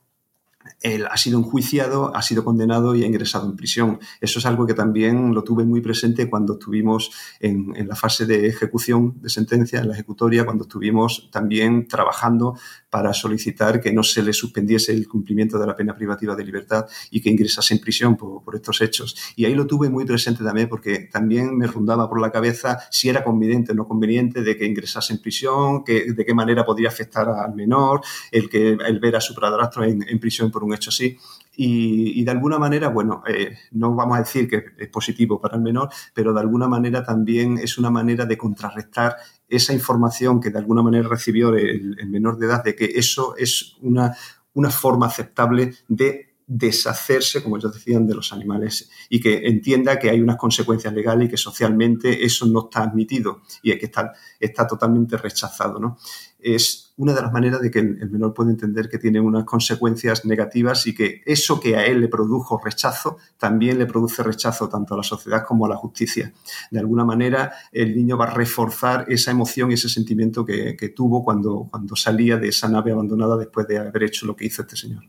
él 0.80 1.06
ha 1.10 1.16
sido 1.16 1.38
enjuiciado, 1.38 2.14
ha 2.14 2.22
sido 2.22 2.44
condenado 2.44 2.94
y 2.94 3.02
ha 3.02 3.06
ingresado 3.06 3.48
en 3.48 3.56
prisión. 3.56 3.98
Eso 4.20 4.38
es 4.38 4.46
algo 4.46 4.66
que 4.66 4.74
también 4.74 5.34
lo 5.34 5.42
tuve 5.42 5.64
muy 5.64 5.80
presente 5.80 6.30
cuando 6.30 6.54
estuvimos 6.54 7.10
en, 7.40 7.74
la 7.88 7.96
fase 7.96 8.26
de 8.26 8.46
ejecución 8.46 9.20
de 9.20 9.28
sentencia, 9.28 9.80
en 9.80 9.88
la 9.88 9.94
ejecutoria, 9.94 10.44
cuando 10.44 10.64
estuvimos 10.64 11.28
también 11.32 11.88
trabajando 11.88 12.56
para 12.90 13.12
solicitar 13.12 13.80
que 13.80 13.92
no 13.92 14.02
se 14.02 14.22
le 14.22 14.32
suspendiese 14.32 14.92
el 14.92 15.08
cumplimiento 15.08 15.58
de 15.58 15.66
la 15.66 15.76
pena 15.76 15.94
privativa 15.96 16.34
de 16.36 16.44
libertad 16.44 16.86
y 17.10 17.20
que 17.20 17.30
ingresase 17.30 17.74
en 17.74 17.80
prisión 17.80 18.16
por, 18.16 18.42
estos 18.54 18.80
hechos. 18.80 19.16
Y 19.36 19.44
ahí 19.44 19.54
lo 19.54 19.66
tuve 19.66 19.90
muy 19.90 20.04
presente 20.04 20.42
también 20.42 20.68
porque 20.68 21.08
también 21.12 21.56
me 21.56 21.66
rondaba 21.66 22.08
por 22.08 22.20
la 22.20 22.32
cabeza 22.32 22.78
si 22.90 23.08
era 23.08 23.22
conveniente 23.22 23.72
o 23.72 23.74
no 23.74 23.86
conveniente 23.86 24.42
de 24.42 24.56
que 24.56 24.64
ingresase 24.64 25.12
en 25.12 25.20
prisión, 25.20 25.84
que, 25.84 26.12
de 26.12 26.24
qué 26.24 26.34
manera 26.34 26.64
podría 26.64 26.88
afectar 26.88 27.28
al 27.28 27.54
menor, 27.54 28.00
el, 28.32 28.48
que, 28.48 28.70
el 28.70 29.00
ver 29.00 29.16
a 29.16 29.20
su 29.20 29.34
padrastro 29.34 29.84
en, 29.84 30.04
en 30.08 30.18
prisión 30.18 30.50
por 30.50 30.64
un 30.64 30.67
hecho 30.74 30.90
así. 30.90 31.18
Y, 31.60 32.22
de 32.22 32.30
alguna 32.30 32.56
manera, 32.56 32.88
bueno, 32.88 33.24
eh, 33.26 33.56
no 33.72 33.92
vamos 33.92 34.16
a 34.16 34.20
decir 34.20 34.48
que 34.48 34.64
es 34.78 34.88
positivo 34.90 35.40
para 35.40 35.56
el 35.56 35.62
menor, 35.62 35.88
pero 36.14 36.32
de 36.32 36.38
alguna 36.38 36.68
manera 36.68 37.02
también 37.02 37.58
es 37.58 37.78
una 37.78 37.90
manera 37.90 38.26
de 38.26 38.38
contrarrestar 38.38 39.16
esa 39.48 39.72
información 39.72 40.40
que 40.40 40.50
de 40.50 40.58
alguna 40.60 40.82
manera 40.82 41.08
recibió 41.08 41.52
el, 41.56 41.96
menor 42.06 42.38
de 42.38 42.46
edad 42.46 42.62
de 42.62 42.76
que 42.76 42.84
eso 42.94 43.34
es 43.36 43.74
una, 43.80 44.16
una 44.54 44.70
forma 44.70 45.06
aceptable 45.06 45.74
de 45.88 46.27
deshacerse, 46.48 47.42
como 47.42 47.58
ellos 47.58 47.74
decían, 47.74 48.06
de 48.06 48.14
los 48.14 48.32
animales 48.32 48.90
y 49.10 49.20
que 49.20 49.46
entienda 49.46 49.98
que 49.98 50.08
hay 50.08 50.20
unas 50.20 50.36
consecuencias 50.36 50.92
legales 50.94 51.28
y 51.28 51.30
que 51.30 51.36
socialmente 51.36 52.24
eso 52.24 52.46
no 52.46 52.64
está 52.64 52.82
admitido 52.82 53.42
y 53.62 53.76
que 53.78 53.84
está, 53.86 54.66
totalmente 54.66 55.18
rechazado. 55.18 55.78
¿no? 55.78 55.98
Es 56.40 56.94
una 56.96 57.12
de 57.12 57.20
las 57.20 57.32
maneras 57.32 57.60
de 57.60 57.70
que 57.70 57.80
el 57.80 58.10
menor 58.10 58.32
puede 58.32 58.50
entender 58.50 58.88
que 58.88 58.96
tiene 58.96 59.20
unas 59.20 59.44
consecuencias 59.44 60.24
negativas 60.24 60.86
y 60.86 60.94
que 60.94 61.22
eso 61.26 61.60
que 61.60 61.76
a 61.76 61.84
él 61.84 62.00
le 62.00 62.08
produjo 62.08 62.58
rechazo 62.64 63.18
también 63.36 63.78
le 63.78 63.84
produce 63.84 64.22
rechazo 64.22 64.70
tanto 64.70 64.94
a 64.94 64.96
la 64.96 65.02
sociedad 65.02 65.44
como 65.46 65.66
a 65.66 65.68
la 65.68 65.76
justicia. 65.76 66.32
De 66.70 66.78
alguna 66.78 67.04
manera, 67.04 67.52
el 67.72 67.94
niño 67.94 68.16
va 68.16 68.24
a 68.24 68.34
reforzar 68.34 69.04
esa 69.08 69.30
emoción 69.30 69.70
y 69.70 69.74
ese 69.74 69.90
sentimiento 69.90 70.46
que, 70.46 70.76
que 70.76 70.88
tuvo 70.88 71.22
cuando, 71.22 71.68
cuando 71.70 71.94
salía 71.94 72.38
de 72.38 72.48
esa 72.48 72.68
nave 72.68 72.92
abandonada 72.92 73.36
después 73.36 73.68
de 73.68 73.78
haber 73.78 74.04
hecho 74.04 74.24
lo 74.24 74.34
que 74.34 74.46
hizo 74.46 74.62
este 74.62 74.76
señor. 74.76 75.04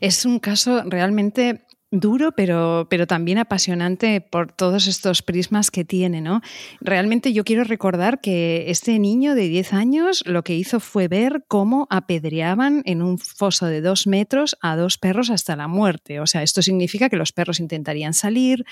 Es 0.00 0.24
un 0.24 0.38
caso 0.38 0.82
realmente 0.84 1.66
duro, 1.90 2.32
pero, 2.32 2.88
pero 2.90 3.06
también 3.06 3.38
apasionante 3.38 4.20
por 4.20 4.50
todos 4.52 4.86
estos 4.86 5.22
prismas 5.22 5.70
que 5.70 5.84
tiene, 5.84 6.20
¿no? 6.20 6.40
Realmente 6.80 7.32
yo 7.32 7.44
quiero 7.44 7.64
recordar 7.64 8.20
que 8.20 8.70
este 8.70 8.98
niño 8.98 9.34
de 9.34 9.48
10 9.48 9.72
años 9.72 10.22
lo 10.26 10.42
que 10.42 10.54
hizo 10.54 10.80
fue 10.80 11.08
ver 11.08 11.44
cómo 11.46 11.86
apedreaban 11.90 12.82
en 12.86 13.02
un 13.02 13.18
foso 13.18 13.66
de 13.66 13.80
dos 13.80 14.06
metros 14.06 14.56
a 14.60 14.76
dos 14.76 14.98
perros 14.98 15.30
hasta 15.30 15.54
la 15.54 15.68
muerte. 15.68 16.20
O 16.20 16.26
sea, 16.26 16.42
esto 16.42 16.60
significa 16.60 17.08
que 17.08 17.16
los 17.16 17.32
perros 17.32 17.60
intentarían 17.60 18.14
salir, 18.14 18.64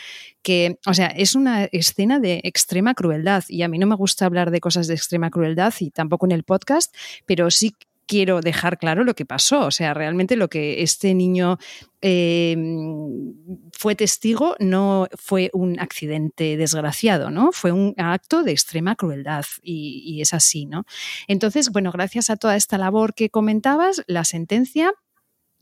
que, 0.42 0.78
o 0.86 0.94
sea, 0.94 1.06
es 1.06 1.34
una 1.34 1.64
escena 1.64 2.18
de 2.18 2.40
extrema 2.42 2.94
crueldad. 2.94 3.44
Y 3.48 3.62
a 3.62 3.68
mí 3.68 3.78
no 3.78 3.86
me 3.86 3.94
gusta 3.94 4.26
hablar 4.26 4.50
de 4.50 4.60
cosas 4.60 4.86
de 4.88 4.94
extrema 4.94 5.30
crueldad 5.30 5.72
y 5.78 5.90
tampoco 5.90 6.26
en 6.26 6.32
el 6.32 6.42
podcast, 6.42 6.94
pero 7.26 7.50
sí 7.50 7.74
quiero 8.06 8.40
dejar 8.40 8.78
claro 8.78 9.04
lo 9.04 9.14
que 9.14 9.26
pasó. 9.26 9.66
O 9.66 9.70
sea, 9.70 9.94
realmente 9.94 10.36
lo 10.36 10.48
que 10.48 10.82
este 10.82 11.14
niño 11.14 11.58
em, 12.00 13.34
fue 13.72 13.94
testigo 13.94 14.56
no 14.58 15.08
fue 15.16 15.50
un 15.52 15.78
accidente 15.80 16.56
desgraciado, 16.56 17.30
¿no? 17.30 17.52
Fue 17.52 17.72
un 17.72 17.94
acto 17.96 18.42
de 18.42 18.52
extrema 18.52 18.96
crueldad 18.96 19.44
y, 19.62 20.02
y 20.06 20.20
es 20.20 20.34
así, 20.34 20.66
¿no? 20.66 20.84
Entonces, 21.28 21.70
bueno, 21.70 21.92
gracias 21.92 22.30
a 22.30 22.36
toda 22.36 22.56
esta 22.56 22.78
labor 22.78 23.14
que 23.14 23.30
comentabas, 23.30 24.02
la 24.06 24.24
sentencia 24.24 24.92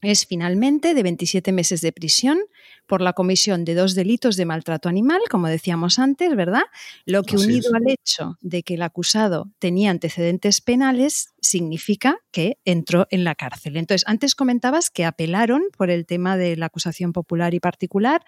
es 0.03 0.27
finalmente 0.27 0.95
de 0.95 1.03
27 1.03 1.53
meses 1.53 1.81
de 1.81 1.93
prisión 1.93 2.39
por 2.87 3.01
la 3.01 3.13
comisión 3.13 3.65
de 3.65 3.75
dos 3.75 3.95
delitos 3.95 4.37
de 4.37 4.45
maltrato 4.45 4.89
animal, 4.89 5.21
como 5.31 5.47
decíamos 5.47 5.99
antes, 5.99 6.35
¿verdad? 6.35 6.65
Lo 7.07 7.23
que 7.23 7.37
unido 7.37 7.71
al 7.75 7.89
hecho 7.89 8.37
de 8.41 8.65
que 8.65 8.75
el 8.75 8.83
acusado 8.83 9.51
tenía 9.61 9.91
antecedentes 9.91 10.61
penales 10.61 11.33
significa 11.41 12.19
que 12.33 12.59
entró 12.65 13.07
en 13.11 13.25
la 13.25 13.37
cárcel. 13.37 13.77
Entonces, 13.77 14.05
antes 14.07 14.35
comentabas 14.35 14.91
que 14.91 15.05
apelaron 15.05 15.63
por 15.79 15.89
el 15.89 16.05
tema 16.05 16.37
de 16.37 16.57
la 16.57 16.67
acusación 16.67 17.13
popular 17.13 17.55
y 17.55 17.61
particular. 17.61 18.25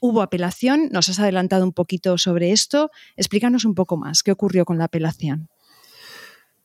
Hubo 0.00 0.20
apelación, 0.20 0.88
nos 0.90 1.08
has 1.08 1.20
adelantado 1.20 1.64
un 1.64 1.72
poquito 1.72 2.18
sobre 2.18 2.50
esto. 2.50 2.90
Explícanos 3.16 3.64
un 3.64 3.76
poco 3.76 3.96
más, 3.96 4.24
¿qué 4.24 4.32
ocurrió 4.32 4.64
con 4.64 4.76
la 4.76 4.86
apelación? 4.86 5.51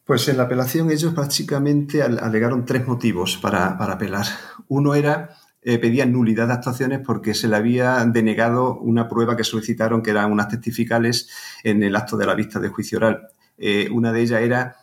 Pues 0.08 0.26
en 0.30 0.38
la 0.38 0.44
apelación 0.44 0.90
ellos 0.90 1.14
básicamente 1.14 2.02
alegaron 2.02 2.64
tres 2.64 2.88
motivos 2.88 3.36
para, 3.36 3.72
apelar. 3.74 4.26
Uno 4.70 4.96
era, 4.96 5.32
eh, 5.62 5.80
pedían 5.80 6.14
nulidad 6.14 6.48
de 6.48 6.54
actuaciones 6.54 7.02
porque 7.06 7.34
se 7.34 7.50
le 7.50 7.58
había 7.58 8.06
denegado 8.06 8.80
una 8.80 9.10
prueba 9.10 9.36
que 9.36 9.44
solicitaron, 9.44 10.02
que 10.02 10.12
eran 10.12 10.32
unas 10.32 10.48
testificales 10.48 11.30
en 11.62 11.84
el 11.84 11.94
acto 11.94 12.16
de 12.16 12.26
la 12.26 12.36
vista 12.36 12.58
de 12.62 12.70
juicio 12.70 13.00
oral. 13.00 13.28
Eh, 13.58 13.90
una 13.92 14.14
de 14.14 14.22
ellas 14.22 14.42
era 14.42 14.78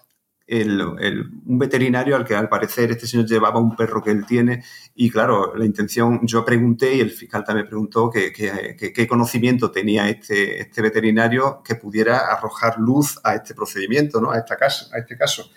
un 0.47 1.59
veterinario 1.59 2.17
al 2.17 2.25
que 2.25 2.35
al 2.35 2.49
parecer 2.49 2.91
este 2.91 3.07
señor 3.07 3.27
llevaba 3.27 3.61
un 3.61 3.75
perro 3.75 4.03
que 4.03 4.11
él 4.11 4.27
tiene 4.27 4.63
y 4.95 5.11
claro, 5.11 5.55
la 5.57 5.65
intención, 5.65 6.21
yo 6.27 6.45
pregunté 6.45 6.97
y 6.97 7.01
el 7.01 7.11
fiscal 7.11 7.45
también 7.45 7.67
preguntó 7.67 8.11
qué 8.11 9.07
conocimiento 9.09 9.71
tenía 9.71 10.09
este, 10.09 10.61
este 10.61 10.83
veterinario 10.83 11.63
que 11.65 11.77
pudiera 11.77 12.33
arrojar 12.33 12.79
luz 12.79 13.19
a 13.25 13.35
este 13.35 13.55
procedimiento, 13.55 14.21
¿no? 14.21 14.33
a, 14.33 14.39
esta 14.39 14.57
caso, 14.57 14.87
a 14.95 14.99
este 14.99 15.17
caso. 15.17 15.51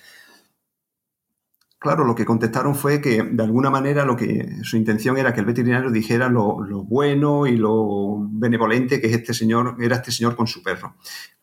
Claro, 1.80 2.06
lo 2.06 2.16
que 2.16 2.26
contestaron 2.26 2.74
fue 2.74 3.02
que 3.02 3.22
de 3.22 3.44
alguna 3.44 3.70
manera 3.70 4.04
lo 4.04 4.16
que 4.16 4.64
su 4.64 4.78
intención 4.78 5.18
era 5.18 5.34
que 5.34 5.42
el 5.42 5.46
veterinario 5.46 5.92
dijera 5.92 6.28
lo, 6.28 6.62
lo 6.64 6.84
bueno 6.84 7.46
y 7.46 7.56
lo 7.56 8.18
benevolente 8.32 9.00
que 9.00 9.08
es 9.08 9.14
este 9.14 9.34
señor, 9.34 9.76
era 9.80 9.98
este 9.98 10.12
señor 10.12 10.36
con 10.36 10.48
su 10.48 10.64
perro 10.64 10.96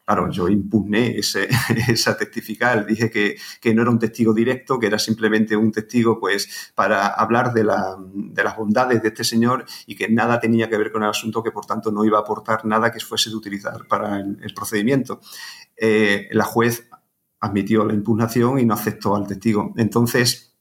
Claro, 0.07 0.31
yo 0.31 0.49
impugné 0.49 1.17
ese, 1.19 1.49
esa 1.89 2.17
testifical, 2.17 2.85
dije 2.87 3.11
que, 3.11 3.37
que, 3.59 3.75
no 3.75 3.81
era 3.81 3.91
un 3.91 3.99
testigo 3.99 4.35
directo, 4.35 4.79
que 4.79 4.87
era 4.87 4.99
simplemente 4.99 5.57
un 5.57 5.73
testigo 5.73 6.21
pues 6.21 6.73
para 6.75 7.07
hablar 7.07 7.55
de, 7.55 7.65
la, 7.65 7.97
de, 8.13 8.45
las 8.45 8.55
bondades 8.55 9.03
de 9.03 9.09
este 9.09 9.25
señor 9.25 9.65
y 9.87 9.97
que 9.97 10.09
nada 10.11 10.41
tenía 10.41 10.69
que 10.69 10.77
ver 10.77 10.93
con 10.93 11.05
el 11.05 11.09
asunto, 11.09 11.43
que 11.43 11.53
por 11.53 11.65
tanto 11.65 11.91
no 11.91 12.05
iba 12.05 12.19
a 12.19 12.21
aportar 12.21 12.67
nada 12.67 12.93
que 12.93 13.01
fuese 13.01 13.31
de 13.31 13.37
utilizar 13.37 13.87
para 13.89 14.21
el, 14.21 14.37
el 14.43 14.53
procedimiento. 14.53 15.21
Eh, 15.75 16.29
la 16.33 16.45
juez 16.45 16.87
admitió 17.41 17.85
la 17.85 17.95
impugnación 17.95 18.59
y 18.59 18.65
no 18.67 18.75
aceptó 18.75 19.17
al 19.17 19.27
testigo. 19.27 19.73
Entonces, 19.77 20.54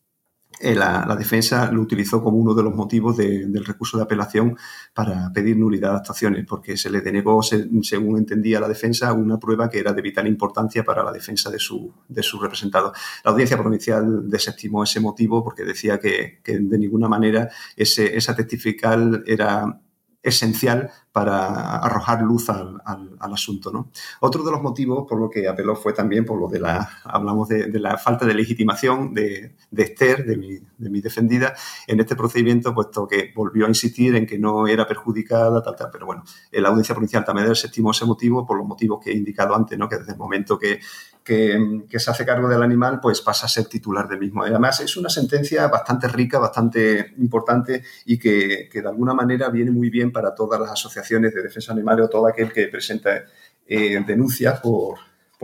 eh, 0.60 0.76
la, 0.76 1.16
defensa 1.18 1.72
lo 1.72 1.82
utilizó 1.82 2.24
como 2.24 2.38
uno 2.38 2.54
de 2.54 2.64
los 2.64 2.76
motivos 2.76 3.18
del 3.18 3.66
recurso 3.66 3.98
de 3.98 4.04
apelación 4.04 4.58
para 4.94 5.32
pedir 5.34 5.58
nulidad 5.58 5.92
de 5.92 5.98
actuaciones, 5.98 6.46
porque 6.48 6.78
se 6.78 6.90
le 6.90 7.02
denegó, 7.02 7.42
según 7.44 8.18
entendía 8.18 8.60
la 8.60 8.68
defensa, 8.68 9.14
una 9.14 9.38
prueba 9.40 9.70
que 9.70 9.80
era 9.80 9.94
de 9.94 10.02
vital 10.02 10.28
importancia 10.28 10.84
para 10.84 11.04
la 11.04 11.12
defensa 11.12 11.50
de 11.50 11.60
su, 11.60 11.94
de 12.08 12.24
su 12.24 12.40
representado. 12.40 12.94
La 13.24 13.32
audiencia 13.32 13.58
provincial 13.58 14.30
desestimó 14.30 14.84
ese 14.84 15.00
motivo 15.00 15.44
porque 15.44 15.64
decía 15.64 16.00
que, 16.00 16.40
de 16.44 16.78
ninguna 16.78 17.08
manera 17.08 17.50
ese, 17.76 18.16
esa 18.16 18.36
testifical 18.36 19.24
era 19.26 19.83
esencial 20.24 20.90
para 21.12 21.76
arrojar 21.78 22.22
luz 22.24 22.50
al, 22.50 22.82
asunto. 23.20 23.72
¿no? 23.72 23.92
Otro 24.22 24.44
de 24.44 24.52
los 24.52 24.62
motivos 24.62 25.06
por 25.08 25.20
lo 25.20 25.30
que 25.30 25.48
apeló 25.48 25.76
fue 25.76 25.94
también 25.94 26.26
por 26.26 26.40
lo 26.40 26.48
de 26.48 26.60
la, 26.60 26.90
hablamos 27.04 27.50
de, 27.50 27.68
la 27.80 27.98
falta 27.98 28.26
de 28.26 28.34
legitimación 28.34 29.14
de, 29.14 29.56
Esther, 29.76 30.26
de 30.26 30.38
mi, 30.38 30.60
de 30.78 30.90
mi, 30.90 31.02
defendida, 31.02 31.54
en 31.88 32.00
este 32.00 32.16
procedimiento, 32.16 32.74
puesto 32.74 33.08
que 33.08 33.32
volvió 33.36 33.66
a 33.66 33.70
insistir 33.70 34.16
en 34.16 34.26
que 34.26 34.40
no 34.40 34.68
era 34.68 34.88
perjudicada, 34.88 35.62
tal, 35.62 35.76
tal. 35.76 35.90
Pero 35.92 36.06
bueno, 36.06 36.24
la 36.52 36.70
audiencia 36.70 36.96
provincial 36.96 37.26
también 37.26 37.50
desestimó 37.50 37.92
ese 37.92 38.06
motivo 38.06 38.46
por 38.46 38.58
los 38.58 38.66
motivos 38.66 39.00
que 39.04 39.12
he 39.12 39.16
indicado 39.16 39.56
antes, 39.56 39.78
¿no? 39.78 39.90
que 39.90 39.98
desde 39.98 40.14
el 40.14 40.18
momento 40.18 40.58
que 40.58 40.80
que, 41.24 41.88
se 41.98 42.12
hace 42.12 42.26
cargo 42.26 42.48
del 42.48 42.62
animal, 42.62 43.00
pues 43.02 43.22
pasa 43.22 43.46
a 43.46 43.50
ser 43.50 43.66
titular 43.66 44.08
del 44.08 44.20
mismo. 44.20 44.44
Además, 44.44 44.82
es 44.82 44.98
una 44.98 45.10
sentencia 45.10 45.68
bastante 45.68 46.08
rica, 46.08 46.38
bastante 46.38 47.14
importante 47.18 47.84
y 48.06 48.18
que, 48.20 48.70
de 48.72 48.88
alguna 48.88 49.14
manera 49.14 49.50
viene 49.50 49.72
muy 49.72 49.90
bien 49.90 50.12
para 50.12 50.36
todas 50.36 50.60
las 50.60 50.72
asociaciones 50.72 51.34
de 51.34 51.42
defensa 51.42 51.72
animal 51.72 52.02
o 52.02 52.10
todo 52.10 52.28
aquel 52.28 52.52
que 52.52 52.68
presenta 52.68 53.24
eh, 53.66 54.04
denuncias 54.06 54.60
por, 54.60 55.00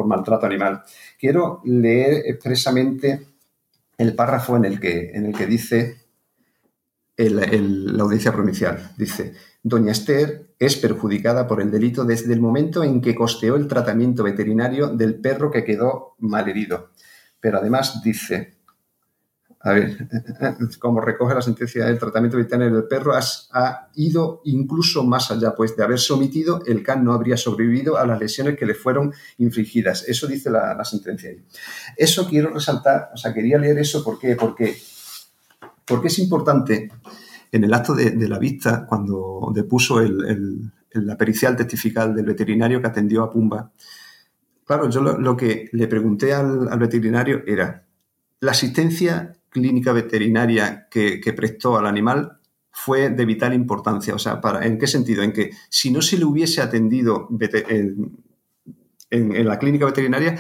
maltrato 0.06 0.46
animal. 0.46 0.82
Quiero 1.20 1.62
leer 1.66 2.24
expresamente 2.26 3.28
el 3.98 4.16
párrafo 4.16 4.56
en 4.56 4.64
el 4.64 4.80
que, 4.80 5.12
en 5.14 5.26
el 5.26 5.36
que 5.36 5.46
dice 5.46 6.09
la 7.20 8.04
audiencia 8.04 8.32
provincial. 8.32 8.92
Dice, 8.98 9.34
Doña 9.62 9.92
Esther 9.92 10.54
es 10.58 10.78
perjudicada 10.78 11.48
por 11.48 11.62
el 11.62 11.72
delito 11.72 12.06
desde 12.06 12.34
el 12.34 12.40
momento 12.40 12.84
en 12.84 13.02
que 13.02 13.16
costeó 13.16 13.56
el 13.56 13.68
tratamiento 13.68 14.24
veterinario 14.24 14.88
del 14.88 15.16
perro 15.16 15.52
que 15.52 15.66
quedó 15.66 16.16
malherido. 16.20 16.92
Pero 17.42 17.58
además 17.58 18.02
dice, 18.04 18.60
a 19.62 19.74
ver, 19.74 20.08
como 20.80 21.02
recoge 21.02 21.36
la 21.36 21.42
sentencia 21.42 21.86
del 21.86 22.00
tratamiento 22.00 22.38
veterinario 22.38 22.76
del 22.76 22.88
perro, 22.88 23.14
ha 23.16 23.90
ido 23.96 24.42
incluso 24.46 25.04
más 25.04 25.32
allá, 25.32 25.54
pues 25.56 25.76
de 25.76 25.84
haberse 25.84 26.14
omitido, 26.14 26.62
el 26.66 26.82
can 26.82 27.04
no 27.04 27.14
habría 27.14 27.36
sobrevivido 27.36 27.98
a 27.98 28.06
las 28.06 28.20
lesiones 28.20 28.58
que 28.58 28.66
le 28.66 28.74
fueron 28.74 29.14
infligidas. 29.38 30.08
Eso 30.08 30.28
dice 30.28 30.50
la, 30.50 30.74
la 30.74 30.86
sentencia. 30.86 31.32
Eso 31.98 32.28
quiero 32.28 32.54
resaltar, 32.54 33.12
o 33.14 33.18
sea, 33.18 33.34
quería 33.34 33.58
leer 33.58 33.78
eso, 33.80 34.04
¿por 34.04 34.18
qué? 34.18 34.38
Porque, 34.38 34.78
porque 35.90 36.08
es 36.08 36.20
importante 36.20 36.92
en 37.52 37.64
el 37.64 37.74
acto 37.74 37.96
de, 37.96 38.30
la 38.30 38.38
vista, 38.38 38.86
cuando 38.86 39.52
depuso 39.54 40.00
la 40.92 41.18
pericial 41.18 41.56
testifical 41.56 42.16
del 42.16 42.26
veterinario 42.26 42.80
que 42.80 42.88
atendió 42.88 43.24
a 43.24 43.32
Pumba, 43.32 43.72
claro, 44.66 44.90
yo 44.90 45.02
lo, 45.02 45.36
que 45.36 45.68
le 45.72 45.88
pregunté 45.88 46.34
al, 46.34 46.78
veterinario 46.78 47.42
era, 47.48 47.88
¿la 48.40 48.52
asistencia 48.52 49.36
clínica 49.50 49.92
veterinaria 49.92 50.88
que, 50.92 51.34
prestó 51.36 51.78
al 51.78 51.88
animal 51.88 52.40
fue 52.72 53.10
de 53.10 53.26
vital 53.26 53.56
importancia? 53.56 54.14
O 54.14 54.20
sea, 54.20 54.40
¿en 54.62 54.78
qué 54.78 54.86
sentido? 54.86 55.24
En 55.24 55.34
que 55.34 55.52
si 55.70 55.92
no 55.92 56.04
se 56.04 56.20
le 56.20 56.26
hubiese 56.26 56.62
atendido 56.62 57.28
en, 57.32 58.16
en 59.10 59.48
la 59.48 59.58
clínica 59.58 59.86
veterinaria, 59.86 60.38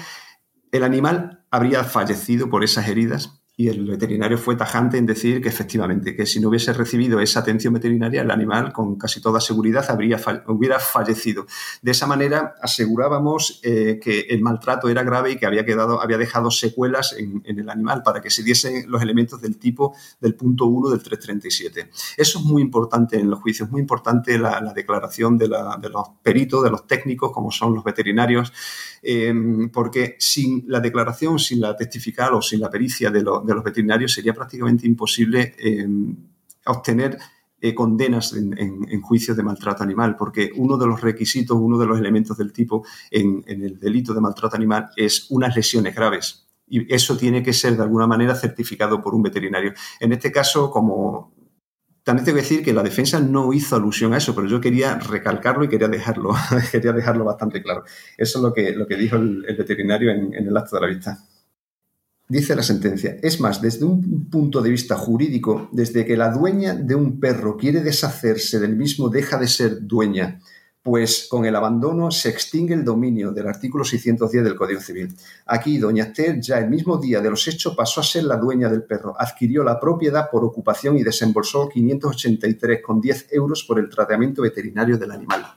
el 0.71 0.83
animal 0.83 1.43
habría 1.49 1.83
fallecido 1.83 2.51
por 2.51 2.63
esas 2.63 2.87
heridas 2.87 3.38
y 3.59 3.67
el 3.67 3.85
veterinario 3.85 4.37
fue 4.37 4.55
tajante 4.55 4.97
en 4.97 5.05
decir 5.05 5.41
que 5.41 5.49
efectivamente, 5.49 6.15
que 6.15 6.25
si 6.25 6.39
no 6.39 6.47
hubiese 6.47 6.71
recibido 6.71 7.19
esa 7.19 7.41
atención 7.41 7.73
veterinaria, 7.73 8.21
el 8.21 8.31
animal 8.31 8.71
con 8.71 8.95
casi 8.95 9.19
toda 9.19 9.41
seguridad 9.41 9.83
habría, 9.89 10.17
hubiera 10.47 10.79
fallecido. 10.79 11.45
De 11.81 11.91
esa 11.91 12.07
manera 12.07 12.55
asegurábamos 12.61 13.59
eh, 13.63 13.99
que 14.01 14.21
el 14.29 14.41
maltrato 14.41 14.87
era 14.87 15.03
grave 15.03 15.31
y 15.31 15.35
que 15.35 15.45
había, 15.45 15.65
quedado, 15.65 16.01
había 16.01 16.17
dejado 16.17 16.51
secuelas 16.51 17.13
en, 17.17 17.43
el 17.43 17.69
animal 17.69 18.01
para 18.01 18.21
que 18.21 18.29
se 18.29 18.43
diesen 18.43 18.89
los 18.89 19.01
elementos 19.01 19.41
del 19.41 19.57
tipo 19.57 19.93
del 20.21 20.35
punto 20.35 20.63
1 20.63 20.91
del 20.91 21.03
337. 21.03 21.89
Eso 22.15 22.39
es 22.39 22.45
muy 22.45 22.61
importante 22.61 23.19
en 23.19 23.29
los 23.29 23.41
juicios, 23.41 23.67
es 23.67 23.73
muy 23.73 23.81
importante 23.81 24.39
la, 24.39 24.71
declaración 24.73 25.37
de, 25.37 25.49
los 25.49 26.07
peritos, 26.23 26.63
de 26.63 26.69
los 26.69 26.87
técnicos, 26.87 27.33
como 27.33 27.51
son 27.51 27.75
los 27.75 27.83
veterinarios, 27.83 28.53
eh, 29.03 29.33
porque 29.73 30.15
sin 30.17 30.63
la 30.67 30.79
declaración, 30.79 31.39
sin 31.39 31.59
la 31.59 31.75
testifical 31.75 32.35
o 32.35 32.41
sin 32.41 32.61
la 32.61 32.69
pericia 32.69 33.11
de 33.11 33.21
los 33.21 33.48
de 33.49 33.55
los 33.55 33.63
veterinarios 33.63 34.13
sería 34.13 34.33
prácticamente 34.33 34.87
imposible 34.87 35.55
eh, 35.57 35.87
obtener 36.65 37.17
eh, 37.61 37.75
condenas 37.75 38.33
en, 38.33 39.01
juicios 39.01 39.35
de 39.35 39.43
maltrato 39.43 39.83
animal, 39.83 40.15
porque 40.15 40.51
uno 40.55 40.77
de 40.77 40.87
los 40.87 41.01
requisitos, 41.01 41.57
uno 41.59 41.77
de 41.77 41.85
los 41.85 41.99
elementos 41.99 42.37
del 42.37 42.53
tipo 42.53 42.85
en, 43.11 43.43
el 43.47 43.77
delito 43.77 44.13
de 44.13 44.21
maltrato 44.21 44.55
animal 44.55 44.89
es 44.95 45.29
unas 45.29 45.55
lesiones 45.55 45.93
graves. 45.93 46.47
Y 46.67 46.93
eso 46.93 47.17
tiene 47.17 47.43
que 47.43 47.51
ser 47.51 47.75
de 47.75 47.83
alguna 47.83 48.07
manera 48.07 48.33
certificado 48.35 49.01
por 49.01 49.13
un 49.13 49.23
veterinario. 49.23 49.73
En 49.99 50.13
este 50.13 50.31
caso, 50.31 50.71
como 50.71 51.33
también 52.03 52.23
tengo 52.23 52.37
que 52.37 52.43
decir 52.43 52.63
que 52.63 52.73
la 52.73 52.83
defensa 52.83 53.19
no 53.19 53.51
hizo 53.51 53.75
alusión 53.75 54.13
a 54.13 54.17
eso, 54.17 54.33
pero 54.33 54.47
yo 54.47 54.61
quería 54.61 54.95
recalcarlo 54.95 55.65
y 55.65 55.69
quería 55.69 55.89
dejarlo, 55.89 56.33
quería 56.71 56.93
dejarlo 56.93 57.25
bastante 57.25 57.61
claro. 57.61 57.83
Eso 58.17 58.39
es 58.39 58.43
lo 58.43 58.53
que, 58.53 58.71
lo 58.71 58.87
que 58.87 58.95
dijo 58.95 59.17
el, 59.17 59.41
veterinario 59.57 60.11
en, 60.11 60.33
en 60.33 60.47
el 60.47 60.55
acto 60.55 60.77
de 60.77 60.81
la 60.81 60.87
vista. 60.87 61.19
Dice 62.31 62.55
la 62.55 62.61
sentencia, 62.61 63.17
es 63.23 63.39
más, 63.39 63.59
desde 63.59 63.85
un 63.85 64.29
punto 64.29 64.61
de 64.61 64.69
vista 64.69 64.95
jurídico, 64.95 65.67
desde 65.71 66.05
que 66.05 66.15
la 66.15 66.29
dueña 66.29 66.75
de 66.75 66.93
un 66.93 67.19
perro 67.19 67.57
quiere 67.57 67.81
deshacerse 67.81 68.59
del 68.59 68.75
mismo, 68.75 69.09
deja 69.09 69.39
de 69.39 69.47
ser 69.47 69.87
dueña, 69.87 70.39
pues 70.83 71.25
con 71.27 71.45
el 71.45 71.55
abandono 71.55 72.11
se 72.11 72.29
extingue 72.29 72.75
el 72.75 72.85
dominio 72.85 73.31
del 73.31 73.47
artículo 73.47 73.83
610 73.83 74.43
del 74.43 74.55
Código 74.55 74.79
Civil. 74.79 75.11
Aquí, 75.47 75.79
doña 75.79 76.03
Esther, 76.03 76.39
ya 76.39 76.59
el 76.59 76.69
mismo 76.69 76.97
día 76.97 77.19
de 77.19 77.31
los 77.31 77.47
hechos, 77.47 77.75
pasó 77.75 78.01
a 78.01 78.03
ser 78.03 78.25
la 78.25 78.37
dueña 78.37 78.69
del 78.69 78.83
perro, 78.83 79.15
adquirió 79.19 79.63
la 79.63 79.79
propiedad 79.79 80.29
por 80.29 80.45
ocupación 80.45 80.99
y 80.99 81.03
desembolsó 81.03 81.67
583,10 81.67 83.25
euros 83.31 83.63
por 83.63 83.79
el 83.79 83.89
tratamiento 83.89 84.43
veterinario 84.43 84.99
del 84.99 85.11
animal. 85.11 85.47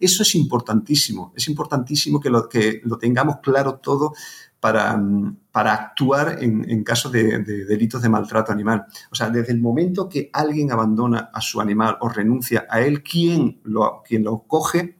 Eso 0.00 0.24
es 0.24 0.34
importantísimo, 0.34 1.32
es 1.36 1.46
importantísimo 1.46 2.18
que 2.20 2.30
lo, 2.30 2.48
que 2.48 2.80
lo 2.82 2.98
tengamos 2.98 3.36
claro 3.40 3.76
todo 3.76 4.12
para, 5.52 5.72
actuar 5.72 6.38
en, 6.42 6.68
en 6.68 6.82
caso 6.82 7.08
de, 7.08 7.38
delitos 7.38 8.02
de 8.02 8.08
maltrato 8.08 8.50
animal. 8.50 8.84
O 9.10 9.14
sea, 9.14 9.30
desde 9.30 9.52
el 9.52 9.60
momento 9.60 10.08
que 10.08 10.28
alguien 10.32 10.72
abandona 10.72 11.30
a 11.32 11.40
su 11.40 11.60
animal 11.60 11.96
o 12.00 12.08
renuncia 12.08 12.66
a 12.68 12.80
él, 12.80 13.02
quien 13.02 13.60
lo, 13.62 14.02
quien 14.04 14.24
lo 14.24 14.42
coge 14.46 14.98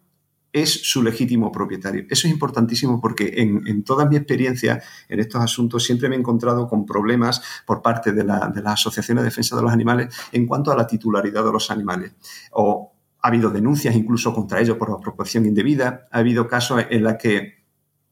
es 0.53 0.89
su 0.89 1.03
legítimo 1.03 1.51
propietario. 1.51 2.05
Eso 2.09 2.29
es 2.29 2.33
importantísimo 2.33 3.01
porque 3.01 3.35
en, 3.37 3.67
en, 3.67 3.83
toda 3.83 4.07
mi 4.07 4.17
experiencia 4.17 4.81
en 5.09 5.21
estos 5.21 5.43
asuntos 5.43 5.85
siempre 5.85 6.09
me 6.09 6.15
he 6.15 6.19
encontrado 6.19 6.69
con 6.69 6.87
problemas 6.87 7.43
por 7.67 7.83
parte 7.83 8.13
de, 8.13 8.25
la, 8.25 8.49
de 8.49 8.63
las 8.63 8.75
asociaciones 8.75 9.23
de 9.23 9.31
defensa 9.31 9.57
de 9.57 9.63
los 9.63 9.73
animales 9.73 10.15
en 10.33 10.47
cuanto 10.47 10.71
a 10.71 10.77
la 10.77 10.87
titularidad 10.87 11.45
de 11.45 11.53
los 11.53 11.71
animales. 11.71 12.13
O 12.53 12.93
ha 13.21 13.29
habido 13.29 13.51
denuncias 13.51 13.97
incluso 13.97 14.33
contra 14.33 14.61
ellos 14.61 14.77
por 14.77 14.91
apropiación 14.91 15.45
indebida. 15.45 16.07
Ha 16.13 16.19
habido 16.19 16.47
casos 16.47 16.85
en 16.89 17.03
los 17.03 17.17
que 17.17 17.66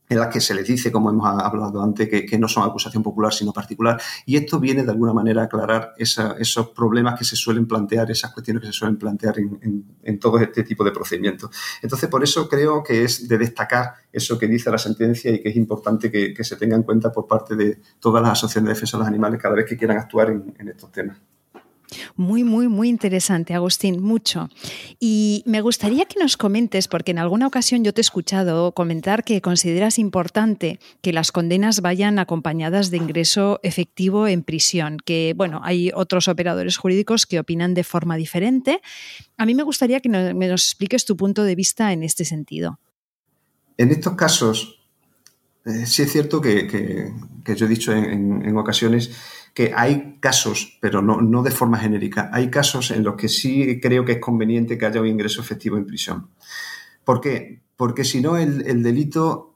en 0.09 0.19
las 0.19 0.29
que 0.29 0.41
se 0.41 0.55
les 0.55 0.67
dice, 0.67 0.93
como 0.93 1.11
hemos 1.11 1.27
hablado 1.27 1.83
antes, 1.83 2.09
que, 2.09 2.39
no 2.39 2.49
son 2.49 2.69
acusación 2.69 3.03
popular 3.03 3.33
sino 3.33 3.53
particular. 3.53 4.01
Y 4.27 4.37
esto 4.37 4.61
viene 4.61 4.83
de 4.83 4.91
alguna 4.91 5.13
manera 5.13 5.43
a 5.43 5.45
aclarar 5.45 5.95
esos 5.97 6.69
problemas 6.71 7.19
que 7.19 7.25
se 7.25 7.37
suelen 7.37 7.67
plantear, 7.67 8.11
esas 8.11 8.33
cuestiones 8.33 8.61
que 8.61 8.67
se 8.67 8.73
suelen 8.73 8.97
plantear 8.97 9.37
en, 9.39 10.19
todo 10.19 10.39
este 10.39 10.63
tipo 10.63 10.85
de 10.85 10.93
procedimientos. 10.93 11.51
Entonces, 11.83 12.09
por 12.09 12.23
eso 12.23 12.49
creo 12.49 12.83
que 12.83 13.05
es 13.05 13.29
de 13.29 13.39
destacar 13.39 13.95
eso 14.13 14.39
que 14.39 14.47
dice 14.47 14.71
la 14.71 14.79
sentencia 14.79 15.31
y 15.31 15.43
que 15.43 15.49
es 15.49 15.57
importante 15.57 16.11
que, 16.11 16.45
se 16.45 16.57
tenga 16.57 16.77
en 16.77 16.83
cuenta 16.83 17.11
por 17.11 17.27
parte 17.27 17.57
de 17.57 17.79
todas 17.99 18.23
las 18.23 18.33
asociaciones 18.33 18.69
de 18.69 18.75
defensa 18.75 18.99
de 18.99 19.01
los 19.01 19.09
animales 19.09 19.41
cada 19.41 19.55
vez 19.55 19.65
que 19.65 19.79
quieran 19.79 19.97
actuar 19.97 20.31
en 20.31 20.69
estos 20.69 20.93
temas. 20.93 21.17
Muy, 22.17 22.45
muy, 22.45 22.69
muy 22.69 22.89
interesante, 22.89 23.55
Agustín, 23.55 24.03
mucho. 24.03 24.49
Y 25.01 25.43
me 25.47 25.61
gustaría 25.61 26.05
que 26.07 26.19
nos 26.21 26.37
comentes, 26.37 26.89
porque 26.89 27.13
en 27.13 27.19
alguna 27.19 27.47
ocasión 27.47 27.85
yo 27.85 27.93
te 27.93 28.01
he 28.01 28.03
escuchado 28.03 28.73
comentar 28.73 29.25
que 29.25 29.41
consideras 29.41 29.99
importante 29.99 30.79
que 31.03 31.13
las 31.13 31.33
condenas 31.33 31.81
vayan 31.81 32.19
acompañadas 32.19 32.91
de 32.91 32.97
ingreso 32.99 33.61
efectivo 33.63 34.27
en 34.27 34.43
prisión, 34.43 34.99
que, 35.05 35.35
bueno, 35.37 35.61
hay 35.65 35.91
otros 35.95 36.29
operadores 36.29 36.77
jurídicos 36.77 37.27
que 37.27 37.39
opinan 37.39 37.75
de 37.75 37.85
forma 37.85 38.17
diferente. 38.17 38.81
A 39.37 39.47
mí 39.47 39.55
me 39.55 39.63
gustaría 39.63 40.01
que 40.01 40.09
me 40.09 40.49
nos 40.49 40.67
expliques 40.67 41.05
tu 41.05 41.17
punto 41.17 41.45
de 41.45 41.55
vista 41.55 41.93
en 41.93 42.03
este 42.03 42.25
sentido. 42.25 42.79
en 43.77 43.91
estos 43.91 44.15
casos, 44.15 44.85
eh, 45.65 45.87
sí 45.87 46.03
es 46.03 46.13
cierto 46.13 46.41
que, 46.41 47.13
yo 47.57 47.67
he 47.67 47.69
dicho 47.69 47.93
en, 47.93 48.57
ocasiones 48.57 49.11
que 49.55 49.73
hay 49.75 50.19
casos, 50.19 50.77
pero 50.81 51.01
no, 51.01 51.43
de 51.43 51.51
forma 51.53 51.79
genérica, 51.79 52.29
hay 52.33 52.51
casos 52.51 52.91
en 52.91 53.05
los 53.05 53.15
que 53.15 53.29
sí 53.29 53.79
creo 53.81 54.05
que 54.05 54.13
es 54.13 54.19
conveniente 54.19 54.77
que 54.77 54.85
haya 54.85 55.01
un 55.01 55.07
ingreso 55.07 55.41
efectivo 55.41 55.77
en 55.77 55.87
prisión. 55.87 56.29
¿Por 57.05 57.21
qué? 57.21 57.63
Porque 57.77 58.05
si 58.05 58.21
no, 58.21 58.37
el, 58.37 58.83
delito 58.83 59.55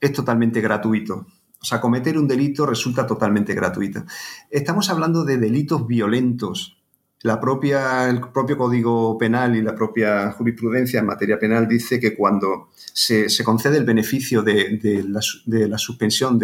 es 0.00 0.12
totalmente 0.12 0.60
gratuito. 0.60 1.26
O 1.60 1.64
sea, 1.64 1.80
cometer 1.80 2.16
un 2.16 2.28
delito 2.28 2.64
resulta 2.64 3.04
totalmente 3.04 3.52
gratuito. 3.52 4.04
Estamos 4.48 4.88
hablando 4.90 5.24
de 5.24 5.38
delitos 5.38 5.86
violentos. 5.86 6.76
La 7.22 7.38
propia, 7.38 8.08
el 8.08 8.20
propio 8.20 8.56
Código 8.56 9.18
Penal 9.18 9.56
y 9.56 9.60
la 9.60 9.74
propia 9.74 10.30
jurisprudencia 10.32 11.00
en 11.00 11.06
materia 11.06 11.38
penal 11.38 11.68
dice 11.68 12.00
que 12.00 12.14
cuando 12.14 12.70
se, 12.74 13.26
concede 13.44 13.76
el 13.76 13.84
beneficio 13.84 14.42
de, 14.42 15.04
la, 15.04 15.78
suspensión 15.78 16.38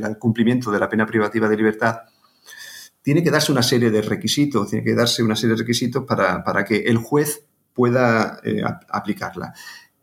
del 0.00 0.18
cumplimiento 0.18 0.70
de 0.70 0.78
la 0.78 0.88
pena 0.88 1.06
privativa 1.06 1.48
de 1.48 1.56
libertad, 1.56 2.00
tiene 3.02 3.22
que 3.22 3.30
darse 3.30 3.52
una 3.52 3.62
serie 3.62 3.90
de 3.90 4.02
requisitos, 4.02 4.70
tiene 4.70 4.84
que 4.84 4.94
darse 4.94 5.22
una 5.22 5.36
serie 5.36 5.56
de 5.56 5.62
requisitos 5.62 6.04
para, 6.04 6.44
para 6.44 6.64
que 6.64 6.78
el 6.78 6.98
juez 6.98 7.44
pueda 7.74 8.38
eh, 8.44 8.62
aplicarla. 8.88 9.54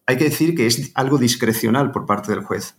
Hay 0.06 0.18
que 0.18 0.26
decir 0.26 0.56
que 0.56 0.66
es 0.66 0.92
algo 0.96 1.18
discrecional 1.18 1.92
por 1.92 2.06
parte 2.06 2.32
del 2.32 2.44
juez. 2.44 2.76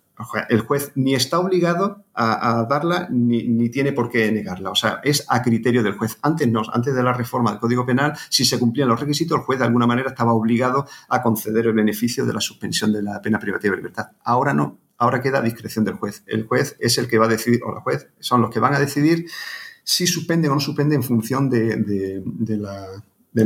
El 0.49 0.61
juez 0.61 0.93
ni 0.97 1.15
está 1.15 1.39
obligado 1.39 2.05
a, 2.13 2.67
darla 2.69 3.09
ni, 3.11 3.71
tiene 3.71 3.93
por 3.93 4.11
qué 4.11 4.31
negarla. 4.31 4.71
O 4.71 4.75
sea, 4.75 5.01
es 5.03 5.25
a 5.29 5.41
criterio 5.41 5.83
del 5.83 5.95
juez. 5.95 6.19
Antes 6.23 6.49
no, 6.49 6.63
antes 6.73 6.95
de 6.95 7.03
la 7.03 7.13
reforma 7.13 7.53
del 7.53 7.61
Código 7.61 7.87
Penal, 7.87 8.15
si 8.29 8.45
se 8.45 8.59
cumplían 8.59 8.89
los 8.89 9.01
requisitos, 9.01 9.39
el 9.39 9.45
juez 9.45 9.59
de 9.59 9.65
alguna 9.65 9.87
manera 9.87 10.11
estaba 10.11 10.35
obligado 10.35 10.87
a 11.09 11.23
conceder 11.23 11.67
el 11.67 11.73
beneficio 11.73 12.27
de 12.27 12.35
la 12.35 12.41
suspensión 12.41 12.93
de 12.93 13.03
la 13.03 13.23
pena 13.23 13.39
privativa 13.39 13.73
de 13.73 13.79
libertad. 13.79 14.09
Ahora 14.25 14.53
no, 14.53 14.79
ahora 15.01 15.21
queda 15.21 15.39
a 15.39 15.43
discreción 15.43 15.85
del 15.85 15.95
juez. 15.95 16.23
El 16.27 16.47
juez 16.47 16.77
es 16.79 16.97
el 16.99 17.09
que 17.09 17.19
va 17.19 17.27
a 17.27 17.29
decidir, 17.29 17.61
o 17.65 17.75
la 17.75 17.81
juez 17.81 18.07
son 18.21 18.41
los 18.41 18.51
que 18.51 18.61
van 18.61 18.75
a 18.75 18.79
decidir 18.79 19.29
si 19.83 20.07
suspenden 20.07 20.53
o 20.53 20.55
no 20.55 20.61
suspenden 20.61 21.01
en 21.01 21.03
función 21.03 21.51
de 21.51 22.57
la 22.57 23.03
de 23.33 23.45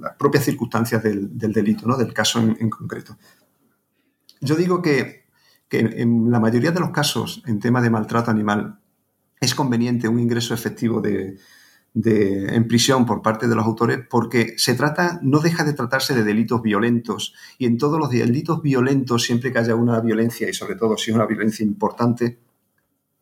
las 0.00 0.16
propias 0.16 0.44
circunstancias 0.44 1.02
del, 1.02 1.30
delito, 1.38 1.86
¿no? 1.86 1.96
del 1.96 2.12
caso 2.12 2.40
en, 2.40 2.70
concreto. 2.70 3.16
Yo 4.40 4.56
digo 4.56 4.82
que, 4.82 5.20
en 5.70 6.30
la 6.30 6.40
mayoría 6.40 6.72
de 6.72 6.80
los 6.80 6.90
casos 6.90 7.42
en 7.46 7.60
tema 7.60 7.80
de 7.80 7.90
maltrato 7.90 8.30
animal 8.30 8.80
es 9.40 9.54
conveniente 9.54 10.08
un 10.08 10.18
ingreso 10.18 10.52
efectivo 10.52 11.00
de, 11.00 11.38
en 11.94 12.68
prisión 12.68 13.04
por 13.04 13.20
parte 13.20 13.48
de 13.48 13.56
los 13.56 13.64
autores 13.64 13.98
porque 14.08 14.54
se 14.56 14.74
trata, 14.74 15.18
no 15.22 15.40
deja 15.40 15.64
de 15.64 15.72
tratarse 15.72 16.14
de 16.14 16.22
delitos 16.22 16.62
violentos 16.62 17.34
y 17.58 17.66
en 17.66 17.78
todos 17.78 17.98
los 17.98 18.10
delitos 18.10 18.62
violentos, 18.62 19.24
siempre 19.24 19.52
que 19.52 19.58
haya 19.58 19.74
una 19.74 20.00
violencia 20.00 20.48
y 20.48 20.54
sobre 20.54 20.76
todo 20.76 20.96
si 20.96 21.10
es 21.10 21.16
una 21.16 21.26
violencia 21.26 21.64
importante, 21.64 22.38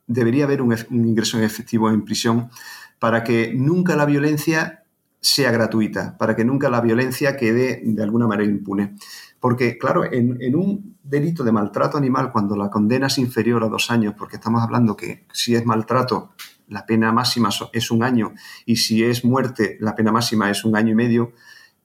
debería 0.06 0.44
haber 0.44 0.60
un, 0.60 0.76
un 0.90 1.06
ingreso 1.06 1.38
en 1.38 1.44
efectivo 1.44 1.88
en 1.90 2.04
prisión 2.04 2.50
para 2.98 3.24
que 3.24 3.54
nunca 3.54 3.96
la 3.96 4.04
violencia 4.04 4.84
sea 5.20 5.50
gratuita, 5.50 6.16
para 6.16 6.36
que 6.36 6.44
nunca 6.44 6.70
la 6.70 6.80
violencia 6.80 7.36
quede 7.36 7.80
de 7.84 8.02
alguna 8.02 8.26
manera 8.26 8.48
impune. 8.48 8.94
Porque, 9.40 9.78
claro, 9.78 10.04
en, 10.10 10.56
un 10.56 10.96
delito 11.02 11.44
de 11.44 11.52
maltrato 11.52 11.96
animal, 11.96 12.32
cuando 12.32 12.56
la 12.56 12.70
condena 12.70 13.06
es 13.06 13.18
inferior 13.18 13.62
a 13.62 13.68
dos 13.68 13.90
años, 13.90 14.14
porque 14.18 14.36
estamos 14.36 14.62
hablando 14.62 14.96
que 14.96 15.26
si 15.32 15.54
es 15.54 15.64
maltrato, 15.64 16.30
la 16.68 16.86
pena 16.86 17.12
máxima 17.12 17.50
es 17.72 17.90
un 17.90 18.02
año, 18.02 18.34
y 18.66 18.76
si 18.76 19.04
es 19.04 19.24
muerte, 19.24 19.76
la 19.80 19.94
pena 19.94 20.12
máxima 20.12 20.50
es 20.50 20.64
un 20.64 20.76
año 20.76 20.92
y 20.92 20.94
medio, 20.94 21.32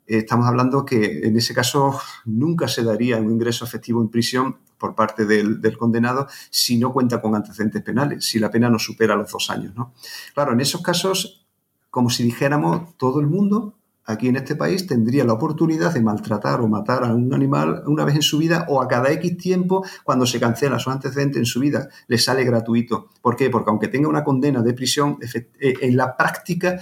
eh, 0.06 0.18
estamos 0.20 0.48
hablando 0.48 0.86
que 0.86 1.22
en 1.24 1.38
ese 1.38 1.54
caso 1.54 2.00
nunca 2.26 2.68
se 2.68 2.84
daría 2.84 3.18
un 3.18 3.32
ingreso 3.32 3.64
efectivo 3.66 4.02
en 4.02 4.10
prisión 4.10 4.58
por 4.78 4.96
parte 4.96 5.26
del, 5.26 5.78
condenado 5.78 6.28
si 6.50 6.78
no 6.78 6.92
cuenta 6.92 7.22
con 7.22 7.36
antecedentes 7.36 7.82
penales, 7.82 8.26
si 8.26 8.40
la 8.40 8.52
pena 8.52 8.70
no 8.70 8.80
supera 8.80 9.16
los 9.16 9.32
dos 9.32 9.50
años. 9.50 9.74
¿no? 9.76 9.94
Claro, 10.34 10.54
en 10.54 10.60
esos 10.60 10.82
casos 10.82 11.48
como 11.90 12.10
si 12.10 12.24
dijéramos 12.24 12.98
todo 12.98 13.20
el 13.20 13.28
mundo 13.28 13.76
aquí 14.06 14.28
en 14.28 14.36
este 14.36 14.56
país 14.56 14.86
tendría 14.88 15.24
la 15.24 15.34
oportunidad 15.34 15.94
de 15.94 16.02
maltratar 16.02 16.62
o 16.62 16.68
matar 16.68 17.04
a 17.04 17.14
un 17.14 17.34
animal 17.34 17.84
una 17.88 18.06
vez 18.06 18.16
en 18.16 18.22
su 18.22 18.38
vida 18.38 18.66
o 18.70 18.82
a 18.82 18.88
cada 18.88 19.12
X 19.12 19.38
tiempo 19.38 19.86
cuando 20.04 20.26
se 20.26 20.40
cancela 20.40 20.80
su 20.80 20.90
antecedente 20.90 21.40
en 21.40 21.46
su 21.46 21.60
vida. 21.60 21.90
Le 22.08 22.18
sale 22.18 22.44
gratuito. 22.44 23.10
¿Por 23.22 23.36
qué? 23.36 23.50
Porque 23.50 23.70
aunque 23.70 23.88
tenga 23.88 24.10
una 24.10 24.24
condena 24.24 24.62
de 24.62 24.74
prisión, 24.74 25.18
eh, 25.22 25.74
en 25.82 25.98
la 25.98 26.18
práctica 26.18 26.80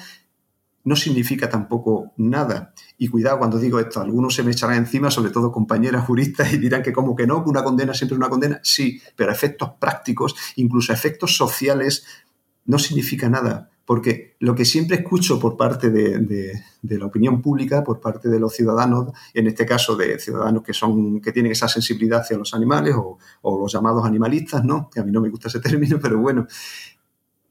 no 0.84 0.95
significa 0.95 1.47
tampoco 1.47 2.11
nada. 2.17 2.74
Y 2.97 3.07
cuidado 3.07 3.38
cuando 3.38 3.59
digo 3.59 3.80
esto, 3.80 4.01
algunos 4.01 4.34
se 4.34 4.43
me 4.43 4.51
echarán 4.51 4.78
encima, 4.78 5.11
sobre 5.11 5.30
todo 5.30 5.51
compañeras 5.51 6.05
juristas, 6.05 6.51
y 6.53 6.57
dirán 6.57 6.82
que 6.82 6.91
como 6.91 7.15
que 7.15 7.28
no, 7.28 7.43
que 7.43 7.49
una 7.49 7.63
condena 7.63 7.93
siempre 7.93 8.15
es 8.15 8.17
una 8.17 8.30
condena. 8.30 8.59
Sí, 8.63 8.99
pero 9.15 9.32
efectos 9.32 9.74
prácticos, 9.80 10.36
incluso 10.55 10.91
efectos 10.91 11.38
sociales, 11.38 12.05
no 12.65 12.80
significa 12.80 13.30
nada 13.30 13.70
porque 13.86 14.36
lo 14.39 14.55
que 14.55 14.65
siempre 14.65 14.97
escucho 14.97 15.39
por 15.39 15.57
parte 15.57 15.89
de, 15.89 16.53
la 16.82 17.05
opinión 17.05 17.41
pública, 17.41 17.84
por 17.84 17.99
parte 17.99 18.29
de 18.29 18.39
los 18.39 18.53
ciudadanos, 18.53 19.09
en 19.34 19.47
este 19.47 19.65
caso 19.65 19.95
de 19.95 20.19
ciudadanos 20.19 20.63
que 20.63 20.73
son 20.73 21.19
que 21.19 21.32
tienen 21.32 21.51
esa 21.51 21.67
sensibilidad 21.67 22.21
hacia 22.21 22.38
los 22.38 22.53
animales 22.53 22.95
o, 22.95 23.17
los 23.43 23.71
llamados 23.71 24.05
animalistas, 24.05 24.63
¿no? 24.63 24.89
Que 24.89 24.99
a 24.99 25.03
mí 25.03 25.11
no 25.11 25.21
me 25.21 25.29
gusta 25.29 25.47
ese 25.47 25.59
término, 25.61 25.99
pero 25.99 26.19
bueno, 26.19 26.47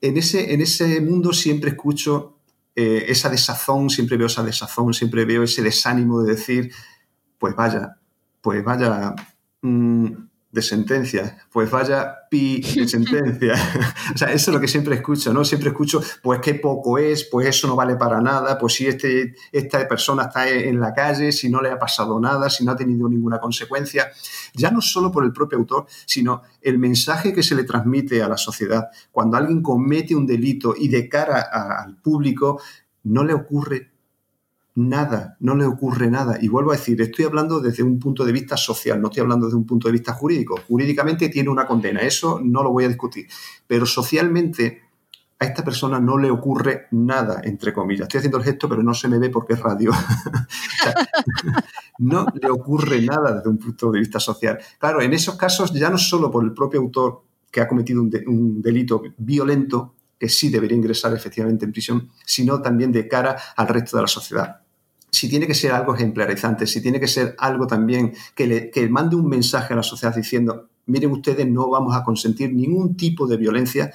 en 0.01 0.17
ese, 0.17 0.55
en 0.55 0.61
ese 0.61 1.01
mundo 1.01 1.33
siempre 1.33 1.71
escucho 1.71 2.39
eh, 2.75 3.07
esa 3.09 3.29
desazón, 3.29 3.91
siempre 3.91 4.17
veo 4.17 4.29
esa 4.29 4.43
desazón, 4.43 4.95
siempre 4.95 5.25
veo 5.25 5.43
ese 5.43 5.63
desánimo 5.63 6.23
de 6.23 6.33
decir, 6.35 6.73
pues 7.39 7.55
vaya, 7.55 7.97
pues 8.41 8.65
vaya. 8.65 9.15
Mm, 9.63 10.30
de 10.53 10.63
sentencia, 10.63 11.39
pues 11.53 11.71
vaya 11.71 12.29
pi 12.29 12.61
de 12.61 12.89
sentencia. 12.89 13.55
o 14.15 14.19
sea, 14.19 14.33
eso 14.33 14.51
es 14.51 14.55
lo 14.55 14.61
que 14.61 14.67
siempre 14.67 14.97
escucho, 14.97 15.33
¿no? 15.33 15.45
Siempre 15.45 15.71
escucho, 15.71 16.03
pues 16.23 16.41
qué 16.41 16.55
poco 16.55 16.99
es, 16.99 17.25
pues 17.25 17.47
eso 17.47 17.69
no 17.69 17.77
vale 17.77 17.97
para 17.97 18.21
nada, 18.21 18.59
pues 18.59 18.75
si 18.75 18.87
este, 18.87 19.35
esta 19.53 19.87
persona 19.87 20.25
está 20.25 20.49
en 20.49 20.81
la 20.81 20.93
calle, 20.93 21.31
si 21.31 21.49
no 21.49 21.63
le 21.63 21.71
ha 21.71 21.79
pasado 21.79 22.19
nada, 22.19 22.51
si 22.51 22.65
no 22.65 22.73
ha 22.73 22.77
tenido 22.77 23.09
ninguna 23.09 23.39
consecuencia, 23.39 24.11
ya 24.55 24.71
no 24.71 24.81
solo 24.81 25.13
por 25.13 25.25
el 25.25 25.33
propio 25.33 25.59
autor, 25.59 25.87
sino 26.05 26.43
el 26.61 26.79
mensaje 26.79 27.33
que 27.33 27.43
se 27.43 27.55
le 27.55 27.65
transmite 27.65 28.23
a 28.23 28.29
la 28.29 28.37
sociedad. 28.37 28.89
Cuando 29.13 29.37
alguien 29.37 29.63
comete 29.63 30.15
un 30.15 30.27
delito 30.27 30.75
y 30.77 30.89
de 30.89 31.09
cara 31.09 31.49
al 31.85 31.97
público, 31.97 32.61
no 33.05 33.25
le 33.25 33.35
ocurre 33.35 33.91
nada, 34.89 35.37
no 35.41 35.55
le 35.55 35.65
ocurre 35.65 36.11
nada. 36.11 36.39
Y 36.41 36.49
vuelvo 36.49 36.73
a 36.73 36.77
decir, 36.77 37.01
estoy 37.01 37.25
hablando 37.25 37.61
desde 37.61 37.83
un 37.83 37.99
punto 37.99 38.25
de 38.25 38.33
vista 38.33 38.57
social, 38.57 39.01
no 39.01 39.09
estoy 39.09 39.23
hablando 39.23 39.47
desde 39.47 39.59
un 39.59 39.67
punto 39.67 39.89
de 39.89 39.93
vista 39.93 40.13
jurídico. 40.13 40.59
Jurídicamente 40.69 41.29
tiene 41.29 41.51
una 41.51 41.67
condena, 41.67 42.01
eso 42.01 42.41
no 42.43 42.63
lo 42.63 42.71
voy 42.71 42.85
a 42.85 42.89
discutir. 42.89 43.27
Pero 43.67 43.87
socialmente 43.87 44.83
a 45.39 45.47
esta 45.47 45.65
persona 45.65 45.99
no 45.99 46.19
le 46.19 46.31
ocurre 46.31 46.89
nada, 46.91 47.41
entre 47.45 47.73
comillas. 47.73 48.03
Estoy 48.03 48.19
haciendo 48.19 48.39
el 48.39 48.45
gesto, 48.45 48.69
pero 48.69 48.83
no 48.83 48.93
se 48.93 49.09
me 49.09 49.19
ve 49.19 49.31
porque 49.31 49.55
es 49.55 49.61
radio. 49.61 49.91
no 51.99 52.27
le 52.35 52.51
ocurre 52.51 53.01
nada 53.01 53.37
desde 53.37 53.49
un 53.49 53.59
punto 53.59 53.91
de 53.91 54.01
vista 54.01 54.21
social. 54.21 54.59
Claro, 54.79 55.01
en 55.01 55.15
esos 55.15 55.37
casos 55.37 55.73
ya 55.73 55.89
no 55.89 55.97
solo 55.97 56.31
por 56.31 56.45
el 56.45 56.53
propio 56.53 56.81
autor 56.81 57.23
que 57.51 57.61
ha 57.61 57.67
cometido 57.67 58.03
un 58.03 58.63
delito 58.63 59.03
violento, 59.17 59.95
que 60.21 60.29
sí 60.29 60.51
debería 60.51 60.77
ingresar 60.77 61.15
efectivamente 61.15 61.65
en 61.65 61.73
prisión, 61.73 62.11
sino 62.27 62.61
también 62.61 62.93
de 62.93 63.09
cara 63.09 63.37
al 63.57 63.69
resto 63.69 63.97
de 63.97 64.03
la 64.03 64.07
sociedad. 64.07 64.60
Si 65.11 65.29
tiene 65.29 65.47
que 65.47 65.55
ser 65.55 65.73
algo 65.73 65.95
ejemplarizante, 65.95 66.67
si 66.67 66.81
tiene 66.81 67.01
que 67.01 67.09
ser 67.09 67.35
algo 67.39 67.67
también 67.67 68.15
que, 68.35 68.47
le, 68.47 68.89
mande 68.89 69.17
un 69.17 69.29
mensaje 69.29 69.73
a 69.75 69.77
la 69.77 69.83
sociedad 69.83 70.15
diciendo, 70.15 70.69
miren 70.87 71.11
ustedes, 71.11 71.49
no 71.49 71.69
vamos 71.69 71.97
a 71.97 72.05
consentir 72.05 72.53
ningún 72.53 72.97
tipo 72.97 73.27
de 73.27 73.37
violencia, 73.37 73.93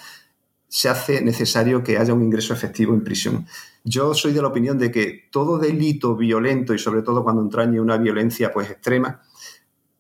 se 0.67 0.89
hace 0.89 1.21
necesario 1.21 1.83
que 1.83 1.97
haya 1.97 2.13
un 2.13 2.23
ingreso 2.23 2.53
efectivo 2.53 2.93
en 2.93 3.03
prisión. 3.03 3.45
Yo 3.83 4.13
soy 4.13 4.33
de 4.33 4.41
la 4.41 4.49
opinión 4.49 4.77
de 4.77 4.91
que 4.91 5.27
todo 5.31 5.57
delito 5.57 6.15
violento 6.15 6.73
y 6.73 6.79
sobre 6.79 7.01
todo 7.01 7.23
cuando 7.23 7.41
entrañe 7.41 7.79
una 7.79 7.97
violencia 7.97 8.51
pues 8.51 8.69
extrema, 8.69 9.21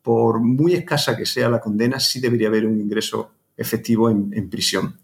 por 0.01 0.39
muy 0.39 0.73
escasa 0.73 1.15
que 1.15 1.25
sea 1.25 1.49
la 1.49 1.61
condena, 1.61 1.99
sí 1.99 2.19
debería 2.19 2.49
haber 2.49 2.65
un 2.65 2.79
ingreso 2.79 3.31
efectivo 3.57 4.09
en 4.09 4.49
prisión 4.49 4.99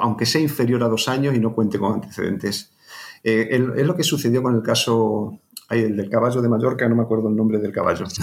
aunque 0.00 0.26
sea 0.26 0.40
inferior 0.40 0.82
a 0.82 0.88
dos 0.88 1.08
años 1.08 1.34
y 1.34 1.40
no 1.40 1.54
cuente 1.54 1.78
con 1.78 1.94
antecedentes. 1.94 2.72
Eh, 3.22 3.48
es 3.50 3.86
lo 3.86 3.96
que 3.96 4.04
sucedió 4.04 4.42
con 4.42 4.54
el 4.54 4.62
caso 4.62 5.40
el 5.70 5.96
del 5.96 6.10
caballo 6.10 6.40
de 6.40 6.48
Mallorca, 6.48 6.88
no 6.88 6.96
me 6.96 7.02
acuerdo 7.02 7.28
el 7.28 7.36
nombre 7.36 7.58
del 7.58 7.72
caballo. 7.72 8.04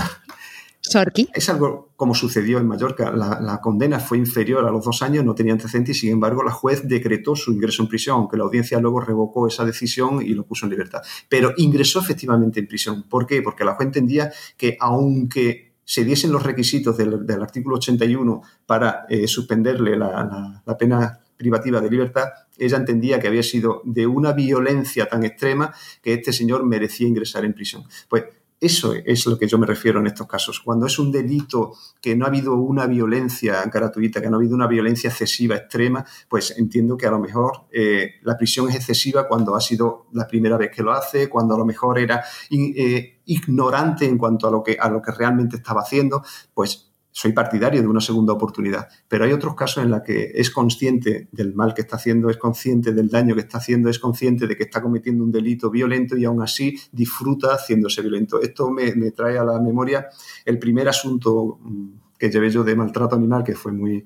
Sorki. 0.85 1.29
Es 1.33 1.47
algo 1.49 1.93
como 1.95 2.13
sucedió 2.13 2.57
en 2.57 2.67
Mallorca. 2.67 3.11
La, 3.11 3.61
condena 3.61 3.99
fue 3.99 4.17
inferior 4.17 4.65
a 4.65 4.71
los 4.71 4.83
dos 4.83 5.01
años, 5.01 5.23
no 5.23 5.33
tenía 5.33 5.53
antecedentes 5.53 5.95
y, 5.97 5.99
sin 6.01 6.11
embargo, 6.11 6.43
la 6.43 6.51
juez 6.51 6.87
decretó 6.87 7.35
su 7.35 7.53
ingreso 7.53 7.83
en 7.83 7.87
prisión, 7.87 8.17
aunque 8.17 8.35
la 8.35 8.43
audiencia 8.43 8.79
luego 8.79 8.99
revocó 8.99 9.47
esa 9.47 9.63
decisión 9.63 10.21
y 10.21 10.33
lo 10.33 10.45
puso 10.45 10.65
en 10.65 10.71
libertad. 10.71 11.01
Pero 11.29 11.53
ingresó 11.55 11.99
efectivamente 11.99 12.59
en 12.59 12.67
prisión. 12.67 13.03
¿Por 13.03 13.25
qué? 13.25 13.41
Porque 13.41 13.63
la 13.63 13.75
juez 13.75 13.87
entendía 13.87 14.31
que, 14.57 14.75
aunque 14.79 15.73
se 15.85 16.03
diesen 16.03 16.31
los 16.31 16.43
requisitos 16.43 16.97
del, 16.97 17.41
artículo 17.41 17.77
81 17.77 18.41
para 18.65 19.05
eh, 19.09 19.27
suspenderle 19.27 19.97
la, 19.97 20.61
la, 20.65 20.77
pena 20.77 21.19
privativa 21.37 21.81
de 21.81 21.89
libertad, 21.89 22.29
ella 22.57 22.77
entendía 22.77 23.19
que 23.19 23.27
había 23.27 23.43
sido 23.43 23.81
de 23.85 24.07
una 24.07 24.33
violencia 24.33 25.07
tan 25.07 25.23
extrema 25.23 25.73
que 26.01 26.13
este 26.13 26.33
señor 26.33 26.65
merecía 26.65 27.07
ingresar 27.07 27.45
en 27.45 27.53
prisión. 27.53 27.83
Pues 28.07 28.23
Eso 28.63 28.93
es 28.93 29.25
lo 29.25 29.37
que 29.37 29.45
yo 29.45 29.57
me 29.57 29.67
refiero 29.67 29.99
en 29.99 30.07
estos 30.07 30.25
casos. 30.25 30.61
Cuando 30.61 30.85
es 30.85 30.97
un 30.97 31.11
delito 31.11 31.73
que 31.99 32.15
no 32.15 32.23
ha 32.23 32.29
habido 32.29 32.55
una 32.55 32.87
violencia 32.87 33.61
gratuita, 33.65 34.21
que 34.21 34.29
no 34.29 34.37
ha 34.37 34.39
habido 34.39 34.55
una 34.55 34.67
violencia 34.67 35.09
excesiva, 35.09 35.57
extrema, 35.57 36.05
pues 36.29 36.57
entiendo 36.57 36.95
que 36.95 37.05
a 37.05 37.11
lo 37.11 37.19
mejor 37.19 37.65
eh, 37.73 38.21
la 38.21 38.37
prisión 38.37 38.69
es 38.69 38.75
excesiva 38.75 39.27
cuando 39.27 39.53
ha 39.53 39.59
sido 39.59 40.07
la 40.13 40.27
primera 40.27 40.55
vez 40.55 40.71
que 40.73 40.81
lo 40.81 40.93
hace, 40.93 41.27
cuando 41.27 41.55
a 41.55 41.57
lo 41.57 41.65
mejor 41.65 41.99
era 41.99 42.23
eh, 42.51 43.19
ignorante 43.25 44.05
en 44.05 44.17
cuanto 44.17 44.47
a 44.47 44.51
lo, 44.51 44.63
que, 44.63 44.77
a 44.79 44.87
lo 44.89 45.01
que 45.01 45.11
realmente 45.11 45.57
estaba 45.57 45.81
haciendo, 45.81 46.23
pues 46.53 46.92
soy 47.13 47.31
partidario 47.31 47.79
de 47.79 47.87
una 47.87 48.01
segunda 48.01 48.33
oportunidad, 48.33 48.89
pero 49.07 49.23
hay 49.23 49.33
otros 49.33 49.53
casos 49.53 49.83
en 49.83 49.91
los 49.91 50.01
que 50.01 50.31
es 50.33 50.49
consciente 50.49 51.27
del 51.31 51.53
mal 51.53 51.75
que 51.75 51.81
está 51.81 51.97
haciendo, 51.97 52.27
es 52.27 52.37
consciente 52.37 52.91
del 52.91 53.07
daño 53.07 53.35
que 53.35 53.41
está 53.41 53.59
haciendo, 53.59 53.87
es 53.87 53.99
consciente 53.99 54.47
de 54.47 54.57
que 54.57 54.63
está 54.63 54.81
cometiendo 54.81 55.23
un 55.23 55.31
delito 55.31 55.69
violento 55.69 56.17
y 56.17 56.25
aún 56.25 56.41
así 56.41 56.75
disfruta 56.91 57.53
haciéndose 57.53 58.01
violento. 58.01 58.41
Esto 58.41 58.71
me, 58.71 58.91
trae 59.11 59.37
a 59.37 59.43
la 59.43 59.59
memoria 59.61 60.07
el 60.43 60.57
primer 60.57 60.89
asunto 60.89 61.59
mm, 61.61 61.89
que 62.17 62.31
llevé 62.31 62.49
yo 62.49 62.63
de 62.63 62.75
maltrato 62.75 63.15
animal, 63.15 63.43
que 63.43 63.53
fue 63.53 63.71
muy, 63.71 64.03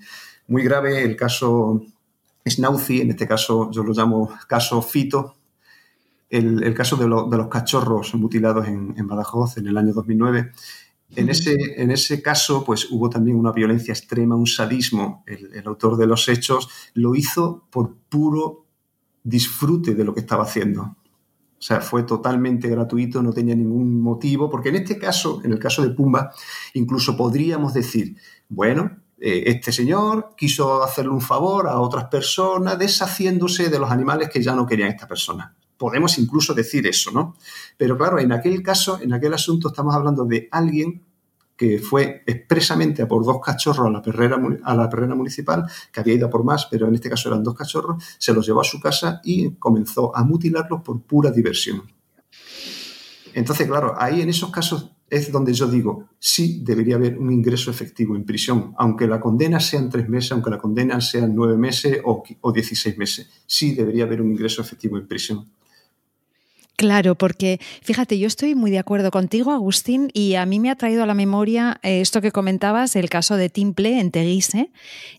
muy 0.47 0.63
grave, 0.63 1.01
el 1.01 1.15
caso 1.15 1.81
Snauzi, 2.45 2.99
en 2.99 3.11
este 3.11 3.25
caso 3.25 3.71
yo 3.71 3.83
lo 3.83 3.93
llamo 3.93 4.29
caso 4.47 4.81
Fito, 4.81 5.35
el, 6.29 6.73
caso 6.73 6.97
de, 6.97 7.07
los 7.07 7.47
cachorros 7.47 8.13
mutilados 8.15 8.67
en, 8.67 8.93
en 8.97 9.07
Badajoz 9.07 9.59
en 9.59 9.67
el 9.67 9.77
año 9.77 9.93
2009 9.93 10.51
en 11.15 11.29
ese, 11.29 11.55
en 11.77 11.91
ese 11.91 12.21
caso, 12.21 12.63
pues 12.63 12.91
hubo 12.91 13.09
también 13.09 13.37
una 13.37 13.51
violencia 13.51 13.93
extrema, 13.93 14.35
un 14.35 14.47
sadismo. 14.47 15.23
El, 15.25 15.65
autor 15.65 15.97
de 15.97 16.07
los 16.07 16.27
hechos 16.27 16.69
lo 16.93 17.15
hizo 17.15 17.65
por 17.71 17.95
puro 18.09 18.65
disfrute 19.23 19.95
de 19.95 20.03
lo 20.03 20.13
que 20.13 20.19
estaba 20.19 20.43
haciendo. 20.43 20.81
O 20.81 21.61
sea, 21.61 21.81
fue 21.81 22.03
totalmente 22.03 22.67
gratuito, 22.67 23.23
no 23.23 23.33
tenía 23.33 23.55
ningún 23.55 23.99
motivo, 24.01 24.49
porque 24.49 24.69
en 24.69 24.75
este 24.75 24.99
caso, 24.99 25.41
en 25.43 25.53
el 25.53 25.59
caso 25.59 25.81
de 25.81 25.89
Pumba, 25.89 26.31
incluso 26.73 27.17
podríamos 27.17 27.73
decir, 27.73 28.15
bueno, 28.47 28.97
eh, 29.19 29.43
este 29.47 29.71
señor 29.71 30.35
quiso 30.37 30.83
hacerle 30.83 31.11
un 31.11 31.21
favor 31.21 31.67
a 31.67 31.79
otras 31.79 32.05
personas 32.05 32.77
deshaciéndose 32.77 33.69
de 33.69 33.79
los 33.79 33.89
animales 33.89 34.29
que 34.29 34.43
ya 34.43 34.55
no 34.55 34.67
querían 34.67 34.89
esta 34.89 35.07
persona. 35.07 35.56
Podemos 35.77 36.17
incluso 36.17 36.53
decir 36.53 36.87
eso, 36.87 37.11
¿no? 37.11 37.35
Pero 37.77 37.97
claro, 37.97 38.19
en 38.19 38.31
aquel 38.31 38.61
caso, 38.63 38.99
en 39.01 39.13
aquel 39.13 39.33
asunto, 39.33 39.69
estamos 39.69 39.95
hablando 39.95 40.25
de 40.25 40.47
alguien 40.51 41.03
que 41.55 41.79
fue 41.79 42.23
expresamente 42.27 43.01
a 43.01 43.07
por 43.07 43.25
dos 43.25 43.41
cachorros 43.43 43.87
a 43.87 43.89
la 43.89 44.01
perrera, 44.01 44.39
a 44.63 44.75
la 44.75 44.89
perrera 44.89 45.15
municipal, 45.15 45.65
que 45.91 45.99
había 45.99 46.13
ido 46.13 46.27
a 46.27 46.29
por 46.29 46.43
más, 46.43 46.67
pero 46.67 46.87
en 46.87 46.93
este 46.93 47.09
caso 47.09 47.29
eran 47.29 47.43
dos 47.43 47.55
cachorros, 47.55 48.03
se 48.19 48.31
los 48.31 48.45
llevó 48.45 48.61
a 48.61 48.63
su 48.63 48.79
casa 48.79 49.21
y 49.23 49.55
comenzó 49.55 50.15
a 50.15 50.23
mutilarlos 50.23 50.81
por 50.81 51.01
pura 51.01 51.31
diversión. 51.31 51.81
Entonces, 53.33 53.67
claro, 53.67 53.95
ahí 53.97 54.21
en 54.21 54.29
esos 54.29 54.51
casos 54.51 54.91
es 55.09 55.31
donde 55.31 55.53
yo 55.53 55.67
digo, 55.67 56.09
sí 56.19 56.61
debería 56.63 56.95
haber 56.95 57.17
un 57.17 57.31
ingreso 57.31 57.71
efectivo 57.71 58.15
en 58.15 58.25
prisión, 58.25 58.73
aunque 58.77 59.07
la 59.07 59.19
condena 59.19 59.59
sean 59.59 59.89
tres 59.89 60.09
meses, 60.09 60.33
aunque 60.33 60.49
la 60.49 60.57
condena 60.57 60.99
sean 61.01 61.33
nueve 61.33 61.57
meses 61.57 62.01
o, 62.03 62.51
16 62.51 62.97
meses, 62.97 63.29
sí 63.45 63.73
debería 63.73 64.03
haber 64.03 64.21
un 64.21 64.31
ingreso 64.31 64.61
efectivo 64.61 64.97
en 64.97 65.07
prisión. 65.07 65.49
Claro, 66.77 67.15
porque 67.15 67.59
fíjate, 67.81 68.19
yo 68.19 68.27
estoy 68.27 68.53
muy 68.53 68.69
de 68.69 68.77
acuerdo 68.77 69.09
contigo, 69.09 69.51
Agustín, 69.51 70.11
y 70.13 70.35
a 70.35 70.45
mí 70.45 70.59
me 70.59 70.69
ha 70.69 70.75
traído 70.75 71.01
a 71.01 71.07
la 71.07 71.15
memoria 71.15 71.79
eh, 71.81 72.01
esto 72.01 72.21
que 72.21 72.31
comentabas, 72.31 72.95
el 72.95 73.09
caso 73.09 73.35
de 73.35 73.49
Timple 73.49 73.99
en 73.99 74.11
Teguise, 74.11 74.69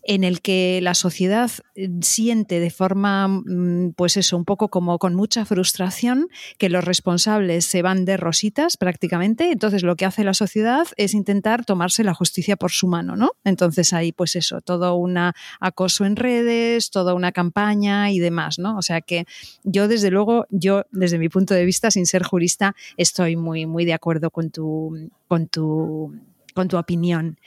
en 0.03 0.23
el 0.23 0.39
que 0.39 0.79
la 0.81 0.93
sociedad 0.93 1.51
eh, 1.75 1.89
siente 1.99 2.61
de 2.61 2.69
forma, 2.69 3.27
mm, 3.27 3.91
pues 3.97 4.15
eso, 4.15 4.37
un 4.37 4.45
poco 4.45 4.69
como 4.69 4.99
con 4.99 5.15
mucha 5.15 5.43
frustración 5.43 6.29
que 6.57 6.69
los 6.69 6.85
responsables 6.85 7.65
se 7.65 7.81
van 7.81 8.05
de 8.05 8.15
rositas 8.15 8.77
prácticamente. 8.77 9.51
Entonces, 9.51 9.83
lo 9.83 9.97
que 9.97 10.05
hace 10.05 10.23
la 10.23 10.33
sociedad 10.33 10.87
es 10.95 11.13
intentar 11.13 11.65
tomarse 11.65 12.05
la 12.05 12.13
justicia 12.13 12.55
por 12.55 12.71
su 12.71 12.87
mano, 12.87 13.17
¿no? 13.17 13.31
Entonces, 13.43 13.91
ahí, 13.91 14.13
pues 14.13 14.37
eso, 14.37 14.61
todo 14.61 14.95
un 14.95 15.17
acoso 15.59 16.05
en 16.05 16.15
redes, 16.15 16.89
toda 16.89 17.13
una 17.13 17.33
campaña 17.33 18.11
y 18.11 18.19
demás, 18.19 18.59
¿no? 18.59 18.77
O 18.77 18.81
sea 18.81 19.01
que 19.01 19.25
yo, 19.65 19.89
desde 19.89 20.09
luego, 20.09 20.45
yo, 20.49 20.83
desde 20.91 21.17
mi 21.17 21.27
punto 21.27 21.48
de 21.53 21.65
vista, 21.65 21.91
sin 21.91 22.05
ser 22.05 22.23
jurista, 22.23 22.75
estoy 22.97 23.35
muy, 23.35 23.65
muy 23.65 23.85
de 23.85 23.93
acuerdo 23.93 24.31
con 24.31 24.51
tu, 24.51 25.09
con 25.27 25.47
tu, 25.47 26.13
con 26.53 26.67
tu 26.67 26.77
opinión. 26.77 27.37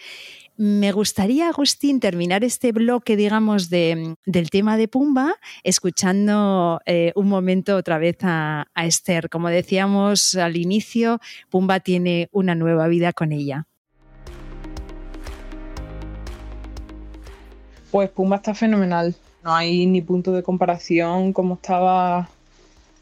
Me 0.56 0.92
gustaría, 0.92 1.48
Agustín, 1.48 1.98
terminar 1.98 2.44
este 2.44 2.72
bloque, 2.72 3.16
digamos, 3.16 3.70
de, 3.70 4.16
del 4.26 4.50
tema 4.50 4.76
de 4.76 4.86
Pumba, 4.86 5.34
escuchando 5.64 6.80
eh, 6.84 7.12
un 7.16 7.28
momento 7.28 7.74
otra 7.76 7.98
vez 7.98 8.18
a, 8.22 8.68
a 8.74 8.86
Esther. 8.86 9.30
Como 9.30 9.48
decíamos 9.48 10.34
al 10.34 10.56
inicio, 10.56 11.20
Pumba 11.48 11.80
tiene 11.80 12.28
una 12.32 12.54
nueva 12.54 12.86
vida 12.86 13.12
con 13.12 13.32
ella. 13.32 13.66
Pues 17.90 18.10
Pumba 18.10 18.36
está 18.36 18.54
fenomenal. 18.54 19.14
No 19.42 19.54
hay 19.54 19.86
ni 19.86 20.02
punto 20.02 20.32
de 20.32 20.42
comparación 20.42 21.32
como 21.32 21.54
estaba 21.54 22.28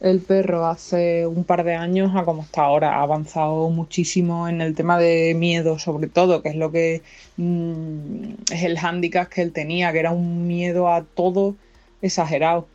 el 0.01 0.21
perro 0.21 0.67
hace 0.67 1.27
un 1.27 1.45
par 1.45 1.63
de 1.65 1.75
años 1.75 2.13
a 2.17 2.25
como 2.25 2.43
está 2.43 2.63
ahora. 2.63 2.97
Ha 2.97 3.03
avanzado 3.03 3.69
muchísimo 3.71 4.49
en 4.49 4.61
el 4.61 4.75
tema 4.75 4.99
de 4.99 5.35
miedo, 5.35 5.79
sobre 5.79 6.09
todo, 6.09 6.43
que 6.43 6.49
es 6.51 6.57
lo 6.57 6.73
que 6.73 7.03
mm, 7.37 8.35
es 8.53 8.63
el 8.65 8.79
hándicap 8.79 9.29
que 9.29 9.43
él 9.43 9.53
tenía, 9.53 9.93
que 9.93 10.01
era 10.01 10.11
un 10.11 10.47
miedo 10.47 10.89
a 10.89 11.05
todo 11.05 11.55
exagerado. 12.03 12.67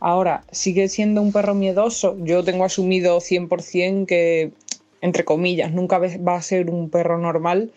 Ahora, 0.00 0.44
sigue 0.52 0.88
siendo 0.88 1.22
un 1.22 1.32
perro 1.32 1.54
miedoso. 1.54 2.16
Yo 2.20 2.44
tengo 2.44 2.64
asumido 2.64 3.18
100% 3.20 4.06
que, 4.06 4.52
entre 5.00 5.24
comillas, 5.24 5.72
nunca 5.72 5.98
va 5.98 6.36
a 6.36 6.42
ser 6.42 6.70
un 6.70 6.90
perro 6.90 7.18
normal, 7.18 7.72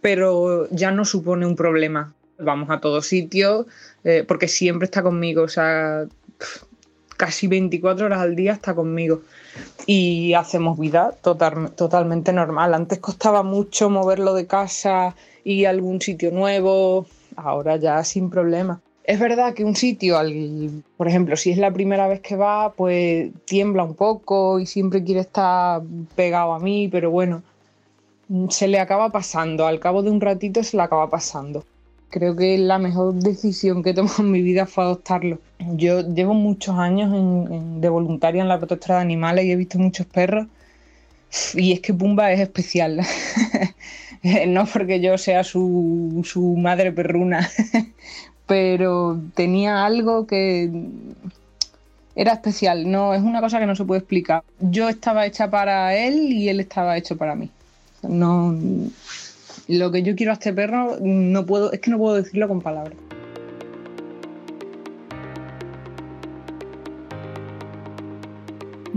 pero 0.00 0.68
ya 0.70 0.90
no 0.90 1.04
supone 1.04 1.46
un 1.46 1.56
problema. 1.56 2.14
Vamos 2.38 2.68
a 2.70 2.80
todos 2.80 3.06
sitios 3.06 3.66
eh, 4.04 4.24
porque 4.28 4.46
siempre 4.46 4.84
está 4.84 5.02
conmigo. 5.02 5.42
O 5.42 5.48
sea, 5.48 6.06
casi 7.16 7.46
24 7.46 8.06
horas 8.06 8.20
al 8.20 8.36
día 8.36 8.52
está 8.52 8.74
conmigo 8.74 9.22
y 9.86 10.34
hacemos 10.34 10.78
vida 10.78 11.14
totalmente 11.22 12.32
normal. 12.32 12.74
Antes 12.74 12.98
costaba 12.98 13.42
mucho 13.42 13.90
moverlo 13.90 14.34
de 14.34 14.46
casa 14.46 15.14
y 15.44 15.64
algún 15.64 16.00
sitio 16.00 16.30
nuevo, 16.30 17.06
ahora 17.36 17.76
ya 17.76 18.02
sin 18.04 18.30
problema. 18.30 18.80
Es 19.04 19.20
verdad 19.20 19.54
que 19.54 19.64
un 19.64 19.76
sitio, 19.76 20.18
por 20.96 21.06
ejemplo, 21.06 21.36
si 21.36 21.52
es 21.52 21.58
la 21.58 21.70
primera 21.70 22.08
vez 22.08 22.20
que 22.20 22.34
va, 22.34 22.72
pues 22.72 23.30
tiembla 23.44 23.84
un 23.84 23.94
poco 23.94 24.58
y 24.58 24.66
siempre 24.66 25.04
quiere 25.04 25.20
estar 25.20 25.80
pegado 26.16 26.52
a 26.52 26.58
mí, 26.58 26.88
pero 26.88 27.12
bueno, 27.12 27.42
se 28.48 28.66
le 28.66 28.80
acaba 28.80 29.10
pasando, 29.10 29.64
al 29.66 29.78
cabo 29.78 30.02
de 30.02 30.10
un 30.10 30.20
ratito 30.20 30.64
se 30.64 30.76
le 30.76 30.82
acaba 30.82 31.08
pasando. 31.08 31.64
Creo 32.16 32.34
que 32.34 32.56
la 32.56 32.78
mejor 32.78 33.12
decisión 33.12 33.82
que 33.82 33.90
he 33.90 33.94
tomado 33.94 34.22
en 34.22 34.30
mi 34.30 34.40
vida 34.40 34.64
fue 34.64 34.84
adoptarlo. 34.84 35.38
Yo 35.58 36.00
llevo 36.00 36.32
muchos 36.32 36.78
años 36.78 37.10
de 37.78 37.88
voluntaria 37.90 38.40
en 38.40 38.48
la 38.48 38.56
protectora 38.56 38.94
de 38.94 39.00
animales 39.02 39.44
y 39.44 39.52
he 39.52 39.56
visto 39.56 39.78
muchos 39.78 40.06
perros. 40.06 40.46
Y 41.52 41.72
es 41.72 41.80
que 41.80 41.92
Pumba 41.92 42.32
es 42.32 42.40
especial. 42.40 43.02
no 44.48 44.64
porque 44.64 44.98
yo 45.02 45.18
sea 45.18 45.44
su, 45.44 46.22
su 46.24 46.56
madre 46.56 46.90
perruna, 46.90 47.50
pero 48.46 49.20
tenía 49.34 49.84
algo 49.84 50.26
que 50.26 50.70
era 52.14 52.32
especial. 52.32 52.90
No, 52.90 53.12
es 53.12 53.20
una 53.20 53.42
cosa 53.42 53.60
que 53.60 53.66
no 53.66 53.76
se 53.76 53.84
puede 53.84 53.98
explicar. 53.98 54.42
Yo 54.58 54.88
estaba 54.88 55.26
hecha 55.26 55.50
para 55.50 55.94
él 55.94 56.32
y 56.32 56.48
él 56.48 56.60
estaba 56.60 56.96
hecho 56.96 57.18
para 57.18 57.34
mí. 57.34 57.50
No, 58.02 58.58
lo 59.68 59.90
que 59.90 60.02
yo 60.02 60.14
quiero 60.14 60.32
a 60.32 60.34
este 60.34 60.52
perro 60.52 60.96
no 61.00 61.46
puedo, 61.46 61.72
es 61.72 61.80
que 61.80 61.90
no 61.90 61.98
puedo 61.98 62.16
decirlo 62.16 62.48
con 62.48 62.60
palabras. 62.60 62.96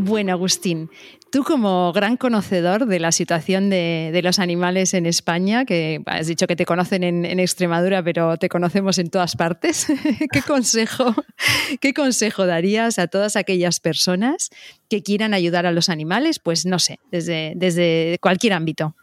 Bueno, 0.01 0.31
Agustín, 0.31 0.89
tú 1.29 1.43
como 1.43 1.91
gran 1.91 2.15
conocedor 2.15 2.85
de 2.85 2.99
la 2.99 3.11
situación 3.11 3.69
de, 3.69 4.17
los 4.23 4.39
animales 4.39 4.93
en 4.93 5.05
España, 5.05 5.65
que 5.65 6.01
has 6.05 6.27
dicho 6.27 6.47
que 6.47 6.55
te 6.55 6.65
conocen 6.65 7.03
en, 7.03 7.39
Extremadura, 7.39 8.01
pero 8.01 8.37
te 8.37 8.47
conocemos 8.47 8.97
en 8.97 9.09
todas 9.09 9.35
partes, 9.35 9.87
¿qué, 10.31 10.41
consejo, 10.41 11.13
¿qué 11.81 11.93
consejo 11.93 12.45
darías 12.45 12.97
a 12.97 13.07
todas 13.07 13.35
aquellas 13.35 13.81
personas 13.81 14.51
que 14.89 15.03
quieran 15.03 15.33
ayudar 15.33 15.65
a 15.65 15.71
los 15.71 15.89
animales? 15.89 16.39
Pues 16.39 16.65
no 16.65 16.79
sé, 16.79 16.99
desde, 17.11 17.51
desde 17.57 18.19
cualquier 18.21 18.53
ámbito. 18.53 18.95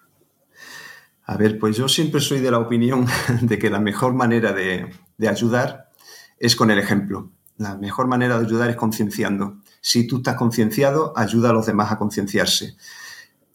A 1.28 1.36
ver, 1.36 1.58
pues 1.58 1.76
yo 1.76 1.88
siempre 1.88 2.20
soy 2.20 2.40
de 2.40 2.52
la 2.52 2.58
opinión 2.58 3.06
de 3.42 3.58
que 3.58 3.68
la 3.68 3.80
mejor 3.80 4.14
manera 4.14 4.52
de, 4.52 4.88
ayudar 5.28 5.90
es 6.38 6.54
con 6.54 6.70
el 6.70 6.78
ejemplo. 6.78 7.32
La 7.58 7.76
mejor 7.76 8.06
manera 8.06 8.38
de 8.38 8.46
ayudar 8.46 8.70
es 8.70 8.76
concienciando. 8.76 9.58
Si 9.80 10.06
tú 10.06 10.18
estás 10.18 10.36
concienciado, 10.36 11.12
ayuda 11.16 11.50
a 11.50 11.52
los 11.52 11.66
demás 11.66 11.90
a 11.90 11.98
concienciarse. 11.98 12.76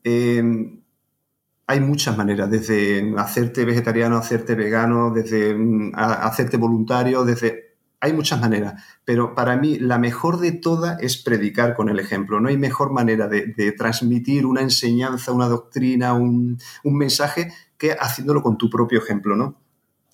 Em, 0.03 0.82
hay 1.65 1.80
muchas 1.80 2.17
maneras, 2.17 2.51
desde 2.51 3.13
hacerte 3.17 3.63
vegetariano, 3.63 4.17
hacerte 4.17 4.55
vegano, 4.55 5.11
desde 5.11 5.55
mm, 5.55 5.93
hacerte 5.95 6.57
voluntario, 6.57 7.24
desde 7.24 7.70
hay 8.02 8.14
muchas 8.14 8.41
maneras, 8.41 8.84
pero 9.06 9.36
para 9.36 9.56
mí 9.56 9.78
la 9.78 9.99
mejor 9.99 10.39
de 10.39 10.52
todas 10.52 10.99
es 11.02 11.18
predicar 11.18 11.76
con 11.76 11.88
el 11.88 11.99
ejemplo. 11.99 12.39
No 12.39 12.49
hay 12.49 12.58
mejor 12.58 12.91
manera 12.91 13.28
de, 13.28 13.72
transmitir 13.78 14.47
una 14.47 14.62
enseñanza, 14.62 15.32
una 15.32 15.47
doctrina, 15.47 16.14
un, 16.14 16.60
mensaje 16.84 17.54
que 17.78 17.91
haciéndolo 17.93 18.41
con 18.41 18.58
tu 18.58 18.70
propio 18.70 18.99
ejemplo, 18.99 19.36
¿no? 19.36 19.56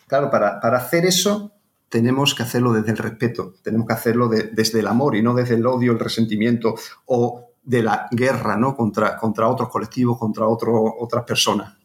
Claro, 0.07 0.29
para, 0.29 0.59
hacer 0.59 1.05
eso 1.05 1.53
tenemos 1.87 2.35
que 2.35 2.43
hacerlo 2.43 2.73
desde 2.73 2.91
el 2.91 2.97
respeto, 2.97 3.55
tenemos 3.63 3.87
que 3.87 3.93
hacerlo 3.93 4.27
desde 4.27 4.79
el 4.79 4.87
amor 4.87 5.15
y 5.15 5.21
no 5.21 5.33
desde 5.33 5.55
el 5.55 5.65
odio, 5.65 5.93
el 5.93 5.99
resentimiento 5.99 6.75
o 7.05 7.51
de 7.63 7.83
la 7.83 8.07
guerra, 8.11 8.57
¿no? 8.57 8.75
Contra, 8.75 9.15
contra 9.15 9.47
otros 9.47 9.69
colectivos, 9.69 10.19
contra 10.19 10.45
otras 10.45 11.23
personas 11.23 11.76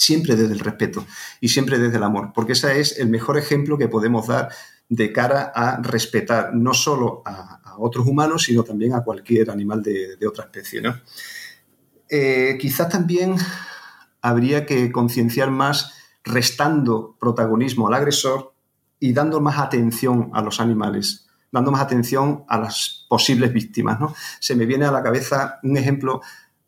siempre 0.00 0.34
desde 0.34 0.54
el 0.54 0.60
respeto 0.60 1.06
y 1.40 1.48
siempre 1.48 1.78
desde 1.78 1.98
el 1.98 2.02
amor, 2.02 2.32
porque 2.34 2.52
ese 2.52 2.80
es 2.80 2.98
el 2.98 3.10
mejor 3.10 3.36
ejemplo 3.36 3.76
que 3.76 3.86
podemos 3.86 4.26
dar 4.26 4.48
de 4.88 5.12
cara 5.12 5.52
a 5.54 5.76
respetar 5.82 6.54
no 6.54 6.72
solo 6.72 7.22
a, 7.26 7.58
otros 7.78 8.06
humanos, 8.06 8.44
sino 8.44 8.62
también 8.62 8.92
a 8.92 9.02
cualquier 9.02 9.50
animal 9.50 9.82
de, 9.82 10.26
otra 10.26 10.44
especie. 10.44 10.82
Eh, 12.10 12.58
quizás 12.60 12.90
también 12.90 13.36
habría 14.20 14.66
que 14.66 14.92
concienciar 14.92 15.50
más 15.50 15.94
restando 16.22 17.16
protagonismo 17.18 17.88
al 17.88 17.94
agresor 17.94 18.52
y 18.98 19.14
dando 19.14 19.40
más 19.40 19.58
atención 19.58 20.30
a 20.34 20.42
los 20.42 20.60
animales, 20.60 21.26
dando 21.50 21.70
más 21.70 21.80
atención 21.80 22.44
a 22.48 22.58
las 22.58 23.06
posibles 23.08 23.50
víctimas. 23.50 23.98
Se 24.40 24.54
me 24.54 24.66
viene 24.66 24.84
a 24.84 24.92
la 24.92 25.02
cabeza 25.02 25.58
un 25.62 25.78
ejemplo 25.78 26.20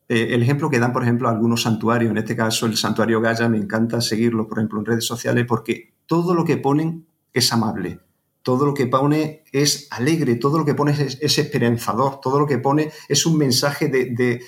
eh, 0.09 0.35
el 0.35 0.43
ejemplo 0.43 0.69
que 0.69 0.79
dan, 0.79 0.93
por 0.93 1.03
ejemplo, 1.03 1.29
algunos 1.29 1.63
santuarios, 1.63 2.11
en 2.11 2.19
este 2.19 2.37
caso 2.37 2.67
el 2.67 2.77
santuario 2.77 3.21
Gaya, 3.21 3.49
me 3.49 3.59
encanta 3.59 4.01
seguirlo, 4.01 4.47
por 4.47 4.59
ejemplo, 4.59 4.81
en 4.81 4.87
redes 4.87 5.07
sociales, 5.07 5.47
porque 5.47 5.95
todo 6.07 6.35
lo 6.35 6.45
que 6.45 6.57
ponen 6.57 7.07
es 7.33 7.53
amable, 7.53 8.01
todo 8.43 8.67
lo 8.67 8.75
que 8.75 8.87
pone 8.87 9.45
es 9.53 9.89
alegre, 9.91 10.35
todo 10.35 10.59
lo 10.59 10.65
que 10.65 10.75
pone 10.75 10.93
es, 10.93 11.39
esperanzador, 11.39 12.21
todo 12.21 12.41
lo 12.41 12.47
que 12.47 12.59
pone 12.59 12.91
es 13.09 13.25
un 13.25 13.39
mensaje 13.39 13.89
de, 13.89 14.41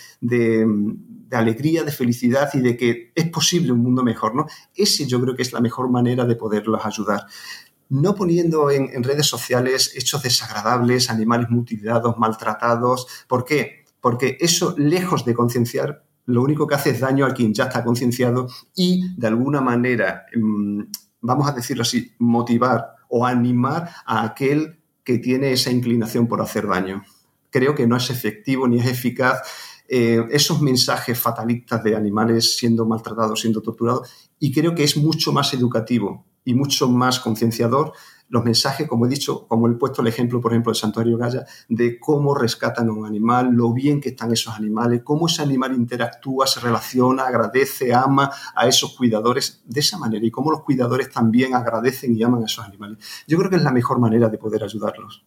alegría, 1.30 1.84
de 1.84 1.92
felicidad 1.92 2.50
y 2.54 2.60
de 2.60 2.76
que 2.76 3.12
es 3.14 3.28
posible 3.28 3.72
un 3.72 3.80
mundo 3.80 4.02
mejor, 4.02 4.34
¿no? 4.34 4.46
Ese 4.74 5.06
yo 5.06 5.20
creo 5.20 5.36
que 5.36 5.42
es 5.42 5.52
la 5.52 5.60
mejor 5.60 5.90
manera 5.90 6.24
de 6.24 6.36
poderlos 6.36 6.84
ayudar. 6.84 7.26
No 7.88 8.14
poniendo 8.14 8.70
en, 8.70 8.90
en 8.92 9.04
redes 9.04 9.26
sociales 9.26 9.92
hechos 9.94 10.22
desagradables, 10.22 11.10
animales 11.10 11.50
mutilados, 11.50 12.18
maltratados. 12.18 13.06
¿Por 13.28 13.44
qué? 13.44 13.83
Porque 14.04 14.36
eso, 14.38 14.74
lejos 14.76 15.24
de 15.24 15.32
concienciar, 15.32 16.04
lo 16.26 16.42
único 16.42 16.66
que 16.66 16.74
hace 16.74 16.90
es 16.90 17.00
daño 17.00 17.24
a 17.24 17.32
quien 17.32 17.54
ya 17.54 17.64
está 17.64 17.82
concienciado 17.82 18.48
y, 18.76 19.16
de 19.16 19.28
alguna 19.28 19.62
manera, 19.62 20.26
mm, 20.36 20.82
vamos 21.22 21.48
a 21.48 21.52
decirlo 21.52 21.84
así, 21.84 22.12
motivar 22.18 22.96
o 23.08 23.24
animar 23.24 23.88
a 24.04 24.24
aquel 24.24 24.78
que 25.02 25.16
tiene 25.16 25.52
esa 25.52 25.70
inclinación 25.70 26.28
por 26.28 26.42
hacer 26.42 26.68
daño. 26.68 27.02
Creo 27.48 27.74
que 27.74 27.86
no 27.86 27.96
es 27.96 28.10
efectivo 28.10 28.68
ni 28.68 28.78
es 28.78 28.84
eficaz 28.88 29.40
eh, 29.88 30.22
esos 30.32 30.60
mensajes 30.60 31.18
fatalistas 31.18 31.82
de 31.82 31.96
animales 31.96 32.58
siendo 32.58 32.84
maltratados, 32.84 33.40
siendo 33.40 33.62
torturados, 33.62 34.10
y 34.38 34.52
creo 34.52 34.74
que 34.74 34.84
es 34.84 34.98
mucho 34.98 35.32
más 35.32 35.54
educativo 35.54 36.26
y 36.44 36.52
mucho 36.52 36.90
más 36.90 37.20
concienciador 37.20 37.94
los 38.28 38.44
mensajes, 38.44 38.88
como 38.88 39.06
he 39.06 39.08
dicho, 39.08 39.46
como 39.46 39.68
he 39.68 39.72
puesto 39.72 40.02
el 40.02 40.08
ejemplo, 40.08 40.40
por 40.40 40.52
ejemplo, 40.52 40.72
del 40.72 40.80
Santuario 40.80 41.16
Gaya, 41.16 41.46
de 41.68 41.98
cómo 41.98 42.34
rescatan 42.34 42.88
a 42.88 42.92
un 42.92 43.06
animal, 43.06 43.50
lo 43.52 43.72
bien 43.72 44.00
que 44.00 44.10
están 44.10 44.32
esos 44.32 44.54
animales, 44.54 45.02
cómo 45.04 45.26
ese 45.26 45.42
animal 45.42 45.74
interactúa, 45.74 46.46
se 46.46 46.60
relaciona, 46.60 47.26
agradece, 47.26 47.94
ama 47.94 48.30
a 48.54 48.66
esos 48.66 48.96
cuidadores 48.96 49.62
de 49.64 49.80
esa 49.80 49.98
manera 49.98 50.24
y 50.24 50.30
cómo 50.30 50.50
los 50.50 50.62
cuidadores 50.62 51.10
también 51.10 51.54
agradecen 51.54 52.16
y 52.16 52.22
aman 52.22 52.42
a 52.42 52.46
esos 52.46 52.64
animales. 52.64 52.98
Yo 53.26 53.38
creo 53.38 53.50
que 53.50 53.56
es 53.56 53.62
la 53.62 53.72
mejor 53.72 53.98
manera 53.98 54.28
de 54.28 54.38
poder 54.38 54.64
ayudarlos. 54.64 55.24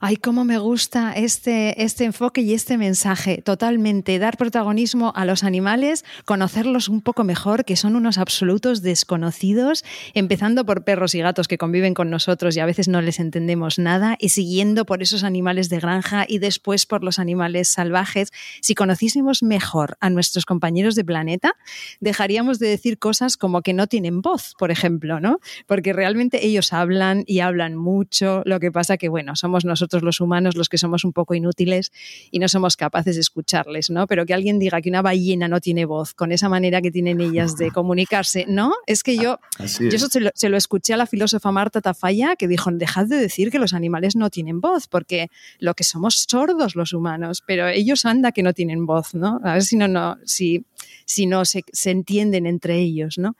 Ay, 0.00 0.16
cómo 0.16 0.44
me 0.44 0.58
gusta 0.58 1.12
este, 1.12 1.82
este 1.82 2.04
enfoque 2.04 2.40
y 2.40 2.54
este 2.54 2.78
mensaje. 2.78 3.42
Totalmente, 3.42 4.18
dar 4.18 4.36
protagonismo 4.36 5.12
a 5.14 5.24
los 5.24 5.44
animales, 5.44 6.04
conocerlos 6.24 6.88
un 6.88 7.02
poco 7.02 7.24
mejor, 7.24 7.64
que 7.64 7.76
son 7.76 7.94
unos 7.96 8.18
absolutos 8.18 8.82
desconocidos, 8.82 9.84
empezando 10.14 10.64
por 10.64 10.84
perros 10.84 11.14
y 11.14 11.20
gatos 11.20 11.48
que 11.48 11.58
conviven 11.58 11.94
con 11.94 12.10
nosotros 12.10 12.56
y 12.56 12.60
a 12.60 12.66
veces 12.66 12.88
no 12.88 13.02
les 13.02 13.20
entendemos 13.20 13.78
nada, 13.78 14.16
y 14.18 14.30
siguiendo 14.30 14.86
por 14.86 15.02
esos 15.02 15.22
animales 15.22 15.68
de 15.68 15.80
granja 15.80 16.24
y 16.26 16.38
después 16.38 16.86
por 16.86 17.04
los 17.04 17.18
animales 17.18 17.68
salvajes. 17.68 18.30
Si 18.62 18.74
conociésemos 18.74 19.42
mejor 19.42 19.96
a 20.00 20.10
nuestros 20.10 20.46
compañeros 20.46 20.94
de 20.94 21.04
planeta, 21.04 21.56
dejaríamos 22.00 22.58
de 22.58 22.68
decir 22.68 22.98
cosas 22.98 23.36
como 23.36 23.62
que 23.62 23.74
no 23.74 23.86
tienen 23.86 24.22
voz, 24.22 24.54
por 24.58 24.70
ejemplo, 24.70 25.20
¿no? 25.20 25.40
Porque 25.66 25.92
realmente 25.92 26.46
ellos 26.46 26.72
hablan 26.72 27.24
y 27.26 27.40
hablan 27.40 27.76
mucho, 27.76 28.42
lo 28.44 28.60
que 28.60 28.72
pasa 28.72 28.96
que, 28.96 29.08
bueno, 29.08 29.36
somos 29.36 29.57
nosotros 29.64 30.02
los 30.02 30.20
humanos 30.20 30.56
los 30.56 30.68
que 30.68 30.78
somos 30.78 31.04
un 31.04 31.12
poco 31.12 31.34
inútiles 31.34 31.92
y 32.30 32.38
no 32.38 32.48
somos 32.48 32.76
capaces 32.76 33.16
de 33.16 33.20
escucharles, 33.20 33.90
¿no? 33.90 34.06
Pero 34.06 34.26
que 34.26 34.34
alguien 34.34 34.58
diga 34.58 34.80
que 34.80 34.88
una 34.88 35.02
ballena 35.02 35.48
no 35.48 35.60
tiene 35.60 35.84
voz 35.84 36.14
con 36.14 36.32
esa 36.32 36.48
manera 36.48 36.80
que 36.80 36.90
tienen 36.90 37.20
ellas 37.20 37.56
de 37.56 37.70
comunicarse, 37.72 38.46
¿no? 38.48 38.72
Es 38.86 39.02
que 39.02 39.16
yo, 39.16 39.38
yo 39.58 39.88
eso 39.88 40.08
se 40.08 40.48
lo, 40.48 40.56
escuché 40.56 40.94
a 40.94 40.96
la 40.96 41.06
filósofa 41.06 41.52
Marta 41.52 41.80
Tafalla 41.80 42.36
que 42.36 42.48
dijo, 42.48 42.70
dejad 42.72 43.06
de 43.06 43.16
decir 43.16 43.50
que 43.50 43.58
los 43.58 43.74
animales 43.74 44.16
no 44.16 44.30
tienen 44.30 44.60
voz, 44.60 44.88
porque 44.88 45.30
lo 45.58 45.74
que 45.74 45.84
somos 45.84 46.26
sordos 46.28 46.76
los 46.76 46.92
humanos, 46.92 47.42
pero 47.46 47.68
ellos 47.68 48.04
anda 48.04 48.32
que 48.32 48.42
no 48.42 48.52
tienen 48.52 48.86
voz, 48.86 49.14
¿no? 49.14 49.40
A 49.44 49.54
ver 49.54 49.62
si 49.62 49.76
no, 49.76 49.88
no, 49.88 50.18
si, 50.24 50.64
si 51.04 51.26
no 51.26 51.44
se, 51.44 51.64
se 51.72 51.90
entienden 51.90 52.46
entre 52.46 52.78
ellos, 52.78 53.18
¿no? 53.18 53.36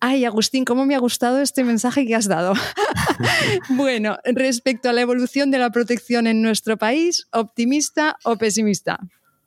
Ay, 0.00 0.24
Agustín, 0.24 0.64
¿cómo 0.64 0.84
me 0.84 0.94
ha 0.94 0.98
gustado 0.98 1.40
este 1.40 1.64
mensaje 1.64 2.06
que 2.06 2.14
has 2.14 2.28
dado? 2.28 2.52
bueno, 3.70 4.18
respecto 4.24 4.90
a 4.90 4.92
la 4.92 5.00
evolución 5.00 5.50
de 5.50 5.58
la 5.58 5.70
protección 5.70 6.26
en 6.26 6.42
nuestro 6.42 6.76
país, 6.76 7.26
¿optimista 7.32 8.16
o 8.24 8.36
pesimista? 8.36 8.98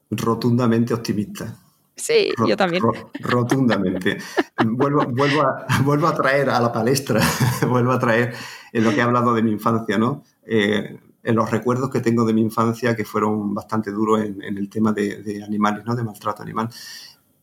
Rotundamente 0.10 0.94
optimista. 0.94 1.56
Sí, 1.96 2.32
yo 2.48 2.56
también. 2.56 2.82
rotundamente. 3.20 4.18
vuelvo, 4.66 5.06
vuelvo, 5.06 5.42
a, 5.42 5.68
vuelvo, 5.84 6.08
a, 6.08 6.16
traer 6.16 6.50
a 6.50 6.60
la 6.60 6.72
palestra, 6.72 7.22
vuelvo 7.68 7.92
a 7.92 8.00
traer 8.00 8.34
en 8.72 8.84
lo 8.84 8.92
que 8.92 8.98
he 8.98 9.02
hablado 9.02 9.34
de 9.34 9.44
mi 9.44 9.52
infancia, 9.52 9.98
¿no? 9.98 10.24
Eh, 10.46 10.98
en 11.22 11.36
los 11.36 11.52
recuerdos 11.52 11.90
que 11.90 12.00
tengo 12.00 12.26
de 12.26 12.34
mi 12.34 12.42
infancia, 12.42 12.96
que 12.96 13.04
fueron 13.04 13.54
bastante 13.54 13.92
duros 13.92 14.22
en, 14.22 14.58
el 14.58 14.70
tema 14.70 14.94
de, 14.94 15.22
de, 15.22 15.44
animales, 15.44 15.86
¿no? 15.86 15.96
De 15.96 16.04
maltrato 16.04 16.42
animal. 16.42 16.70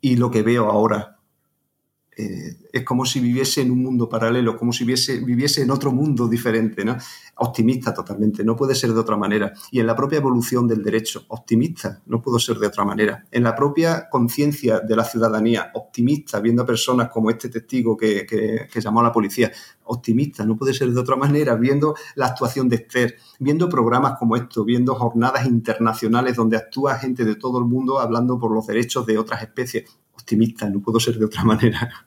Y 0.01 0.17
lo 0.17 0.31
que 0.31 0.43
veo 0.43 0.71
ahora, 0.71 1.16
eh, 2.19 2.57
es 2.73 2.83
como 2.83 3.05
si 3.05 3.21
viviese 3.21 3.61
en 3.61 3.71
un 3.71 3.83
mundo 3.83 4.09
paralelo, 4.09 4.57
como 4.57 4.73
si 4.73 4.85
viviese, 4.85 5.21
viviese 5.21 5.62
en 5.62 5.71
otro 5.71 5.93
mundo 5.93 6.27
diferente, 6.27 6.83
¿no? 6.83 6.97
Optimista 7.37 7.93
totalmente, 7.93 8.43
no 8.43 8.57
puede 8.57 8.75
ser 8.75 8.95
de 8.95 9.01
otra 9.01 9.19
manera. 9.19 9.53
Y 9.71 9.81
en 9.81 9.87
la 9.87 9.95
propia 9.95 10.17
evolución 10.17 10.67
del 10.67 10.83
derecho, 10.83 11.27
optimista, 11.29 12.01
no 12.07 12.23
puedo 12.23 12.39
ser 12.39 12.59
de 12.59 12.69
otra 12.69 12.87
manera. 12.87 13.27
En 13.31 13.43
la 13.43 13.55
propia 13.55 14.09
conciencia 14.09 14.81
de 14.81 14.97
la 14.97 15.05
ciudadanía, 15.05 15.71
optimista, 15.75 16.41
viendo 16.41 16.62
a 16.62 16.67
personas 16.67 17.11
como 17.11 17.29
este 17.29 17.51
testigo 17.51 17.99
que, 17.99 18.25
que, 18.25 18.81
llamó 18.81 19.01
a 19.01 19.05
la 19.05 19.12
policía, 19.12 19.53
optimista, 19.85 20.47
no 20.47 20.57
puede 20.57 20.73
ser 20.73 20.91
de 20.91 21.01
otra 21.01 21.17
manera, 21.17 21.55
viendo 21.57 21.95
la 22.14 22.29
actuación 22.29 22.71
de 22.71 22.77
Esther, 22.77 23.17
viendo 23.39 23.69
programas 23.69 24.19
como 24.19 24.37
estos, 24.37 24.64
viendo 24.64 24.95
jornadas 24.95 25.45
internacionales 25.45 26.35
donde 26.37 26.57
actúa 26.57 26.95
gente 26.95 27.27
de 27.27 27.35
todo 27.35 27.59
el 27.59 27.67
mundo 27.67 28.01
hablando 28.01 28.39
por 28.39 28.53
los 28.53 28.67
derechos 28.67 29.05
de 29.05 29.19
otras 29.19 29.43
especies 29.43 29.85
optimista, 30.17 30.69
no 30.69 30.81
puedo 30.81 30.99
ser 30.99 31.19
de 31.19 31.25
otra 31.25 31.45
manera. 31.45 32.07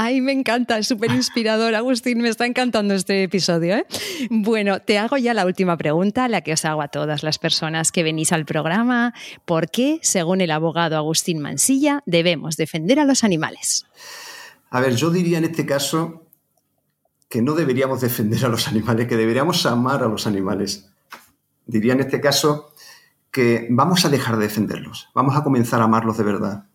Ay, 0.00 0.20
me 0.20 0.30
encanta, 0.30 0.78
es 0.78 0.86
súper 0.86 1.10
inspirador, 1.10 1.74
Agustín, 1.74 2.20
me 2.20 2.28
está 2.28 2.46
encantando 2.46 2.94
este 2.94 3.24
episodio. 3.24 3.74
¿eh? 3.74 3.86
Bueno, 4.30 4.80
te 4.80 4.96
hago 4.96 5.16
ya 5.16 5.34
la 5.34 5.44
última 5.44 5.76
pregunta, 5.76 6.28
la 6.28 6.42
que 6.42 6.52
os 6.52 6.64
hago 6.64 6.82
a 6.82 6.88
todas 6.88 7.24
las 7.24 7.38
personas 7.38 7.90
que 7.90 8.04
venís 8.04 8.30
al 8.30 8.44
programa. 8.44 9.12
¿Por 9.44 9.70
qué, 9.70 9.98
según 10.02 10.40
el 10.40 10.52
abogado 10.52 10.96
Agustín 10.96 11.40
Mansilla, 11.40 12.04
debemos 12.06 12.56
defender 12.56 13.00
a 13.00 13.04
los 13.04 13.24
animales? 13.24 13.86
A 14.70 14.80
ver, 14.80 14.94
yo 14.94 15.10
diría 15.10 15.38
en 15.38 15.44
este 15.44 15.66
caso 15.66 16.22
que 17.28 17.42
no 17.42 17.54
deberíamos 17.54 18.00
defender 18.00 18.44
a 18.44 18.48
los 18.48 18.68
animales, 18.68 19.08
que 19.08 19.16
deberíamos 19.16 19.66
amar 19.66 20.04
a 20.04 20.08
los 20.08 20.28
animales. 20.28 20.88
Diría 21.66 21.94
en 21.94 22.00
este 22.00 22.20
caso 22.20 22.72
que 23.32 23.66
vamos 23.68 24.04
a 24.04 24.08
dejar 24.08 24.36
de 24.36 24.44
defenderlos, 24.44 25.08
vamos 25.12 25.36
a 25.36 25.42
comenzar 25.42 25.80
a 25.80 25.84
amarlos 25.84 26.16
de 26.18 26.24
verdad. 26.24 26.67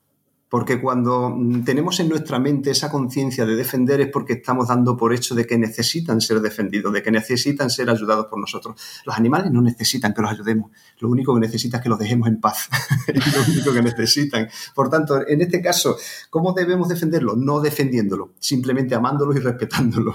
Porque 0.54 0.80
cuando 0.80 1.32
mm, 1.32 1.64
tenemos 1.64 2.00
en 2.00 2.10
nuestra 2.10 2.38
mente 2.38 2.70
esa 2.70 2.92
conciencia 2.92 3.44
de 3.44 3.56
defender 3.56 4.02
es 4.02 4.10
porque 4.10 4.34
estamos 4.34 4.68
dando 4.68 4.96
por 4.96 5.12
hecho 5.12 5.34
de 5.34 5.48
que 5.48 5.58
necesitan 5.58 6.22
ser 6.22 6.42
defendidos, 6.42 6.94
de 6.94 7.02
que 7.02 7.10
necesitan 7.10 7.72
ser 7.72 7.90
ayudados 7.90 8.28
por 8.28 8.40
nosotros. 8.40 8.80
Los 9.04 9.18
animales 9.18 9.52
no 9.52 9.64
necesitan 9.64 10.14
que 10.14 10.22
los 10.22 10.30
ayudemos, 10.30 10.70
lo 11.00 11.10
único 11.10 11.34
que 11.34 11.40
necesitan 11.40 11.80
es 11.80 11.84
que 11.84 11.90
los 11.90 11.98
dejemos 11.98 12.28
en 12.28 12.40
paz. 12.40 12.70
es 13.08 13.36
lo 13.36 13.52
único 13.52 13.74
que 13.74 13.82
necesitan. 13.82 14.48
Por 14.76 14.92
tanto, 14.92 15.28
en 15.28 15.42
este 15.42 15.60
caso, 15.60 15.98
¿cómo 16.30 16.54
debemos 16.54 16.88
defenderlo? 16.88 17.36
No 17.36 17.60
defendiéndolo, 17.60 18.34
simplemente 18.38 18.94
amándolo 18.94 19.34
y 19.36 19.40
respetándolo. 19.40 20.14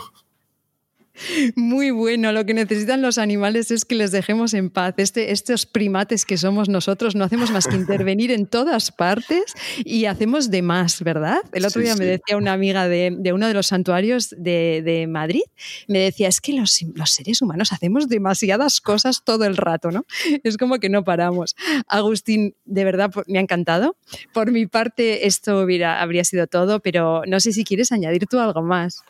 Muy 1.57 1.91
bueno, 1.91 2.33
lo 2.33 2.45
que 2.47 2.55
necesitan 2.55 3.03
los 3.03 3.19
animales 3.19 3.71
es 3.71 3.85
que 3.85 3.95
les 3.95 4.13
dejemos 4.13 4.55
en 4.55 4.71
paz. 4.71 4.95
Este, 4.97 5.33
estos 5.33 5.67
primates 5.67 6.25
que 6.25 6.37
somos 6.37 6.69
nosotros 6.69 7.15
no 7.15 7.25
hacemos 7.25 7.51
más 7.51 7.67
que 7.67 7.77
intervenir 7.77 8.31
en 8.31 8.47
todas 8.47 8.93
partes 8.93 9.55
y 9.85 10.07
hacemos 10.07 10.51
de 10.51 10.63
más, 10.63 11.03
¿verdad? 11.03 11.39
El 11.53 11.65
otro 11.65 11.83
día 11.83 11.97
me 11.97 12.05
decía 12.05 12.37
una 12.37 12.53
amiga 12.53 12.89
de, 12.89 13.33
uno 13.33 13.47
de 13.47 13.55
los 13.55 13.67
santuarios 13.69 14.35
de, 14.37 15.07
Madrid, 15.09 15.43
me 15.87 15.99
decía, 16.01 16.29
es 16.29 16.41
que 16.41 16.53
los, 16.53 16.83
los, 16.95 17.11
seres 17.11 17.43
humanos 17.43 17.73
hacemos 17.73 18.09
demasiadas 18.09 18.81
cosas 18.81 19.23
todo 19.25 19.45
el 19.45 19.57
rato, 19.57 19.91
¿no? 19.91 20.05
Es 20.43 20.57
como 20.57 20.79
que 20.79 20.89
no 20.89 21.05
paramos. 21.05 21.57
Agustín, 21.87 22.55
de 22.65 22.85
verdad, 22.85 23.11
me 23.27 23.39
ha 23.39 23.43
encantado. 23.43 23.97
Por 24.33 24.51
mi 24.51 24.67
parte, 24.67 25.27
esto 25.27 25.63
hubiera, 25.63 26.01
habría 26.01 26.25
sido 26.25 26.47
todo, 26.47 26.81
pero 26.81 27.23
no 27.27 27.41
sé 27.41 27.53
si 27.53 27.65
quieres 27.65 27.93
añadir 27.93 28.27
tú 28.27 28.39
algo 28.39 28.63
más. 28.63 29.03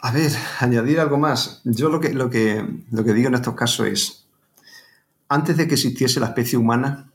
A 0.00 0.12
ver, 0.12 0.30
añadir 0.60 1.00
algo 1.00 1.18
más. 1.18 1.60
Yo 1.64 1.88
lo 1.88 1.98
que, 2.00 2.12
lo 2.12 2.30
que, 2.30 2.64
lo 2.90 3.04
que 3.04 3.12
digo 3.12 3.28
en 3.28 3.34
estos 3.34 3.54
casos 3.54 3.86
es, 3.86 4.26
antes 5.28 5.56
de 5.56 5.66
que 5.66 5.74
existiese 5.74 6.20
la 6.20 6.26
especie 6.26 6.56
humana, 6.56 7.10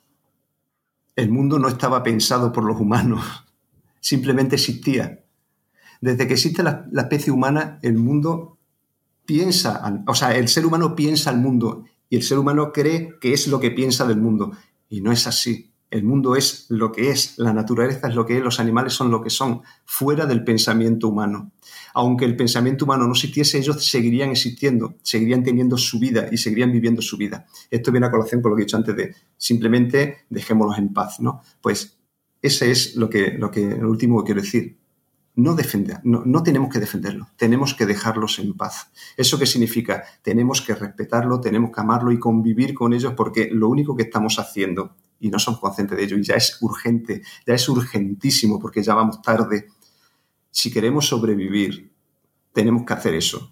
el 1.15 1.29
mundo 1.29 1.59
no 1.59 1.69
estaba 1.69 2.03
pensado 2.03 2.51
por 2.51 2.65
los 2.65 2.79
humanos, 2.79 3.23
simplemente 4.01 4.55
existía. 4.55 5.23
Desde 6.01 6.27
que 6.27 6.33
existe 6.33 6.61
la, 6.61 6.85
la 6.91 7.03
especie 7.03 7.31
humana, 7.31 7.79
el 7.81 7.93
mundo 7.93 8.57
piensa, 9.25 10.03
o 10.05 10.15
sea, 10.15 10.35
el 10.35 10.49
ser 10.49 10.65
humano 10.65 10.95
piensa 10.95 11.29
al 11.29 11.37
mundo 11.37 11.85
y 12.09 12.17
el 12.17 12.23
ser 12.23 12.37
humano 12.37 12.73
cree 12.73 13.17
que 13.21 13.33
es 13.33 13.47
lo 13.47 13.61
que 13.61 13.71
piensa 13.71 14.05
del 14.05 14.17
mundo. 14.17 14.51
Y 14.89 14.99
no 14.99 15.13
es 15.13 15.25
así. 15.25 15.71
El 15.89 16.03
mundo 16.03 16.35
es 16.35 16.65
lo 16.69 16.91
que 16.91 17.11
es, 17.11 17.37
la 17.37 17.53
naturaleza 17.53 18.07
es 18.07 18.15
lo 18.15 18.25
que 18.25 18.37
es, 18.37 18.43
los 18.43 18.59
animales 18.59 18.93
son 18.93 19.11
lo 19.11 19.21
que 19.21 19.29
son, 19.29 19.61
fuera 19.85 20.25
del 20.25 20.43
pensamiento 20.43 21.07
humano. 21.07 21.51
Aunque 21.93 22.25
el 22.25 22.35
pensamiento 22.35 22.85
humano 22.85 23.05
no 23.05 23.13
existiese, 23.13 23.57
ellos 23.57 23.85
seguirían 23.85 24.31
existiendo, 24.31 24.95
seguirían 25.01 25.43
teniendo 25.43 25.77
su 25.77 25.99
vida 25.99 26.27
y 26.31 26.37
seguirían 26.37 26.71
viviendo 26.71 27.01
su 27.01 27.17
vida. 27.17 27.45
Esto 27.69 27.91
viene 27.91 28.07
a 28.07 28.11
colación 28.11 28.41
con 28.41 28.51
lo 28.51 28.55
que 28.55 28.63
he 28.63 28.65
dicho 28.65 28.77
antes 28.77 28.95
de 28.95 29.15
simplemente 29.37 30.25
dejémoslos 30.29 30.77
en 30.77 30.93
paz, 30.93 31.19
¿no? 31.19 31.41
Pues 31.61 31.97
ese 32.41 32.71
es 32.71 32.95
lo 32.95 33.09
que, 33.09 33.31
lo 33.37 33.51
que, 33.51 33.61
último 33.65 34.21
que 34.21 34.27
quiero 34.27 34.41
decir. 34.41 34.77
No, 35.35 35.55
defender, 35.55 35.99
no, 36.03 36.21
no 36.25 36.43
tenemos 36.43 36.71
que 36.71 36.79
defenderlo, 36.79 37.27
tenemos 37.37 37.73
que 37.73 37.87
dejarlos 37.87 38.37
en 38.37 38.53
paz. 38.53 38.91
¿Eso 39.17 39.39
qué 39.39 39.47
significa? 39.47 40.03
Tenemos 40.21 40.61
que 40.61 40.75
respetarlo, 40.75 41.41
tenemos 41.41 41.71
que 41.71 41.81
amarlo 41.81 42.11
y 42.11 42.19
convivir 42.19 42.75
con 42.75 42.93
ellos 42.93 43.13
porque 43.17 43.49
lo 43.51 43.67
único 43.67 43.95
que 43.95 44.03
estamos 44.03 44.37
haciendo 44.37 44.95
y 45.19 45.29
no 45.29 45.39
somos 45.39 45.59
conscientes 45.59 45.97
de 45.97 46.03
ello 46.03 46.17
y 46.17 46.23
ya 46.23 46.35
es 46.35 46.57
urgente, 46.61 47.23
ya 47.47 47.53
es 47.55 47.67
urgentísimo 47.67 48.59
porque 48.59 48.83
ya 48.83 48.93
vamos 48.93 49.21
tarde. 49.21 49.69
Si 50.53 50.71
queremos 50.71 51.07
sobrevivir, 51.07 51.91
tenemos 52.53 52.85
que 52.85 52.93
hacer 52.93 53.15
eso. 53.15 53.51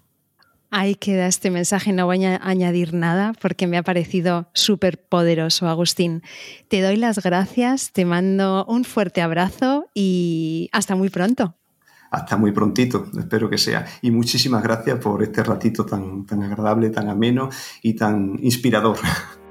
Ahí 0.70 0.94
queda 0.94 1.26
este 1.26 1.50
mensaje, 1.50 1.92
no 1.92 2.06
voy 2.06 2.24
a 2.24 2.40
añadir 2.42 2.94
nada 2.94 3.34
porque 3.42 3.66
me 3.66 3.76
ha 3.76 3.82
parecido 3.82 4.48
súper 4.54 5.04
poderoso, 5.04 5.68
Agustín. 5.68 6.22
Te 6.68 6.80
doy 6.80 6.96
las 6.96 7.18
gracias, 7.18 7.92
te 7.92 8.04
mando 8.04 8.64
un 8.66 8.84
fuerte 8.84 9.20
abrazo 9.20 9.90
y 9.94 10.70
hasta 10.72 10.94
muy 10.94 11.10
pronto. 11.10 11.56
Hasta 12.10 12.36
muy 12.36 12.52
prontito, 12.52 13.06
espero 13.18 13.50
que 13.50 13.58
sea. 13.58 13.84
Y 14.00 14.12
muchísimas 14.12 14.62
gracias 14.62 14.98
por 15.00 15.22
este 15.22 15.42
ratito 15.42 15.84
tan, 15.84 16.24
tan 16.24 16.42
agradable, 16.44 16.88
tan 16.90 17.08
ameno 17.08 17.50
y 17.82 17.94
tan 17.94 18.38
inspirador. 18.40 18.98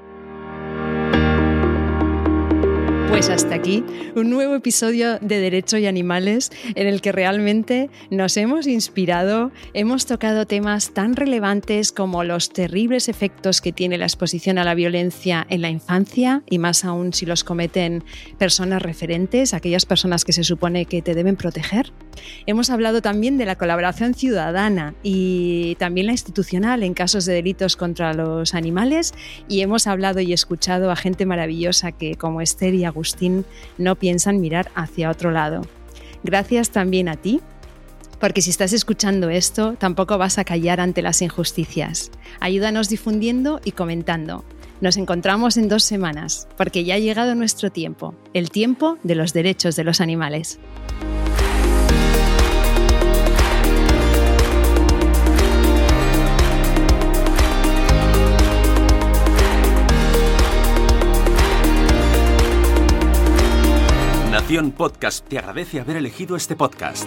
Hasta 3.30 3.54
aquí 3.54 3.84
un 4.16 4.30
nuevo 4.30 4.56
episodio 4.56 5.18
de 5.20 5.38
Derecho 5.38 5.78
y 5.78 5.86
Animales 5.86 6.50
en 6.74 6.86
el 6.88 7.00
que 7.00 7.12
realmente 7.12 7.88
nos 8.10 8.36
hemos 8.36 8.66
inspirado, 8.66 9.52
hemos 9.74 10.06
tocado 10.06 10.46
temas 10.46 10.92
tan 10.92 11.14
relevantes 11.14 11.92
como 11.92 12.24
los 12.24 12.50
terribles 12.50 13.08
efectos 13.08 13.60
que 13.60 13.72
tiene 13.72 13.96
la 13.96 14.06
exposición 14.06 14.58
a 14.58 14.64
la 14.64 14.74
violencia 14.74 15.46
en 15.48 15.62
la 15.62 15.70
infancia 15.70 16.42
y 16.50 16.58
más 16.58 16.84
aún 16.84 17.12
si 17.12 17.24
los 17.24 17.44
cometen 17.44 18.02
personas 18.38 18.82
referentes, 18.82 19.54
aquellas 19.54 19.86
personas 19.86 20.24
que 20.24 20.32
se 20.32 20.42
supone 20.42 20.84
que 20.84 21.00
te 21.00 21.14
deben 21.14 21.36
proteger. 21.36 21.92
Hemos 22.46 22.70
hablado 22.70 23.02
también 23.02 23.38
de 23.38 23.44
la 23.44 23.56
colaboración 23.56 24.14
ciudadana 24.14 24.94
y 25.02 25.76
también 25.78 26.06
la 26.06 26.12
institucional 26.12 26.82
en 26.82 26.94
casos 26.94 27.24
de 27.24 27.34
delitos 27.34 27.76
contra 27.76 28.14
los 28.14 28.54
animales 28.54 29.14
y 29.48 29.60
hemos 29.60 29.86
hablado 29.86 30.20
y 30.20 30.32
escuchado 30.32 30.90
a 30.90 30.96
gente 30.96 31.26
maravillosa 31.26 31.92
que 31.92 32.16
como 32.16 32.40
Esther 32.40 32.74
y 32.74 32.84
Agustín 32.84 33.44
no 33.78 33.96
piensan 33.96 34.40
mirar 34.40 34.70
hacia 34.74 35.10
otro 35.10 35.30
lado. 35.30 35.62
Gracias 36.24 36.70
también 36.70 37.08
a 37.08 37.16
ti, 37.16 37.40
porque 38.20 38.42
si 38.42 38.50
estás 38.50 38.72
escuchando 38.72 39.30
esto, 39.30 39.74
tampoco 39.78 40.16
vas 40.16 40.38
a 40.38 40.44
callar 40.44 40.80
ante 40.80 41.02
las 41.02 41.22
injusticias. 41.22 42.12
Ayúdanos 42.38 42.88
difundiendo 42.88 43.60
y 43.64 43.72
comentando. 43.72 44.44
Nos 44.80 44.96
encontramos 44.96 45.56
en 45.56 45.68
dos 45.68 45.84
semanas, 45.84 46.48
porque 46.56 46.84
ya 46.84 46.94
ha 46.94 46.98
llegado 46.98 47.34
nuestro 47.34 47.70
tiempo, 47.70 48.14
el 48.34 48.50
tiempo 48.50 48.98
de 49.02 49.14
los 49.16 49.32
derechos 49.32 49.74
de 49.76 49.84
los 49.84 50.00
animales. 50.00 50.60
Podcast 64.52 65.26
te 65.28 65.38
agradece 65.38 65.80
haber 65.80 65.96
elegido 65.96 66.36
este 66.36 66.54
podcast. 66.54 67.06